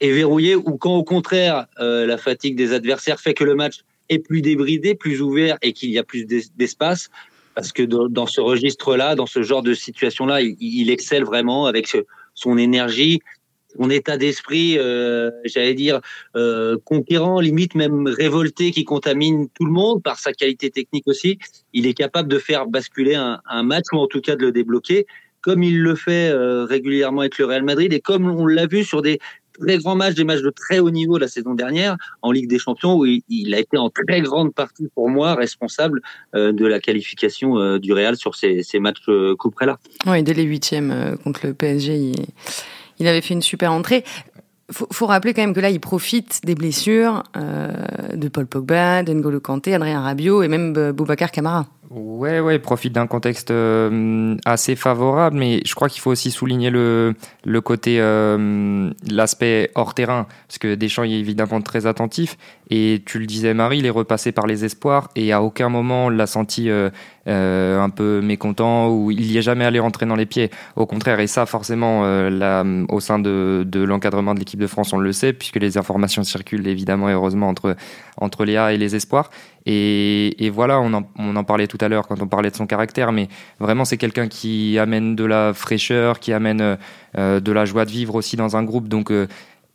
est 0.00 0.10
verrouillé 0.10 0.56
ou 0.56 0.76
quand, 0.78 0.94
au 0.96 1.04
contraire, 1.04 1.66
euh, 1.78 2.06
la 2.06 2.18
fatigue 2.18 2.56
des 2.56 2.72
adversaires 2.72 3.20
fait 3.20 3.34
que 3.34 3.44
le 3.44 3.54
match 3.54 3.82
est 4.12 4.18
plus 4.18 4.42
débridé, 4.42 4.94
plus 4.94 5.20
ouvert 5.20 5.56
et 5.62 5.72
qu'il 5.72 5.90
y 5.90 5.98
a 5.98 6.04
plus 6.04 6.26
d'espace. 6.26 7.10
Parce 7.54 7.72
que 7.72 7.82
dans 7.82 8.26
ce 8.26 8.40
registre-là, 8.40 9.14
dans 9.14 9.26
ce 9.26 9.42
genre 9.42 9.62
de 9.62 9.74
situation-là, 9.74 10.40
il, 10.40 10.90
excelle 10.90 11.24
vraiment 11.24 11.66
avec 11.66 11.94
son 12.34 12.56
énergie, 12.56 13.20
son 13.78 13.90
état 13.90 14.16
d'esprit, 14.16 14.78
euh, 14.78 15.30
j'allais 15.44 15.74
dire, 15.74 16.00
euh, 16.36 16.76
conquérant, 16.84 17.40
limite 17.40 17.74
même 17.74 18.06
révolté, 18.06 18.70
qui 18.70 18.84
contamine 18.84 19.48
tout 19.50 19.64
le 19.64 19.72
monde 19.72 20.02
par 20.02 20.18
sa 20.18 20.32
qualité 20.32 20.70
technique 20.70 21.06
aussi. 21.06 21.38
Il 21.72 21.86
est 21.86 21.94
capable 21.94 22.28
de 22.28 22.38
faire 22.38 22.66
basculer 22.66 23.14
un, 23.14 23.62
match 23.62 23.84
ou 23.92 23.98
en 23.98 24.06
tout 24.06 24.20
cas 24.20 24.36
de 24.36 24.46
le 24.46 24.52
débloquer 24.52 25.06
comme 25.40 25.64
il 25.64 25.82
le 25.82 25.96
fait 25.96 26.30
euh, 26.30 26.64
régulièrement 26.64 27.22
avec 27.22 27.36
le 27.36 27.46
Real 27.46 27.64
Madrid 27.64 27.92
et 27.92 27.98
comme 27.98 28.30
on 28.30 28.46
l'a 28.46 28.66
vu 28.66 28.84
sur 28.84 29.02
des 29.02 29.18
très 29.52 29.78
grands 29.78 29.94
matchs, 29.94 30.14
des 30.14 30.24
matchs 30.24 30.42
de 30.42 30.50
très 30.50 30.78
haut 30.78 30.90
niveau 30.90 31.18
la 31.18 31.28
saison 31.28 31.54
dernière 31.54 31.96
en 32.22 32.32
Ligue 32.32 32.48
des 32.48 32.58
Champions 32.58 32.96
où 32.96 33.06
il, 33.06 33.54
a 33.54 33.58
été 33.58 33.76
en 33.76 33.90
très 33.90 34.20
grande 34.20 34.54
partie 34.54 34.88
pour 34.94 35.08
moi 35.08 35.34
responsable 35.34 36.00
euh, 36.34 36.52
de 36.52 36.66
la 36.66 36.80
qualification 36.80 37.58
euh, 37.58 37.78
du 37.78 37.92
Real 37.92 38.16
sur 38.16 38.34
ces, 38.34 38.62
matchs 38.80 39.08
euh, 39.08 39.34
là. 39.60 39.78
Oui, 40.06 40.22
dès 40.22 40.34
les 40.34 40.44
huitièmes 40.44 41.16
contre 41.24 41.46
le 41.46 41.54
PSG, 41.54 41.96
il, 41.96 42.26
il, 42.98 43.06
avait 43.06 43.20
fait 43.20 43.34
une 43.34 43.42
super 43.42 43.72
entrée. 43.72 44.04
Faut, 44.70 44.86
faut 44.90 45.06
rappeler 45.06 45.34
quand 45.34 45.42
même 45.42 45.54
que 45.54 45.60
là, 45.60 45.70
il 45.70 45.80
profite 45.80 46.40
des 46.44 46.54
blessures 46.54 47.22
de 47.34 48.28
Paul 48.28 48.46
Pogba, 48.46 49.02
d'Engolo 49.02 49.40
Kanté, 49.40 49.74
Adrien 49.74 50.00
Rabiot 50.00 50.42
et 50.42 50.48
même 50.48 50.92
Boubacar 50.92 51.30
Camara. 51.30 51.66
Ouais, 51.94 52.40
ouais, 52.40 52.58
profite 52.58 52.94
d'un 52.94 53.06
contexte 53.06 53.50
euh, 53.50 54.34
assez 54.46 54.76
favorable, 54.76 55.36
mais 55.36 55.60
je 55.66 55.74
crois 55.74 55.90
qu'il 55.90 56.00
faut 56.00 56.10
aussi 56.10 56.30
souligner 56.30 56.70
le, 56.70 57.14
le 57.44 57.60
côté, 57.60 58.00
euh, 58.00 58.90
l'aspect 59.10 59.70
hors 59.74 59.92
terrain, 59.92 60.26
parce 60.48 60.56
que 60.56 60.74
Deschamps 60.74 61.02
est 61.02 61.10
évidemment 61.10 61.60
très 61.60 61.84
attentif, 61.84 62.38
et 62.70 63.02
tu 63.04 63.18
le 63.18 63.26
disais 63.26 63.52
Marie, 63.52 63.80
il 63.80 63.84
est 63.84 63.90
repassé 63.90 64.32
par 64.32 64.46
les 64.46 64.64
espoirs, 64.64 65.10
et 65.16 65.34
à 65.34 65.42
aucun 65.42 65.68
moment 65.68 66.06
on 66.06 66.08
l'a 66.08 66.26
senti 66.26 66.70
euh, 66.70 66.88
un 67.26 67.90
peu 67.90 68.20
mécontent, 68.20 68.88
ou 68.88 69.10
il 69.10 69.28
n'y 69.28 69.36
est 69.36 69.42
jamais 69.42 69.64
allé 69.64 69.78
rentrer 69.78 70.06
dans 70.06 70.16
les 70.16 70.26
pieds. 70.26 70.50
Au 70.76 70.86
contraire, 70.86 71.20
et 71.20 71.26
ça 71.26 71.46
forcément, 71.46 72.04
là, 72.28 72.64
au 72.88 73.00
sein 73.00 73.18
de, 73.18 73.64
de 73.66 73.80
l'encadrement 73.82 74.34
de 74.34 74.38
l'équipe 74.40 74.60
de 74.60 74.66
France, 74.66 74.92
on 74.92 74.98
le 74.98 75.12
sait, 75.12 75.32
puisque 75.32 75.56
les 75.56 75.78
informations 75.78 76.24
circulent 76.24 76.66
évidemment 76.66 77.08
et 77.08 77.12
heureusement 77.12 77.48
entre, 77.48 77.76
entre 78.16 78.44
les 78.44 78.56
A 78.56 78.72
et 78.72 78.78
les 78.78 78.96
espoirs. 78.96 79.30
Et, 79.64 80.50
voilà, 80.52 80.80
on 80.80 80.92
en, 80.92 81.44
parlait 81.44 81.66
tout 81.66 81.78
à 81.80 81.88
l'heure 81.88 82.08
quand 82.08 82.20
on 82.20 82.26
parlait 82.26 82.50
de 82.50 82.56
son 82.56 82.66
caractère, 82.66 83.12
mais 83.12 83.28
vraiment 83.60 83.84
c'est 83.84 83.96
quelqu'un 83.96 84.26
qui 84.28 84.78
amène 84.78 85.14
de 85.14 85.24
la 85.24 85.52
fraîcheur, 85.54 86.18
qui 86.18 86.32
amène 86.32 86.78
euh, 87.16 87.40
de 87.40 87.52
la 87.52 87.64
joie 87.64 87.84
de 87.84 87.90
vivre 87.90 88.14
aussi 88.16 88.36
dans 88.36 88.56
un 88.56 88.64
groupe. 88.64 88.88
Donc 88.88 89.10
euh, 89.10 89.28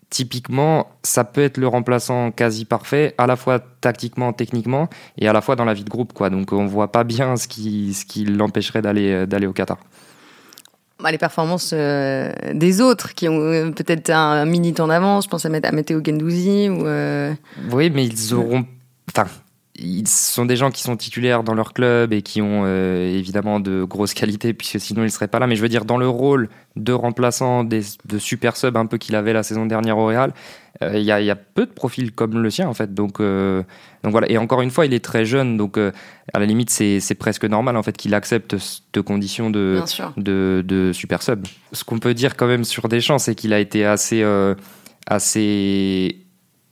typiquement, 0.09 0.87
ça 1.03 1.23
peut 1.23 1.41
être 1.41 1.57
le 1.57 1.67
remplaçant 1.67 2.31
quasi 2.31 2.65
parfait, 2.65 3.13
à 3.17 3.27
la 3.27 3.35
fois 3.35 3.59
tactiquement, 3.59 4.33
techniquement, 4.33 4.89
et 5.17 5.27
à 5.27 5.33
la 5.33 5.41
fois 5.41 5.55
dans 5.55 5.65
la 5.65 5.73
vie 5.73 5.83
de 5.83 5.89
groupe. 5.89 6.13
Quoi. 6.13 6.29
Donc 6.29 6.53
on 6.53 6.65
voit 6.65 6.91
pas 6.91 7.03
bien 7.03 7.35
ce 7.35 7.47
qui, 7.47 7.93
ce 7.93 8.05
qui 8.05 8.25
l'empêcherait 8.25 8.81
d'aller, 8.81 9.27
d'aller 9.27 9.47
au 9.47 9.53
Qatar. 9.53 9.77
Bah, 10.99 11.11
les 11.11 11.19
performances 11.19 11.71
euh, 11.73 12.31
des 12.53 12.81
autres 12.81 13.13
qui 13.13 13.29
ont 13.29 13.71
peut-être 13.71 14.09
un, 14.09 14.45
mini 14.45 14.73
temps 14.73 14.87
d'avance, 14.87 15.25
je 15.25 15.29
pense 15.29 15.45
à, 15.45 15.49
à 15.49 15.71
Matteo 15.71 16.01
Gendouzi. 16.03 16.69
Ou, 16.69 16.85
Oui, 17.71 17.89
mais 17.91 18.05
ils 18.05 18.33
auront. 18.33 18.65
Enfin, 19.09 19.27
ils 19.77 20.07
sont 20.07 20.45
des 20.45 20.55
gens 20.55 20.71
qui 20.71 20.81
sont 20.81 20.95
titulaires 20.97 21.43
dans 21.43 21.53
leur 21.53 21.73
club 21.73 22.13
et 22.13 22.21
qui 22.21 22.41
ont 22.41 22.63
euh, 22.65 23.15
évidemment 23.15 23.59
de 23.59 23.83
grosses 23.83 24.13
qualités 24.13 24.53
puisque 24.53 24.79
sinon 24.79 25.03
ils 25.03 25.11
seraient 25.11 25.27
pas 25.27 25.39
là. 25.39 25.47
Mais 25.47 25.55
je 25.55 25.61
veux 25.61 25.69
dire 25.69 25.85
dans 25.85 25.97
le 25.97 26.07
rôle 26.07 26.49
de 26.75 26.93
remplaçant 26.93 27.63
des, 27.63 27.81
de 28.05 28.17
super 28.17 28.55
sub 28.57 28.77
un 28.77 28.85
peu 28.85 28.97
qu'il 28.97 29.15
avait 29.15 29.33
la 29.33 29.43
saison 29.43 29.65
dernière 29.65 29.97
au 29.97 30.07
Real, 30.07 30.33
euh, 30.83 30.97
il 30.97 31.03
y, 31.03 31.11
a, 31.11 31.35
peu 31.35 31.65
de 31.65 31.71
profils 31.71 32.11
comme 32.11 32.41
le 32.41 32.49
sien 32.49 32.67
en 32.67 32.73
fait. 32.73 32.93
Donc, 32.93 33.19
euh, 33.19 33.63
donc 34.03 34.11
voilà. 34.11 34.29
Et 34.29 34.37
encore 34.37 34.61
une 34.61 34.71
fois, 34.71 34.85
il 34.85 34.93
est 34.93 35.03
très 35.03 35.25
jeune, 35.25 35.57
donc 35.57 35.77
à 35.77 36.39
la 36.39 36.45
limite 36.45 36.69
c'est 36.69 37.15
presque 37.15 37.45
normal 37.45 37.77
en 37.77 37.83
fait 37.83 37.95
qu'il 37.97 38.13
accepte 38.13 38.57
cette 38.57 39.01
condition 39.01 39.49
de, 39.49 39.81
de, 40.17 40.63
de 40.65 40.91
super 40.93 41.21
sub. 41.21 41.45
Ce 41.71 41.83
qu'on 41.83 41.99
peut 41.99 42.13
dire 42.13 42.35
quand 42.35 42.47
même 42.47 42.63
sur 42.63 42.87
Deschamps, 42.89 43.19
c'est 43.19 43.35
qu'il 43.35 43.53
a 43.53 43.59
été 43.59 43.85
assez 43.85 44.23
assez 45.07 46.26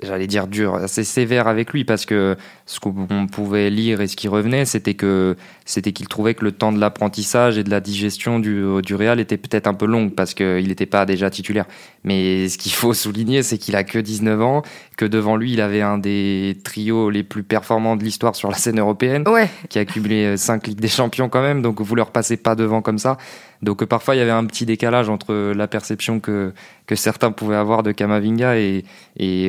j'allais 0.06 0.28
dire 0.28 0.48
dur, 0.48 0.76
assez 0.76 1.04
sévère 1.04 1.48
avec 1.48 1.74
lui 1.74 1.84
parce 1.84 2.06
que 2.06 2.36
ce 2.66 2.80
qu'on 2.80 3.28
pouvait 3.32 3.70
lire 3.70 4.02
et 4.02 4.08
ce 4.08 4.16
qui 4.16 4.28
revenait, 4.28 4.66
c'était 4.66 4.94
que 4.94 5.36
c'était 5.66 5.92
qu'il 5.92 6.08
trouvait 6.08 6.34
que 6.34 6.44
le 6.46 6.52
temps 6.52 6.72
de 6.72 6.80
l'apprentissage 6.80 7.58
et 7.58 7.64
de 7.64 7.70
la 7.70 7.80
digestion 7.80 8.40
du, 8.40 8.64
du 8.84 8.96
Real 8.96 9.20
était 9.20 9.38
peut-être 9.38 9.68
un 9.68 9.74
peu 9.74 9.86
long 9.86 10.10
parce 10.10 10.34
qu'il 10.34 10.68
n'était 10.68 10.86
pas 10.86 11.06
déjà 11.06 11.30
titulaire. 11.30 11.66
Mais 12.04 12.48
ce 12.48 12.58
qu'il 12.58 12.72
faut 12.72 12.94
souligner, 13.06 13.44
c'est 13.44 13.58
qu'il 13.58 13.76
a 13.76 13.84
que 13.84 14.00
19 14.00 14.42
ans, 14.42 14.62
que 14.98 15.06
devant 15.06 15.36
lui, 15.36 15.54
il 15.54 15.62
avait 15.62 15.82
un 15.82 15.98
des 15.98 16.58
trios 16.64 17.10
les 17.10 17.24
plus 17.24 17.44
performants 17.44 17.96
de 17.96 18.04
l'histoire 18.04 18.36
sur 18.36 18.50
la 18.50 18.58
scène 18.58 18.80
européenne, 18.80 19.24
qui 19.70 19.80
a 19.80 19.86
cumulé 19.86 20.38
5 20.38 20.68
Ligues 20.68 20.80
des 20.80 20.88
Champions 20.88 21.30
quand 21.30 21.42
même, 21.42 21.62
donc 21.62 21.82
vous 21.82 21.96
leur 21.96 22.12
passez 22.12 22.38
pas 22.38 22.56
devant 22.56 22.82
comme 22.82 23.00
ça. 23.00 23.18
Donc 23.62 23.82
euh, 23.82 23.86
parfois 23.86 24.16
il 24.16 24.20
y 24.20 24.22
avait 24.22 24.32
un 24.32 24.46
petit 24.46 24.66
décalage 24.66 25.10
entre 25.10 25.54
la 25.54 25.68
perception 25.68 26.20
que, 26.20 26.54
que 26.86 26.96
certains 26.96 27.32
pouvaient 27.32 27.56
avoir 27.56 27.84
de 27.84 27.92
Kamavinga 27.92 28.58
et, 28.58 28.84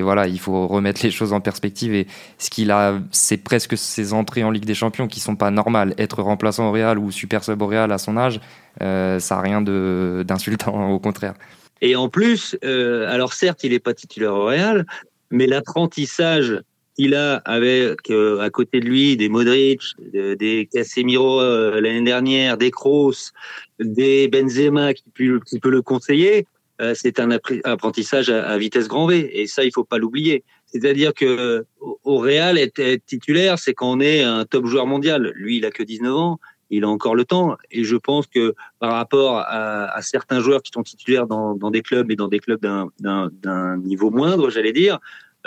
voilà, 0.03 0.27
il 0.27 0.39
faut 0.39 0.67
remettre 0.67 1.03
les 1.03 1.11
choses 1.11 1.33
en 1.33 1.41
perspective 1.41 1.95
et 1.95 2.07
ce 2.39 2.51
qu'il 2.51 2.71
a, 2.71 2.99
c'est 3.11 3.37
presque 3.39 3.77
ses 3.77 4.13
entrées 4.13 4.45
en 4.45 4.51
Ligue 4.51 4.65
des 4.65 4.75
Champions 4.75 5.09
qui 5.09 5.21
sont 5.21 5.37
pas 5.37 5.51
normales. 5.51 5.95
Être 5.99 6.23
remplaçant 6.23 6.69
au 6.69 6.73
Real 6.73 6.99
ou 6.99 7.11
super 7.11 7.45
sub 7.45 7.61
au 7.61 7.67
Real 7.67 7.93
à 7.93 7.99
son 7.99 8.17
âge, 8.17 8.41
euh, 8.83 9.19
ça 9.19 9.37
n'a 9.37 9.41
rien 9.43 9.63
d'insultant, 9.63 10.91
au 10.91 10.99
contraire. 10.99 11.35
Et 11.83 11.97
en 11.97 12.09
plus, 12.09 12.57
euh, 12.65 13.13
alors 13.13 13.35
certes, 13.35 13.65
il 13.65 13.73
n'est 13.73 13.81
pas 13.81 13.95
titulaire 13.95 14.35
au 14.35 14.47
Real, 14.47 14.87
mais 15.31 15.47
l'apprentissage 15.47 16.63
il 16.99 17.15
a 17.15 17.37
avec 17.45 18.11
euh, 18.11 18.41
à 18.41 18.51
côté 18.51 18.81
de 18.81 18.87
lui 18.87 19.17
des 19.17 19.29
Modric, 19.29 19.83
des 19.99 20.69
Casemiro 20.73 21.41
euh, 21.41 21.81
l'année 21.81 22.03
dernière, 22.03 22.57
des 22.57 22.71
Kroos, 22.71 23.33
des 23.79 24.29
Benzema 24.29 24.95
qui 24.95 25.05
qui 25.47 25.61
peut 25.61 25.71
le 25.71 25.83
conseiller. 25.83 26.47
Euh, 26.81 26.93
c'est 26.95 27.21
un 27.21 27.31
apprentissage 27.65 28.29
à, 28.29 28.59
vitesse 28.59 28.89
grand 28.89 29.07
V 29.07 29.31
et 29.33 29.47
ça 29.47 29.65
il 29.65 29.73
faut 29.73 29.85
pas 29.85 29.99
l'oublier. 29.99 30.45
C'est-à-dire 30.67 31.15
que 31.15 31.65
au 31.81 32.19
Real, 32.19 32.59
être 32.59 32.83
titulaire, 33.07 33.59
c'est 33.59 33.73
quand 33.73 33.93
on 33.93 34.01
est 34.01 34.23
un 34.23 34.45
top 34.45 34.67
joueur 34.67 34.87
mondial. 34.87 35.33
Lui, 35.37 35.59
il 35.59 35.65
a 35.65 35.71
que 35.71 35.83
19 35.83 36.15
ans, 36.15 36.41
il 36.71 36.85
a 36.85 36.89
encore 36.89 37.15
le 37.15 37.25
temps. 37.25 37.57
Et 37.71 37.85
je 37.85 37.97
pense 37.97 38.27
que 38.27 38.55
par 38.79 38.93
rapport 38.93 39.39
à, 39.39 40.03
certains 40.03 40.41
joueurs 40.41 40.63
qui 40.63 40.73
sont 40.73 40.83
titulaires 40.83 41.27
dans, 41.27 41.71
des 41.71 41.83
clubs 41.83 42.11
et 42.11 42.17
dans 42.17 42.29
des 42.29 42.41
clubs 42.41 42.61
d'un 42.61 43.77
niveau 43.79 44.11
moindre, 44.11 44.51
j'allais 44.51 44.73
dire, 44.73 44.99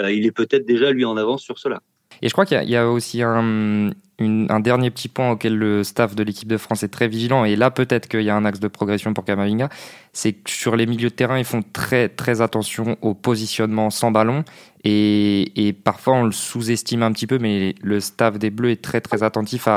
il 0.08 0.26
est 0.26 0.32
peut-être 0.32 0.66
déjà 0.66 0.92
lui 0.92 1.06
en 1.06 1.18
avance 1.18 1.42
sur 1.42 1.60
cela. 1.60 1.82
Et 2.22 2.28
je 2.28 2.34
crois 2.34 2.46
qu'il 2.46 2.62
y, 2.70 2.76
a 2.76 2.90
aussi 2.90 3.22
un, 3.22 3.92
un, 4.20 4.60
dernier 4.60 4.92
petit 4.92 5.08
point 5.08 5.32
auquel 5.32 5.56
le 5.56 5.84
staff 5.84 6.16
de 6.16 6.24
l'équipe 6.24 6.50
de 6.50 6.58
France 6.58 6.84
est 6.84 6.90
très 6.90 7.08
vigilant, 7.08 7.46
et 7.46 7.56
là 7.56 7.72
peut-être 7.72 8.08
qu'il 8.08 8.24
y 8.24 8.30
a 8.30 8.36
un 8.36 8.46
axe 8.46 8.60
de 8.60 8.68
progression 8.68 9.14
pour 9.14 9.24
Kamavinga, 9.24 9.70
c'est 10.14 10.34
que 10.34 10.50
sur 10.50 10.76
les 10.76 10.86
milieux 10.86 11.10
de 11.10 11.16
terrain, 11.16 11.38
ils 11.38 11.46
font 11.46 11.64
très 11.74 12.10
très 12.10 12.42
attention 12.42 12.98
au 13.02 13.14
positionnement 13.14 13.90
sans 13.90 14.12
ballon 14.12 14.44
et, 14.86 15.76
parfois, 15.84 16.14
on 16.14 16.24
le 16.24 16.32
sous-estime 16.32 17.04
un 17.04 17.12
petit 17.12 17.28
peu, 17.28 17.38
mais 17.38 17.76
le 17.82 18.00
staff 18.00 18.40
des 18.40 18.50
Bleus 18.50 18.72
est 18.72 18.82
très 18.82 19.02
très 19.02 19.24
attentif 19.24 19.68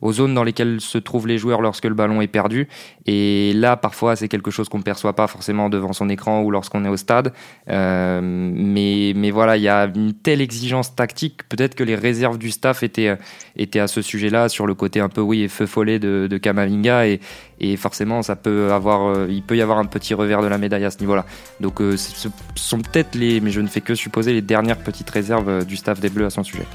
aux 0.00 0.12
zones 0.12 0.34
dans 0.34 0.44
lesquelles 0.44 0.80
se 0.80 0.98
trouvent 0.98 1.26
les 1.26 1.38
joueurs 1.38 1.60
lorsque 1.60 1.86
le 1.86 1.94
ballon 1.94 2.20
est 2.20 2.28
perdu. 2.28 2.68
Et 3.06 3.52
là, 3.54 3.76
parfois, 3.76 4.14
c'est 4.14 4.28
quelque 4.28 4.52
chose 4.52 4.68
qu'on 4.68 4.78
ne 4.78 4.84
perçoit 4.84 5.14
pas 5.14 5.26
forcément 5.26 5.68
devant 5.70 5.92
son 5.92 6.08
écran 6.08 6.42
ou 6.42 6.52
lorsqu'on 6.52 6.84
est 6.84 6.88
au 6.88 6.96
stade. 6.96 7.32
Euh, 7.68 8.20
mais, 8.22 9.12
mais 9.16 9.32
voilà, 9.32 9.56
il 9.56 9.64
y 9.64 9.68
a 9.68 9.90
une 9.92 10.12
telle 10.12 10.40
exigence 10.40 10.94
tactique. 10.94 11.48
Peut-être 11.48 11.74
que 11.74 11.82
les 11.82 11.96
réserves 11.96 12.38
du 12.38 12.50
staff 12.52 12.84
étaient, 12.84 13.16
étaient 13.56 13.80
à 13.80 13.88
ce 13.88 14.02
sujet-là, 14.02 14.48
sur 14.48 14.66
le 14.66 14.74
côté 14.74 15.00
un 15.00 15.08
peu, 15.08 15.20
oui, 15.20 15.48
feu 15.48 15.66
follet 15.66 15.98
de, 15.98 16.28
de 16.30 16.38
Kamavinga. 16.38 17.08
Et, 17.08 17.20
et 17.64 17.76
forcément, 17.76 18.22
ça 18.22 18.36
peut 18.36 18.72
avoir, 18.72 19.08
euh, 19.08 19.26
il 19.30 19.42
peut 19.42 19.56
y 19.56 19.62
avoir 19.62 19.78
un 19.78 19.86
petit 19.86 20.14
revers 20.14 20.42
de 20.42 20.46
la 20.46 20.58
médaille 20.58 20.84
à 20.84 20.90
ce 20.90 20.98
niveau-là. 21.00 21.24
Donc, 21.60 21.80
euh, 21.80 21.96
ce 21.96 22.28
sont 22.54 22.80
peut-être 22.80 23.14
les, 23.14 23.40
mais 23.40 23.50
je 23.50 23.60
ne 23.60 23.66
fais 23.66 23.80
que 23.80 23.94
supposer 23.94 24.32
les 24.32 24.42
dernières 24.42 24.78
petites 24.78 25.08
réserves 25.08 25.48
euh, 25.48 25.64
du 25.64 25.76
staff 25.76 26.00
des 26.00 26.10
Bleus 26.10 26.26
à 26.26 26.30
son 26.30 26.42
sujet. 26.42 26.66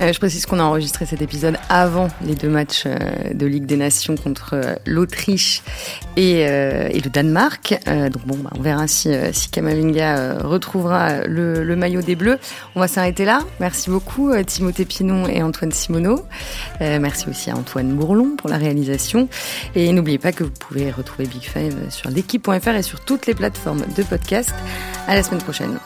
Euh, 0.00 0.12
je 0.12 0.18
précise 0.18 0.46
qu'on 0.46 0.58
a 0.58 0.62
enregistré 0.62 1.06
cet 1.06 1.22
épisode 1.22 1.56
avant 1.68 2.08
les 2.24 2.34
deux 2.34 2.48
matchs 2.48 2.84
euh, 2.86 2.98
de 3.32 3.46
Ligue 3.46 3.66
des 3.66 3.76
Nations 3.76 4.16
contre 4.16 4.76
l'Autriche 4.86 5.62
et, 6.16 6.44
le 6.44 7.10
Danemark. 7.10 7.78
donc 7.86 8.26
bon, 8.26 8.36
bah, 8.38 8.50
on 8.56 8.62
verra 8.62 8.88
si, 8.88 9.10
si 9.32 9.50
Kamavinga 9.50 10.38
retrouvera 10.38 11.26
le, 11.26 11.76
maillot 11.76 12.02
des 12.02 12.16
Bleus. 12.16 12.38
On 12.74 12.80
va 12.80 12.88
s'arrêter 12.88 13.24
là. 13.24 13.40
Merci 13.60 13.90
beaucoup 13.90 14.32
Timothée 14.44 14.84
Pinon 14.84 15.28
et 15.28 15.42
Antoine 15.42 15.72
Simoneau. 15.72 16.24
merci 16.80 17.28
aussi 17.28 17.50
à 17.50 17.56
Antoine 17.56 17.92
Bourlon 17.94 18.36
pour 18.36 18.48
la 18.48 18.56
réalisation. 18.56 19.28
Et 19.74 19.92
n'oubliez 19.92 20.18
pas 20.18 20.32
que 20.32 20.44
vous 20.44 20.50
pouvez 20.50 20.90
retrouver 20.90 21.26
Big 21.26 21.42
Five 21.42 21.90
sur 21.90 22.10
l'équipe.fr 22.10 22.68
et 22.68 22.82
sur 22.82 23.04
toutes 23.04 23.26
les 23.26 23.34
plateformes 23.34 23.84
de 23.96 24.02
podcast. 24.02 24.54
À 25.06 25.14
la 25.14 25.22
semaine 25.22 25.42
prochaine. 25.42 25.78